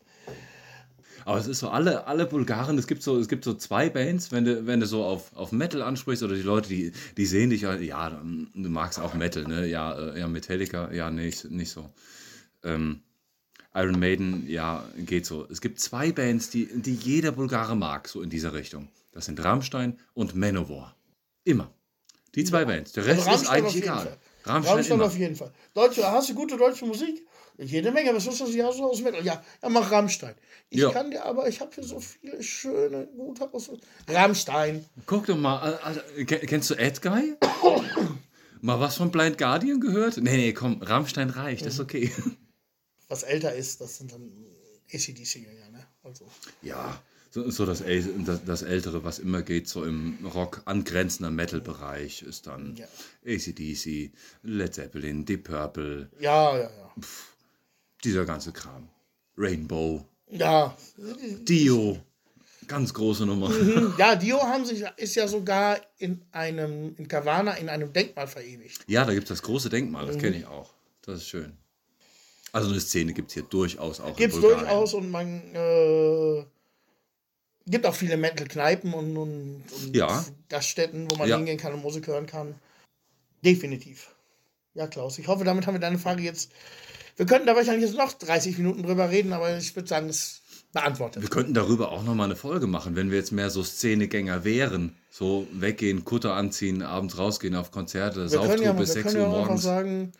[1.23, 4.31] Aber es ist so, alle, alle Bulgaren, es gibt so, es gibt so zwei Bands,
[4.31, 7.49] wenn du, wenn du so auf, auf Metal ansprichst oder die Leute, die, die sehen
[7.49, 9.67] dich, ja, ja, du magst auch Metal, ne?
[9.67, 11.89] Ja, äh, ja Metallica, ja, nee, nicht, nicht so.
[12.68, 13.02] Ähm,
[13.73, 15.45] Iron Maiden, ja, geht so.
[15.52, 18.88] Es gibt zwei Bands, die, die jeder Bulgare mag, so in dieser Richtung.
[19.11, 20.95] Das sind Rammstein und Manowar.
[21.44, 21.72] Immer.
[22.35, 22.91] Die zwei Bands.
[22.94, 24.18] Der Rest Also ist eigentlich egal.
[24.45, 25.06] Rammstein, Rammstein immer.
[25.06, 25.52] auf jeden Fall.
[25.73, 27.26] Deutsche, hast du gute deutsche Musik?
[27.60, 28.53] Jede Menge, was ist das?
[28.53, 29.23] Ja, so aus Metal.
[29.26, 30.35] Ja, ja, mach Rammstein.
[30.69, 30.91] Ich Ja.
[30.91, 33.69] kann dir aber, ich habe hier so viele schöne, gute aus
[34.07, 34.85] Rammstein.
[35.06, 35.80] Guck doch mal,
[36.26, 37.35] ken- kennst du Ed Guy?
[38.61, 40.18] mal was von Blind Guardian gehört?
[40.18, 42.11] Nee, nee, komm, Rammstein reicht, das ist okay.
[43.07, 44.31] Was älter ist, das sind dann
[44.93, 45.85] ACDC-Jünger, ne?
[46.03, 46.25] Also.
[46.61, 47.84] Ja, so, so das,
[48.25, 52.88] das, das Ältere, was immer geht, so im Rock angrenzender Metal-Bereich, ist dann Ja.
[53.25, 54.11] ACDC,
[54.43, 56.91] Led Zeppelin, Deep Purple, Ja, ja, ja.
[58.03, 58.89] dieser ganze Kram.
[59.38, 60.75] Rainbow, Ja,
[61.43, 62.01] Dio,
[62.67, 63.51] ganz große Nummer.
[63.99, 68.84] ja, Dio haben sich, ist ja sogar in einem, in Cavana in einem Denkmal verewigt.
[68.88, 70.73] Ja, da gibt es das große Denkmal, das kenne ich auch.
[71.03, 71.55] Das ist schön.
[72.57, 74.15] Also eine Szene gibt es hier durchaus auch.
[74.15, 76.43] Gibt es durchaus und man äh,
[77.67, 80.25] gibt auch viele Metal-Kneipen und, und, und Ja.
[80.49, 81.38] Gaststätten, wo man Ja.
[81.38, 82.55] hingehen kann und Musik hören kann.
[83.45, 84.15] Definitiv.
[84.73, 86.51] Ja, Klaus, ich hoffe, damit haben wir deine Frage jetzt.
[87.15, 90.41] Wir könnten da wahrscheinlich jetzt noch 30 Minuten drüber reden, aber ich würde sagen, es
[90.73, 91.21] beantwortet.
[91.21, 94.95] Wir könnten darüber auch nochmal eine Folge machen, wenn wir jetzt mehr so Szenegänger wären.
[95.11, 99.03] So weggehen, Kutter anziehen, abends rausgehen auf Konzerte, Wir können Sauftour ja, bis wir 6
[99.13, 99.63] können Uhr ja auch einfach morgens.
[99.63, 100.11] sagen,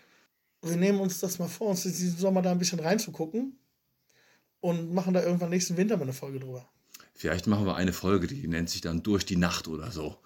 [0.62, 3.58] wir nehmen uns das mal vor, uns diesen Sommer da ein bisschen reinzugucken
[4.60, 6.68] und machen da irgendwann nächsten Winter mal eine Folge drüber.
[7.16, 10.18] Vielleicht machen wir eine Folge, die nennt sich dann Durch die Nacht oder so.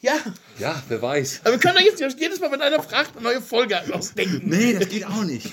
[0.00, 0.18] Ja,
[0.58, 1.40] Ja, wer weiß.
[1.42, 4.42] aber wir können da jetzt nicht jedes Mal, wenn einer fragt, eine neue Folge ausdenken.
[4.44, 5.52] Nee, das geht auch nicht.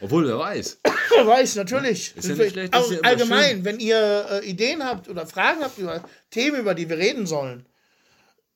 [0.00, 0.78] Obwohl, wer weiß.
[1.16, 2.16] Wer weiß, natürlich.
[2.16, 3.64] Ist ja nicht schlecht, ist ja allgemein, schön.
[3.64, 7.66] wenn ihr äh, Ideen habt oder Fragen habt über Themen, über die wir reden sollen,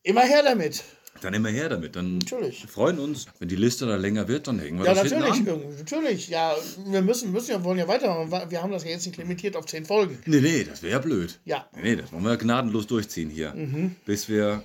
[0.04, 0.84] immer her damit.
[1.22, 1.96] Dann immer her damit.
[1.96, 2.66] Dann Natürlich.
[2.66, 3.26] freuen uns.
[3.38, 5.76] Wenn die Liste dann länger wird, dann hängen wir Ja, das natürlich, hinten an.
[5.78, 6.28] natürlich.
[6.28, 6.54] Ja,
[6.86, 8.50] wir müssen, müssen ja, wollen ja weitermachen.
[8.50, 10.18] Wir haben das ja jetzt nicht limitiert auf zehn Folgen.
[10.26, 11.38] Nee, nee, das wäre ja blöd.
[11.44, 11.66] Ja.
[11.76, 13.54] Nee, nee, das wollen wir gnadenlos durchziehen hier.
[13.54, 13.94] Mhm.
[14.04, 14.64] Bis wir,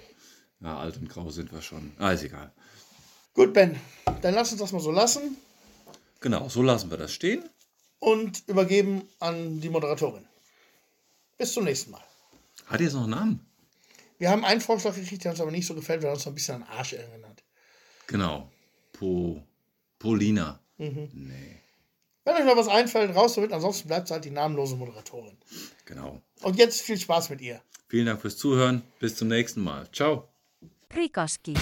[0.61, 1.91] ja, alt und grau sind wir schon.
[1.99, 2.51] Ah, ist egal.
[3.33, 3.75] Gut, Ben,
[4.23, 5.37] dann lass uns das mal so lassen
[6.19, 7.43] Genau, so lassen wir das stehen.
[7.99, 10.25] und übergeben an die Moderatorin.
[11.37, 12.01] Bis zum nächsten Mal.
[12.65, 13.39] Hat jetzt noch einen Namen?
[14.17, 16.29] Wir haben einen Vorschlag gekriegt, der uns aber nicht so gefällt, weil er uns so
[16.31, 17.43] ein bisschen an Arsch erinnert.
[18.07, 18.49] Genau.
[18.93, 19.43] Po,
[19.99, 20.59] Polina.
[20.77, 21.09] Mhm.
[21.13, 21.59] Nee,
[22.23, 23.51] Wenn euch noch was einfällt, raus damit.
[23.53, 25.37] Ansonsten bleibt es halt die namenlose Moderatorin.
[25.85, 26.21] genau.
[26.41, 27.61] Und jetzt viel Spaß mit ihr.
[27.89, 28.83] Vielen Dank fürs Zuhören.
[28.99, 29.89] Bis zum nächsten Mal.
[29.91, 30.27] Ciao.
[30.89, 31.53] Prikoski.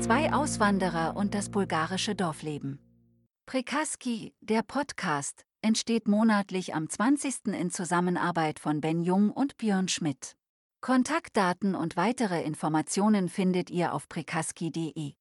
[0.00, 2.78] Zwei Auswanderer und das bulgarische Dorfleben.
[3.46, 7.46] Prikaski, der Podcast, entsteht monatlich am 20.
[7.46, 10.36] in Zusammenarbeit von Ben Jung und Björn Schmidt.
[10.80, 15.14] Kontaktdaten und weitere Informationen findet ihr auf prikaski.de.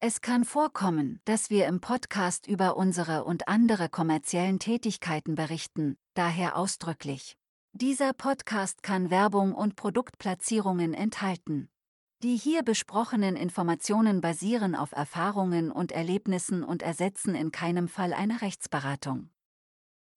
[0.00, 6.56] Es kann vorkommen, dass wir im Podcast über unsere und andere kommerziellen Tätigkeiten berichten, daher
[6.56, 7.36] ausdrücklich.
[7.72, 11.68] Dieser Podcast kann Werbung und Produktplatzierungen enthalten.
[12.22, 18.42] Die hier besprochenen Informationen basieren auf Erfahrungen und Erlebnissen und ersetzen in keinem Fall eine
[18.42, 19.30] Rechtsberatung.